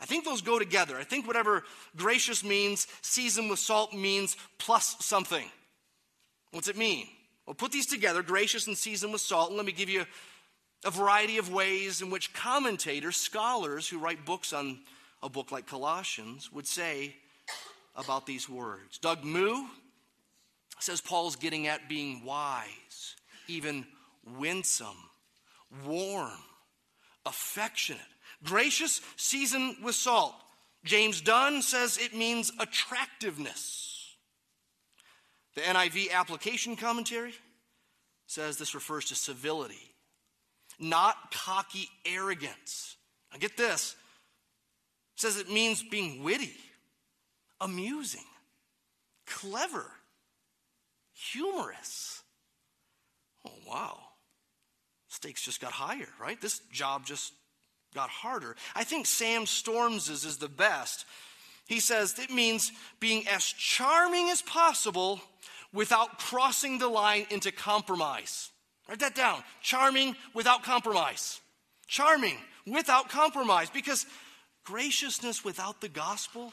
I 0.00 0.04
think 0.06 0.24
those 0.24 0.42
go 0.42 0.58
together. 0.58 0.98
I 0.98 1.04
think 1.04 1.26
whatever 1.26 1.64
gracious 1.96 2.44
means, 2.44 2.86
seasoned 3.00 3.48
with 3.48 3.58
salt 3.58 3.94
means 3.94 4.36
plus 4.58 4.96
something. 5.00 5.46
What's 6.50 6.68
it 6.68 6.76
mean? 6.76 7.06
Well, 7.46 7.54
put 7.54 7.72
these 7.72 7.86
together, 7.86 8.22
gracious 8.22 8.66
and 8.66 8.76
seasoned 8.76 9.12
with 9.12 9.22
salt, 9.22 9.48
and 9.48 9.56
let 9.56 9.66
me 9.66 9.72
give 9.72 9.88
you 9.88 10.04
a 10.84 10.90
variety 10.90 11.38
of 11.38 11.52
ways 11.52 12.02
in 12.02 12.10
which 12.10 12.34
commentators, 12.34 13.16
scholars 13.16 13.88
who 13.88 13.98
write 13.98 14.26
books 14.26 14.52
on 14.52 14.80
a 15.24 15.28
book 15.28 15.50
like 15.50 15.66
Colossians 15.66 16.52
would 16.52 16.68
say 16.68 17.16
about 17.96 18.26
these 18.26 18.48
words. 18.48 18.98
Doug 18.98 19.24
Moo 19.24 19.64
says 20.78 21.00
Paul's 21.00 21.34
getting 21.34 21.66
at 21.66 21.88
being 21.88 22.24
wise, 22.24 23.16
even 23.48 23.84
winsome, 24.38 25.08
warm, 25.84 26.38
affectionate, 27.26 28.00
Gracious, 28.44 29.00
seasoned 29.16 29.76
with 29.82 29.94
salt. 29.94 30.34
James 30.84 31.22
Dunn 31.22 31.62
says 31.62 31.96
it 31.96 32.14
means 32.14 32.52
attractiveness. 32.60 34.16
The 35.54 35.62
NIV 35.62 36.12
application 36.12 36.76
commentary 36.76 37.32
says 38.26 38.58
this 38.58 38.74
refers 38.74 39.06
to 39.06 39.14
civility, 39.14 39.94
not 40.78 41.32
cocky 41.32 41.88
arrogance. 42.04 42.96
Now 43.32 43.38
get 43.38 43.56
this. 43.56 43.96
Says 45.16 45.38
it 45.38 45.50
means 45.50 45.82
being 45.82 46.22
witty, 46.22 46.56
amusing, 47.60 48.24
clever, 49.26 49.86
humorous. 51.12 52.22
Oh, 53.46 53.52
wow. 53.68 53.98
Stakes 55.08 55.42
just 55.42 55.60
got 55.60 55.72
higher, 55.72 56.08
right? 56.20 56.40
This 56.40 56.58
job 56.72 57.06
just 57.06 57.32
got 57.94 58.10
harder. 58.10 58.56
I 58.74 58.84
think 58.84 59.06
Sam 59.06 59.46
Storms's 59.46 60.24
is 60.24 60.38
the 60.38 60.48
best. 60.48 61.06
He 61.66 61.80
says 61.80 62.18
it 62.18 62.30
means 62.30 62.72
being 63.00 63.26
as 63.28 63.44
charming 63.44 64.28
as 64.30 64.42
possible 64.42 65.20
without 65.72 66.18
crossing 66.18 66.78
the 66.78 66.88
line 66.88 67.26
into 67.30 67.52
compromise. 67.52 68.50
Write 68.88 69.00
that 69.00 69.14
down. 69.14 69.42
Charming 69.62 70.16
without 70.34 70.62
compromise. 70.62 71.40
Charming 71.86 72.36
without 72.66 73.08
compromise. 73.08 73.70
Because 73.70 74.06
graciousness 74.64 75.44
without 75.44 75.80
the 75.80 75.88
gospel 75.88 76.52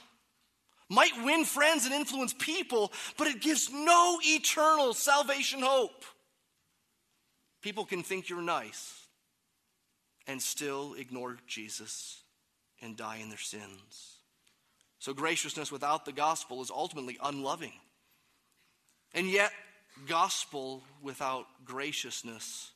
might 0.90 1.24
win 1.24 1.46
friends 1.46 1.86
and 1.86 1.94
influence 1.94 2.34
people, 2.34 2.92
but 3.18 3.28
it 3.28 3.42
gives 3.42 3.70
no 3.72 4.20
eternal 4.24 4.94
salvation 4.94 5.62
hope. 5.62 6.04
People 7.62 7.86
can 7.86 8.04
think 8.04 8.28
you're 8.28 8.42
nice 8.42 9.02
and 10.28 10.42
still 10.42 10.94
ignore 10.96 11.38
Jesus 11.48 12.22
and 12.82 12.98
die 12.98 13.18
in 13.18 13.30
their 13.30 13.38
sins. 13.38 14.18
So, 15.00 15.14
graciousness 15.14 15.72
without 15.72 16.06
the 16.06 16.12
gospel 16.12 16.62
is 16.62 16.70
ultimately 16.70 17.18
unloving. 17.24 17.74
And 19.14 19.30
yet, 19.30 19.52
gospel 20.08 20.84
without 21.02 21.46
graciousness 21.66 22.72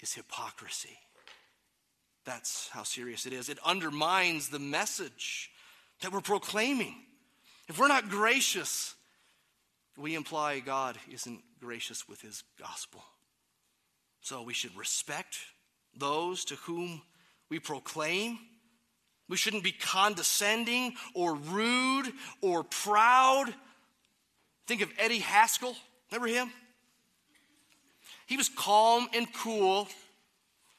is 0.00 0.12
hypocrisy. 0.12 0.98
That's 2.24 2.68
how 2.68 2.82
serious 2.82 3.26
it 3.26 3.32
is. 3.32 3.48
It 3.48 3.58
undermines 3.64 4.48
the 4.48 4.58
message 4.58 5.50
that 6.00 6.12
we're 6.12 6.20
proclaiming. 6.20 6.94
If 7.68 7.78
we're 7.78 7.88
not 7.88 8.08
gracious, 8.08 8.94
we 9.96 10.14
imply 10.14 10.60
God 10.60 10.96
isn't 11.10 11.42
gracious 11.60 12.08
with 12.08 12.20
his 12.20 12.42
gospel. 12.58 13.04
So 14.20 14.42
we 14.42 14.54
should 14.54 14.76
respect 14.76 15.38
those 15.96 16.44
to 16.46 16.54
whom 16.56 17.02
we 17.50 17.58
proclaim. 17.58 18.38
We 19.28 19.36
shouldn't 19.36 19.64
be 19.64 19.72
condescending 19.72 20.94
or 21.14 21.34
rude 21.34 22.12
or 22.40 22.64
proud. 22.64 23.54
Think 24.66 24.80
of 24.80 24.90
Eddie 24.98 25.18
Haskell. 25.18 25.76
Remember 26.10 26.28
him? 26.28 26.50
He 28.26 28.36
was 28.36 28.48
calm 28.48 29.08
and 29.14 29.30
cool, 29.34 29.88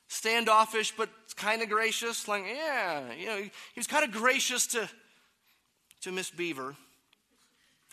standoffish, 0.07 0.93
but 0.95 1.09
kind 1.35 1.61
of 1.61 1.69
gracious. 1.69 2.27
Like, 2.27 2.43
yeah, 2.45 3.13
you 3.13 3.25
know, 3.25 3.37
he 3.37 3.51
was 3.75 3.87
kind 3.87 4.03
of 4.03 4.11
gracious 4.11 4.67
to, 4.67 4.89
to 6.01 6.11
Miss 6.11 6.29
Beaver, 6.29 6.75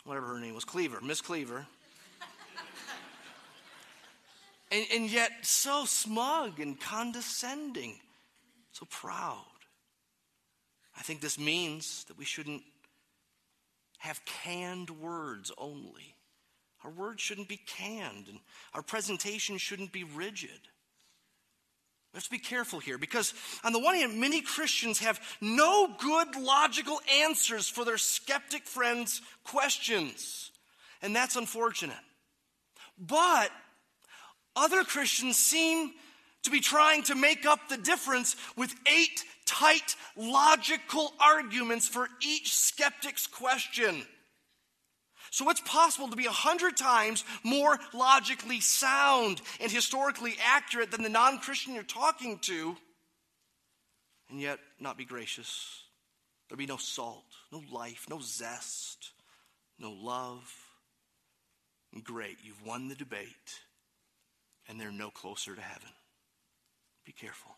whatever 0.04 0.26
her 0.26 0.40
name 0.40 0.54
was, 0.54 0.64
Cleaver, 0.64 1.00
Miss 1.00 1.20
Cleaver 1.20 1.66
and, 4.70 4.86
and 4.92 5.10
yet 5.10 5.30
so 5.42 5.84
smug 5.84 6.60
and 6.60 6.80
condescending, 6.80 7.98
so 8.72 8.86
proud. 8.90 9.44
I 10.96 11.02
think 11.02 11.20
this 11.20 11.38
means 11.38 12.04
that 12.04 12.18
we 12.18 12.24
shouldn't 12.24 12.62
have 13.98 14.24
canned 14.24 14.90
words 14.90 15.50
only. 15.56 16.16
Our 16.84 16.90
words 16.90 17.22
shouldn't 17.22 17.48
be 17.48 17.60
canned, 17.66 18.26
and 18.26 18.40
our 18.74 18.82
presentation 18.82 19.58
shouldn't 19.58 19.92
be 19.92 20.04
rigid. 20.04 20.68
We 22.12 22.18
have 22.18 22.24
to 22.24 22.30
be 22.30 22.38
careful 22.38 22.78
here 22.78 22.98
because, 22.98 23.32
on 23.64 23.72
the 23.72 23.78
one 23.78 23.94
hand, 23.94 24.20
many 24.20 24.42
Christians 24.42 24.98
have 24.98 25.18
no 25.40 25.88
good 25.98 26.36
logical 26.36 27.00
answers 27.22 27.68
for 27.68 27.86
their 27.86 27.96
skeptic 27.96 28.66
friends' 28.66 29.22
questions, 29.44 30.50
and 31.00 31.16
that's 31.16 31.36
unfortunate. 31.36 31.96
But 32.98 33.50
other 34.54 34.84
Christians 34.84 35.38
seem 35.38 35.92
to 36.42 36.50
be 36.50 36.60
trying 36.60 37.02
to 37.04 37.14
make 37.14 37.46
up 37.46 37.60
the 37.68 37.78
difference 37.78 38.36
with 38.56 38.74
eight 38.86 39.24
tight, 39.46 39.96
logical 40.16 41.14
arguments 41.18 41.88
for 41.88 42.08
each 42.20 42.54
skeptic's 42.54 43.26
question. 43.26 44.06
So 45.32 45.48
it's 45.48 45.62
possible 45.62 46.08
to 46.08 46.16
be 46.16 46.26
a 46.26 46.30
hundred 46.30 46.76
times 46.76 47.24
more 47.42 47.78
logically 47.94 48.60
sound 48.60 49.40
and 49.60 49.72
historically 49.72 50.34
accurate 50.44 50.90
than 50.90 51.02
the 51.02 51.08
non 51.08 51.38
Christian 51.38 51.72
you're 51.72 51.84
talking 51.84 52.38
to, 52.40 52.76
and 54.28 54.38
yet 54.38 54.58
not 54.78 54.98
be 54.98 55.06
gracious. 55.06 55.84
There'll 56.48 56.58
be 56.58 56.66
no 56.66 56.76
salt, 56.76 57.24
no 57.50 57.62
life, 57.72 58.04
no 58.10 58.20
zest, 58.20 59.12
no 59.78 59.90
love. 59.90 60.52
Great, 62.04 62.36
you've 62.44 62.66
won 62.66 62.88
the 62.88 62.94
debate 62.94 63.60
and 64.68 64.78
they're 64.78 64.92
no 64.92 65.08
closer 65.08 65.54
to 65.54 65.62
heaven. 65.62 65.88
Be 67.06 67.12
careful. 67.12 67.56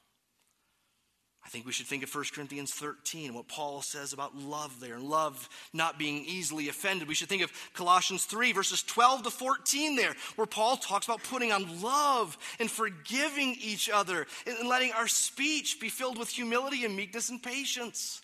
I 1.45 1.51
think 1.51 1.67
we 1.67 1.73
should 1.73 1.87
think 1.87 2.03
of 2.03 2.15
1 2.15 2.25
Corinthians 2.33 2.73
13, 2.73 3.35
what 3.35 3.49
Paul 3.49 3.83
says 3.83 4.15
about 4.15 4.35
love 4.35 4.81
there, 4.81 4.95
and 4.95 5.05
love 5.05 5.49
not 5.75 5.99
being 5.99 6.25
easily 6.25 6.71
offended. 6.71 7.07
We 7.07 7.15
should 7.15 7.29
think 7.29 7.43
of 7.43 7.53
Colossians 7.75 8.25
3, 8.25 8.53
verses 8.53 8.83
12 8.83 9.25
to 9.25 9.31
14 9.31 9.97
there, 9.97 10.15
where 10.37 10.47
Paul 10.47 10.79
talks 10.79 11.07
about 11.07 11.23
putting 11.23 11.53
on 11.53 11.83
love 11.83 12.39
and 12.59 12.71
forgiving 12.71 13.57
each 13.61 13.91
other 13.91 14.27
and 14.47 14.69
letting 14.69 14.93
our 14.93 15.07
speech 15.07 15.79
be 15.81 15.91
filled 15.91 16.19
with 16.19 16.31
humility 16.31 16.85
and 16.85 16.97
meekness 16.97 17.29
and 17.29 17.43
patience. 17.43 18.23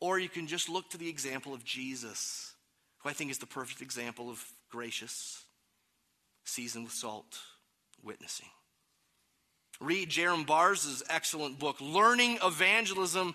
Or 0.00 0.18
you 0.18 0.28
can 0.28 0.48
just 0.48 0.68
look 0.68 0.90
to 0.90 0.98
the 0.98 1.08
example 1.08 1.54
of 1.54 1.64
Jesus, 1.64 2.52
who 2.98 3.10
I 3.10 3.12
think 3.12 3.30
is 3.30 3.38
the 3.38 3.46
perfect 3.46 3.80
example 3.80 4.28
of 4.28 4.44
gracious, 4.70 5.44
seasoned 6.44 6.84
with 6.84 6.94
salt 6.94 7.38
witnessing. 8.02 8.48
Read 9.82 10.10
Jerram 10.10 10.46
Barrs' 10.46 11.02
excellent 11.10 11.58
book, 11.58 11.76
Learning 11.80 12.38
Evangelism 12.42 13.34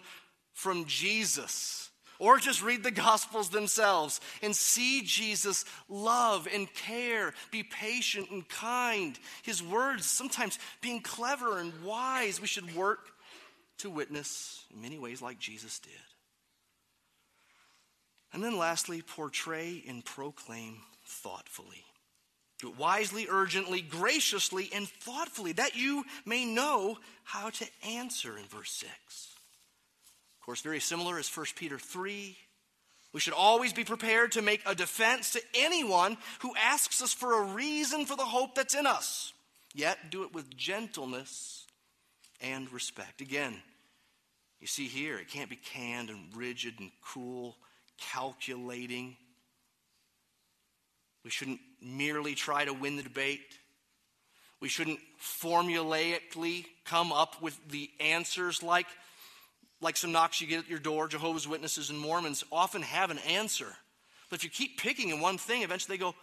from 0.53 0.85
Jesus. 0.85 1.89
Or 2.19 2.37
just 2.39 2.63
read 2.63 2.83
the 2.83 2.91
Gospels 3.07 3.49
themselves 3.49 4.21
and 4.41 4.55
see 4.55 5.03
Jesus 5.03 5.65
love 5.87 6.47
and 6.51 6.73
care, 6.73 7.33
be 7.51 7.63
patient 7.63 8.31
and 8.31 8.47
kind. 8.47 9.19
His 9.43 9.61
words, 9.61 10.05
sometimes 10.05 10.57
being 10.81 11.01
clever 11.01 11.59
and 11.59 11.73
wise, 11.83 12.41
we 12.41 12.47
should 12.47 12.75
work 12.75 13.09
to 13.79 13.89
witness 13.89 14.63
in 14.73 14.81
many 14.81 14.97
ways 14.97 15.21
like 15.21 15.39
Jesus 15.39 15.79
did. 15.79 15.91
And 18.33 18.43
then 18.43 18.57
lastly, 18.57 19.01
portray 19.01 19.83
and 19.87 20.03
proclaim 20.03 20.77
thoughtfully. 21.05 21.86
Do 22.59 22.69
it 22.69 22.77
wisely, 22.77 23.27
urgently, 23.29 23.81
graciously, 23.81 24.69
and 24.73 24.87
thoughtfully, 24.87 25.51
that 25.53 25.75
you 25.75 26.05
may 26.25 26.43
know 26.43 26.97
how 27.23 27.49
to 27.51 27.65
answer 27.87 28.37
in 28.37 28.45
verse 28.45 28.71
6. 28.71 28.91
Of 30.39 30.45
course, 30.45 30.61
very 30.61 30.79
similar 30.79 31.19
as 31.19 31.29
1 31.29 31.45
Peter 31.55 31.77
3. 31.77 32.35
We 33.13 33.19
should 33.19 33.33
always 33.33 33.73
be 33.73 33.83
prepared 33.83 34.33
to 34.33 34.41
make 34.41 34.61
a 34.65 34.75
defense 34.75 35.31
to 35.31 35.41
anyone 35.55 36.17
who 36.39 36.53
asks 36.55 37.01
us 37.01 37.13
for 37.13 37.41
a 37.41 37.53
reason 37.53 38.05
for 38.05 38.15
the 38.15 38.25
hope 38.25 38.55
that's 38.55 38.75
in 38.75 38.87
us, 38.87 39.33
yet 39.73 40.09
do 40.09 40.23
it 40.23 40.33
with 40.33 40.55
gentleness 40.55 41.65
and 42.41 42.71
respect. 42.71 43.21
Again, 43.21 43.55
you 44.59 44.67
see 44.67 44.87
here, 44.87 45.17
it 45.17 45.29
can't 45.29 45.49
be 45.49 45.55
canned 45.55 46.09
and 46.09 46.35
rigid 46.35 46.79
and 46.79 46.91
cool, 47.03 47.55
calculating. 47.97 49.15
We 51.27 51.31
shouldn't 51.31 51.59
merely 51.81 52.35
try 52.35 52.63
to 52.63 52.71
win 52.71 52.95
the 52.95 53.03
debate. 53.03 53.59
We 54.61 54.69
shouldn't 54.69 55.01
formulaically 55.21 56.63
come 56.85 57.11
up 57.11 57.41
with 57.41 57.59
the 57.67 57.89
answers 57.99 58.63
like, 58.63 58.85
like 59.81 59.97
some 59.97 60.13
knocks 60.13 60.39
you 60.39 60.47
get 60.47 60.59
at 60.59 60.69
your 60.69 60.79
door. 60.79 61.09
Jehovah's 61.09 61.45
Witnesses 61.45 61.89
and 61.89 61.99
Mormons 61.99 62.45
often 62.49 62.81
have 62.81 63.11
an 63.11 63.17
answer. 63.27 63.67
But 64.29 64.39
if 64.39 64.45
you 64.45 64.49
keep 64.49 64.79
picking 64.79 65.09
in 65.09 65.19
one 65.19 65.37
thing, 65.37 65.63
eventually 65.63 65.97
they 65.97 66.01
go, 66.01 66.15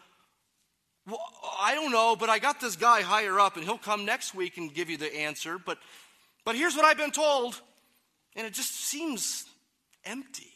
Well, 1.07 1.21
I 1.61 1.75
don't 1.75 1.93
know, 1.93 2.17
but 2.17 2.31
I 2.31 2.39
got 2.39 2.59
this 2.59 2.77
guy 2.77 3.03
higher 3.03 3.39
up 3.39 3.57
and 3.57 3.65
he'll 3.67 3.77
come 3.77 4.07
next 4.07 4.35
week 4.35 4.57
and 4.57 4.73
give 4.73 4.89
you 4.89 4.97
the 4.97 5.15
answer. 5.15 5.59
But, 5.59 5.77
but 6.47 6.57
here's 6.57 6.75
what 6.75 6.87
I've 6.87 6.97
been 6.97 7.11
told. 7.11 7.61
And 8.37 8.47
it 8.47 8.55
just 8.55 8.75
seems 8.75 9.45
empty. 10.03 10.55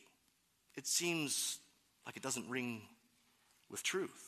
It 0.75 0.87
seems 0.87 1.59
like 2.07 2.17
it 2.17 2.23
doesn't 2.23 2.49
ring 2.49 2.81
with 3.71 3.83
truth. 3.83 4.28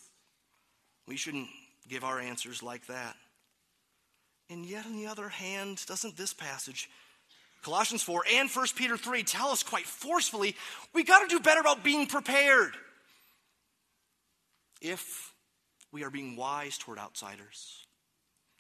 We 1.11 1.17
shouldn't 1.17 1.49
give 1.89 2.05
our 2.05 2.21
answers 2.21 2.63
like 2.63 2.87
that. 2.87 3.17
And 4.49 4.65
yet, 4.65 4.87
on 4.87 4.95
the 4.95 5.09
other 5.09 5.29
hand, 5.29 5.85
doesn't 5.89 6.17
this 6.17 6.33
passage 6.33 6.89
Colossians 7.63 8.05
4 8.05 8.23
and 8.33 8.49
1 8.49 8.67
Peter 8.77 8.97
3 8.97 9.25
tell 9.25 9.49
us 9.49 9.65
quite 9.65 9.87
forcefully 9.87 10.55
we 10.95 11.03
got 11.03 11.19
to 11.19 11.27
do 11.27 11.41
better 11.41 11.59
about 11.61 11.83
being 11.83 12.07
prepared. 12.07 12.75
If 14.81 15.35
we 15.91 16.05
are 16.05 16.11
being 16.11 16.37
wise 16.37 16.79
toward 16.79 17.01
outsiders, 17.01 17.87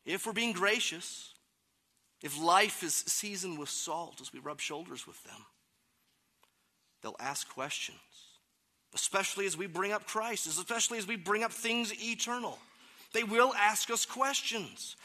if 0.04 0.26
we're 0.26 0.32
being 0.32 0.52
gracious, 0.52 1.32
if 2.20 2.36
life 2.36 2.82
is 2.82 2.94
seasoned 2.94 3.60
with 3.60 3.68
salt 3.68 4.20
as 4.20 4.32
we 4.32 4.40
rub 4.40 4.60
shoulders 4.60 5.06
with 5.06 5.22
them, 5.22 5.46
they'll 7.00 7.14
ask 7.20 7.48
questions, 7.48 8.00
especially 8.94 9.46
as 9.46 9.56
we 9.56 9.66
bring 9.66 9.92
up 9.92 10.06
Christ, 10.06 10.46
especially 10.46 10.98
as 10.98 11.06
we 11.06 11.16
bring 11.16 11.42
up 11.42 11.52
things 11.52 11.92
eternal. 12.02 12.58
They 13.12 13.24
will 13.24 13.52
ask 13.54 13.90
us 13.90 14.06
questions. 14.06 14.96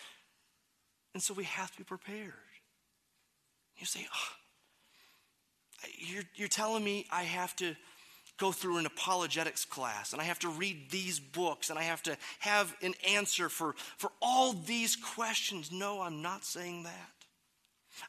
And 1.14 1.22
so 1.22 1.34
we 1.34 1.46
have 1.46 1.72
to 1.72 1.78
be 1.78 1.84
prepared. 1.84 2.34
You 3.78 3.86
say, 3.86 4.06
oh, 4.14 5.88
you're, 5.98 6.24
you're 6.36 6.48
telling 6.48 6.84
me 6.84 7.06
I 7.12 7.24
have 7.24 7.56
to 7.58 7.76
go 8.38 8.52
through 8.52 8.78
an 8.78 8.86
apologetics 8.86 9.64
class 9.64 10.12
and 10.12 10.22
I 10.22 10.26
have 10.26 10.40
to 10.40 10.50
read 10.50 10.92
these 10.92 11.20
books 11.20 11.70
and 11.70 11.80
I 11.80 11.84
have 11.84 12.04
to 12.04 12.18
have 12.40 12.76
an 12.82 12.94
answer 13.08 13.50
for, 13.50 13.76
for 13.98 14.12
all 14.22 14.54
these 14.54 14.96
questions. 14.96 15.72
No, 15.72 16.02
I'm 16.02 16.22
not 16.22 16.44
saying 16.44 16.84
that. 16.84 17.12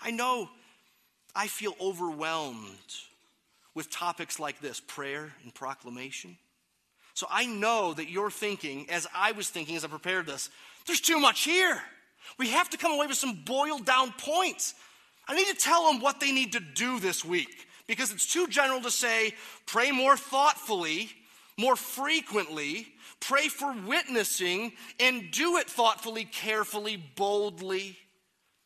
I 0.01 0.11
know 0.11 0.51
I 1.35 1.47
feel 1.47 1.75
overwhelmed 1.81 2.67
with 3.77 3.91
topics 3.91 4.41
like 4.41 4.59
this 4.61 4.81
prayer 4.81 5.33
and 5.45 5.55
proclamation. 5.55 6.39
So 7.13 7.27
I 7.31 7.45
know 7.45 7.93
that 7.95 8.09
you're 8.09 8.31
thinking, 8.31 8.89
as 8.91 9.07
I 9.15 9.33
was 9.33 9.49
thinking 9.51 9.77
as 9.77 9.85
I 9.85 9.89
prepared 9.89 10.27
this, 10.27 10.49
there's 10.87 11.01
too 11.01 11.21
much 11.21 11.43
here. 11.43 11.81
We 12.39 12.49
have 12.49 12.71
to 12.71 12.79
come 12.79 12.93
away 12.93 13.07
with 13.07 13.19
some 13.19 13.43
boiled 13.45 13.85
down 13.85 14.13
points. 14.19 14.75
I 15.29 15.35
need 15.35 15.47
to 15.49 15.55
tell 15.55 15.87
them 15.87 16.01
what 16.01 16.21
they 16.21 16.33
need 16.33 16.53
to 16.53 16.61
do 16.61 16.99
this 16.99 17.25
week 17.25 17.69
because 17.87 18.11
it's 18.13 18.33
too 18.33 18.49
general 18.49 18.81
to 18.81 18.91
say, 18.91 19.35
pray 19.67 19.93
more 19.93 20.17
thoughtfully, 20.17 21.11
more 21.59 21.77
frequently, 21.77 22.87
pray 23.21 23.49
for 23.49 23.75
witnessing, 23.87 24.73
and 24.99 25.31
do 25.31 25.59
it 25.59 25.69
thoughtfully, 25.69 26.25
carefully, 26.25 26.97
boldly, 26.97 27.99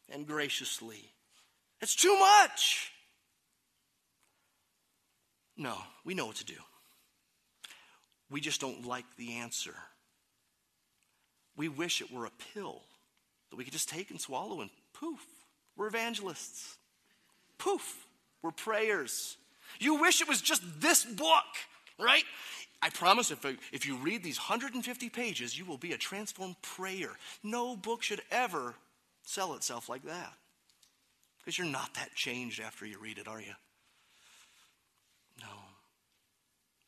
and 0.09 0.27
graciously. 0.27 1.03
It's 1.81 1.97
too 1.97 2.17
much. 2.17 2.93
No, 5.61 5.77
we 6.07 6.15
know 6.15 6.25
what 6.25 6.37
to 6.37 6.45
do. 6.47 6.55
We 8.31 8.41
just 8.41 8.63
don't 8.63 8.87
like 8.87 9.05
the 9.19 9.35
answer. 9.35 9.75
We 11.55 11.69
wish 11.69 12.01
it 12.01 12.11
were 12.11 12.25
a 12.25 12.31
pill 12.55 12.81
that 13.51 13.57
we 13.57 13.65
could 13.65 13.75
just 13.75 13.91
take 13.91 14.11
and 14.11 14.19
swallow 14.19 14.63
and 14.63 14.71
poof, 14.95 15.21
we're 15.77 15.89
evangelists. 15.89 16.79
Poof, 17.59 18.07
we're 18.41 18.53
prayers. 18.53 19.37
You 19.79 19.97
wish 19.97 20.23
it 20.23 20.29
was 20.29 20.41
just 20.41 20.63
this 20.81 21.05
book, 21.05 21.45
right? 21.99 22.25
I 22.81 22.89
promise 22.89 23.31
if, 23.31 23.45
if 23.71 23.85
you 23.85 23.97
read 23.97 24.25
these 24.25 24.39
150 24.39 25.11
pages, 25.11 25.59
you 25.59 25.67
will 25.67 25.77
be 25.77 25.93
a 25.93 25.99
transformed 25.99 26.57
prayer. 26.63 27.11
No 27.43 27.77
book 27.77 28.03
should 28.03 28.23
ever 28.31 28.75
sell 29.27 29.53
itself 29.53 29.91
like 29.91 30.05
that. 30.05 30.33
Because 31.39 31.59
you're 31.59 31.67
not 31.67 31.93
that 31.97 32.15
changed 32.15 32.63
after 32.63 32.87
you 32.87 32.99
read 32.99 33.19
it, 33.19 33.29
are 33.29 33.43
you? 33.43 33.53
No. 35.41 35.49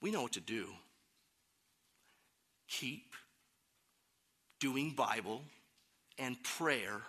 We 0.03 0.11
know 0.11 0.22
what 0.22 0.32
to 0.32 0.40
do. 0.40 0.66
Keep 2.68 3.14
doing 4.59 4.90
Bible 4.90 5.42
and 6.18 6.36
prayer 6.42 7.00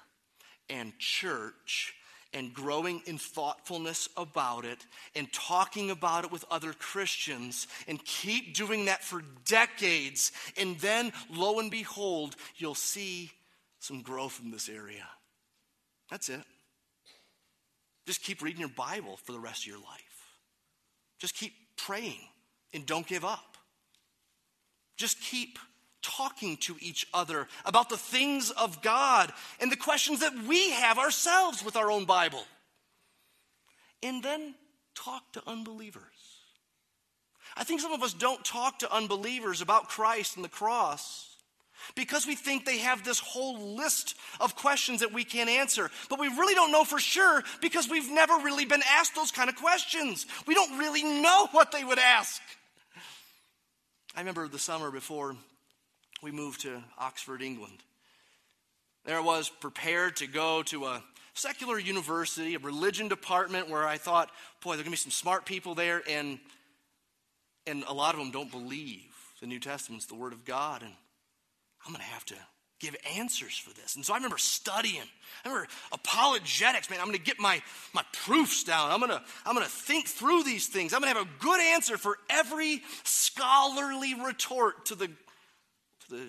and 0.69 0.97
church 0.99 1.95
and 2.33 2.53
growing 2.53 3.01
in 3.05 3.17
thoughtfulness 3.17 4.09
about 4.15 4.65
it 4.65 4.85
and 5.15 5.31
talking 5.33 5.91
about 5.91 6.23
it 6.23 6.31
with 6.31 6.45
other 6.49 6.73
Christians 6.73 7.67
and 7.87 8.03
keep 8.05 8.55
doing 8.55 8.85
that 8.85 9.03
for 9.03 9.23
decades. 9.45 10.31
And 10.57 10.77
then, 10.79 11.11
lo 11.31 11.59
and 11.59 11.69
behold, 11.69 12.35
you'll 12.57 12.75
see 12.75 13.31
some 13.79 14.01
growth 14.01 14.39
in 14.43 14.51
this 14.51 14.69
area. 14.69 15.07
That's 16.09 16.29
it. 16.29 16.41
Just 18.05 18.21
keep 18.21 18.41
reading 18.41 18.61
your 18.61 18.69
Bible 18.69 19.17
for 19.17 19.31
the 19.31 19.39
rest 19.39 19.63
of 19.63 19.67
your 19.67 19.77
life. 19.77 20.37
Just 21.19 21.35
keep 21.35 21.53
praying 21.77 22.19
and 22.73 22.85
don't 22.85 23.07
give 23.07 23.25
up. 23.25 23.57
Just 24.97 25.19
keep 25.21 25.59
talking 26.01 26.57
to 26.57 26.75
each 26.79 27.07
other 27.13 27.47
about 27.65 27.89
the 27.89 27.97
things 27.97 28.51
of 28.51 28.81
God 28.81 29.31
and 29.59 29.71
the 29.71 29.77
questions 29.77 30.19
that 30.19 30.33
we 30.47 30.71
have 30.71 30.99
ourselves 30.99 31.63
with 31.63 31.75
our 31.75 31.89
own 31.89 32.05
Bible. 32.05 32.43
And 34.03 34.21
then 34.21 34.53
talk 34.95 35.31
to 35.33 35.41
unbelievers. 35.47 36.03
I 37.55 37.63
think 37.63 37.81
some 37.81 37.93
of 37.93 38.03
us 38.03 38.13
don't 38.13 38.43
talk 38.43 38.79
to 38.79 38.93
unbelievers 38.93 39.61
about 39.61 39.87
Christ 39.87 40.35
and 40.35 40.43
the 40.43 40.49
cross 40.49 41.29
because 41.95 42.25
we 42.25 42.35
think 42.35 42.65
they 42.65 42.79
have 42.79 43.03
this 43.03 43.19
whole 43.19 43.75
list 43.75 44.15
of 44.39 44.55
questions 44.55 45.01
that 45.01 45.13
we 45.13 45.23
can't 45.23 45.49
answer. 45.49 45.89
But 46.09 46.19
we 46.19 46.27
really 46.27 46.55
don't 46.55 46.71
know 46.71 46.83
for 46.83 46.99
sure 46.99 47.43
because 47.61 47.89
we've 47.89 48.11
never 48.11 48.33
really 48.35 48.65
been 48.65 48.83
asked 48.89 49.15
those 49.15 49.31
kind 49.31 49.49
of 49.49 49.55
questions. 49.55 50.25
We 50.47 50.53
don't 50.53 50.79
really 50.79 51.03
know 51.03 51.47
what 51.51 51.71
they 51.71 51.83
would 51.83 51.99
ask. 51.99 52.41
I 54.15 54.19
remember 54.19 54.47
the 54.47 54.59
summer 54.59 54.91
before 54.91 55.35
we 56.21 56.29
moved 56.29 56.61
to 56.61 56.83
Oxford, 56.99 57.41
England. 57.41 57.79
There 59.05 59.17
I 59.17 59.21
was 59.21 59.49
prepared 59.49 60.17
to 60.17 60.27
go 60.27 60.61
to 60.63 60.85
a 60.85 61.03
secular 61.33 61.79
university, 61.79 62.53
a 62.53 62.59
religion 62.59 63.07
department 63.07 63.69
where 63.71 63.87
I 63.87 63.97
thought, 63.97 64.29
boy, 64.63 64.73
there 64.73 64.81
are 64.81 64.83
going 64.83 64.85
to 64.85 64.91
be 64.91 64.97
some 64.97 65.11
smart 65.11 65.45
people 65.47 65.73
there, 65.73 66.03
and, 66.07 66.37
and 67.65 67.83
a 67.87 67.93
lot 67.93 68.13
of 68.13 68.19
them 68.19 68.29
don't 68.29 68.51
believe 68.51 69.09
the 69.41 69.47
New 69.47 69.59
Testament's 69.59 70.05
the 70.05 70.15
Word 70.15 70.31
of 70.31 70.45
God, 70.45 70.83
and 70.83 70.93
I'm 71.83 71.91
going 71.91 72.05
to 72.05 72.11
have 72.11 72.25
to 72.25 72.35
give 72.79 72.95
answers 73.15 73.57
for 73.57 73.73
this. 73.73 73.95
And 73.95 74.05
so 74.05 74.13
I 74.13 74.17
remember 74.17 74.37
studying. 74.37 75.03
I 75.45 75.49
remember 75.49 75.69
apologetics, 75.91 76.89
man. 76.89 76.99
I'm 76.99 77.07
going 77.07 77.17
to 77.17 77.23
get 77.23 77.39
my, 77.39 77.61
my 77.93 78.03
proofs 78.11 78.63
down. 78.63 78.91
I'm 78.91 78.99
going 78.99 79.11
to 79.11 79.21
I'm 79.45 79.55
going 79.55 79.65
to 79.65 79.71
think 79.71 80.07
through 80.07 80.43
these 80.43 80.67
things. 80.67 80.93
I'm 80.93 81.01
going 81.01 81.13
to 81.13 81.19
have 81.19 81.27
a 81.27 81.43
good 81.43 81.59
answer 81.59 81.97
for 81.97 82.17
every 82.29 82.81
scholarly 83.03 84.15
retort 84.15 84.85
to 84.87 84.95
the 84.95 85.07
to 85.07 86.09
the 86.09 86.27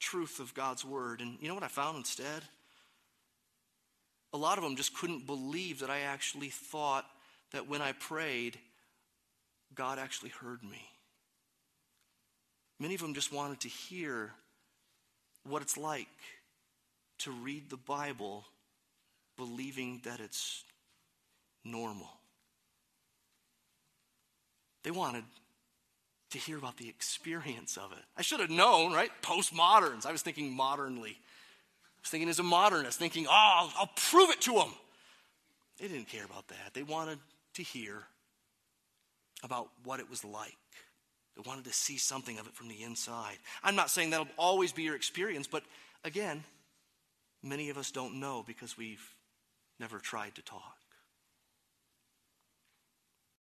truth 0.00 0.40
of 0.40 0.54
God's 0.54 0.84
word. 0.84 1.20
And 1.20 1.38
you 1.40 1.48
know 1.48 1.54
what 1.54 1.62
I 1.62 1.68
found 1.68 1.96
instead? 1.98 2.42
A 4.32 4.36
lot 4.36 4.58
of 4.58 4.64
them 4.64 4.76
just 4.76 4.94
couldn't 4.94 5.26
believe 5.26 5.80
that 5.80 5.90
I 5.90 6.00
actually 6.00 6.48
thought 6.50 7.06
that 7.52 7.68
when 7.68 7.80
I 7.80 7.92
prayed, 7.92 8.58
God 9.74 9.98
actually 9.98 10.30
heard 10.30 10.62
me. 10.62 10.82
Many 12.78 12.94
of 12.94 13.00
them 13.00 13.14
just 13.14 13.32
wanted 13.32 13.60
to 13.60 13.68
hear 13.68 14.32
what 15.48 15.62
it's 15.62 15.76
like 15.76 16.08
to 17.18 17.30
read 17.30 17.70
the 17.70 17.76
Bible 17.76 18.44
believing 19.36 20.00
that 20.04 20.20
it's 20.20 20.64
normal. 21.64 22.08
They 24.82 24.90
wanted 24.90 25.24
to 26.30 26.38
hear 26.38 26.58
about 26.58 26.76
the 26.76 26.88
experience 26.88 27.76
of 27.76 27.92
it. 27.92 28.04
I 28.16 28.22
should 28.22 28.40
have 28.40 28.50
known, 28.50 28.92
right? 28.92 29.10
Postmoderns. 29.22 30.06
I 30.06 30.12
was 30.12 30.22
thinking 30.22 30.52
modernly. 30.52 31.10
I 31.10 32.00
was 32.02 32.10
thinking 32.10 32.28
as 32.28 32.38
a 32.38 32.44
modernist, 32.44 32.98
thinking, 32.98 33.26
oh, 33.26 33.30
I'll, 33.32 33.72
I'll 33.78 33.90
prove 33.96 34.30
it 34.30 34.40
to 34.42 34.52
them. 34.52 34.72
They 35.78 35.88
didn't 35.88 36.08
care 36.08 36.24
about 36.24 36.48
that. 36.48 36.72
They 36.72 36.82
wanted 36.82 37.18
to 37.54 37.62
hear 37.62 38.04
about 39.42 39.68
what 39.84 40.00
it 40.00 40.08
was 40.08 40.24
like. 40.24 40.56
They 41.36 41.42
wanted 41.46 41.64
to 41.64 41.72
see 41.72 41.98
something 41.98 42.38
of 42.38 42.46
it 42.46 42.54
from 42.54 42.68
the 42.68 42.82
inside. 42.82 43.36
I'm 43.62 43.76
not 43.76 43.90
saying 43.90 44.10
that'll 44.10 44.28
always 44.38 44.72
be 44.72 44.82
your 44.82 44.96
experience, 44.96 45.46
but 45.46 45.62
again, 46.02 46.42
many 47.42 47.68
of 47.68 47.76
us 47.76 47.90
don't 47.90 48.18
know 48.18 48.42
because 48.46 48.78
we've 48.78 49.14
never 49.78 49.98
tried 49.98 50.34
to 50.36 50.42
talk. 50.42 50.75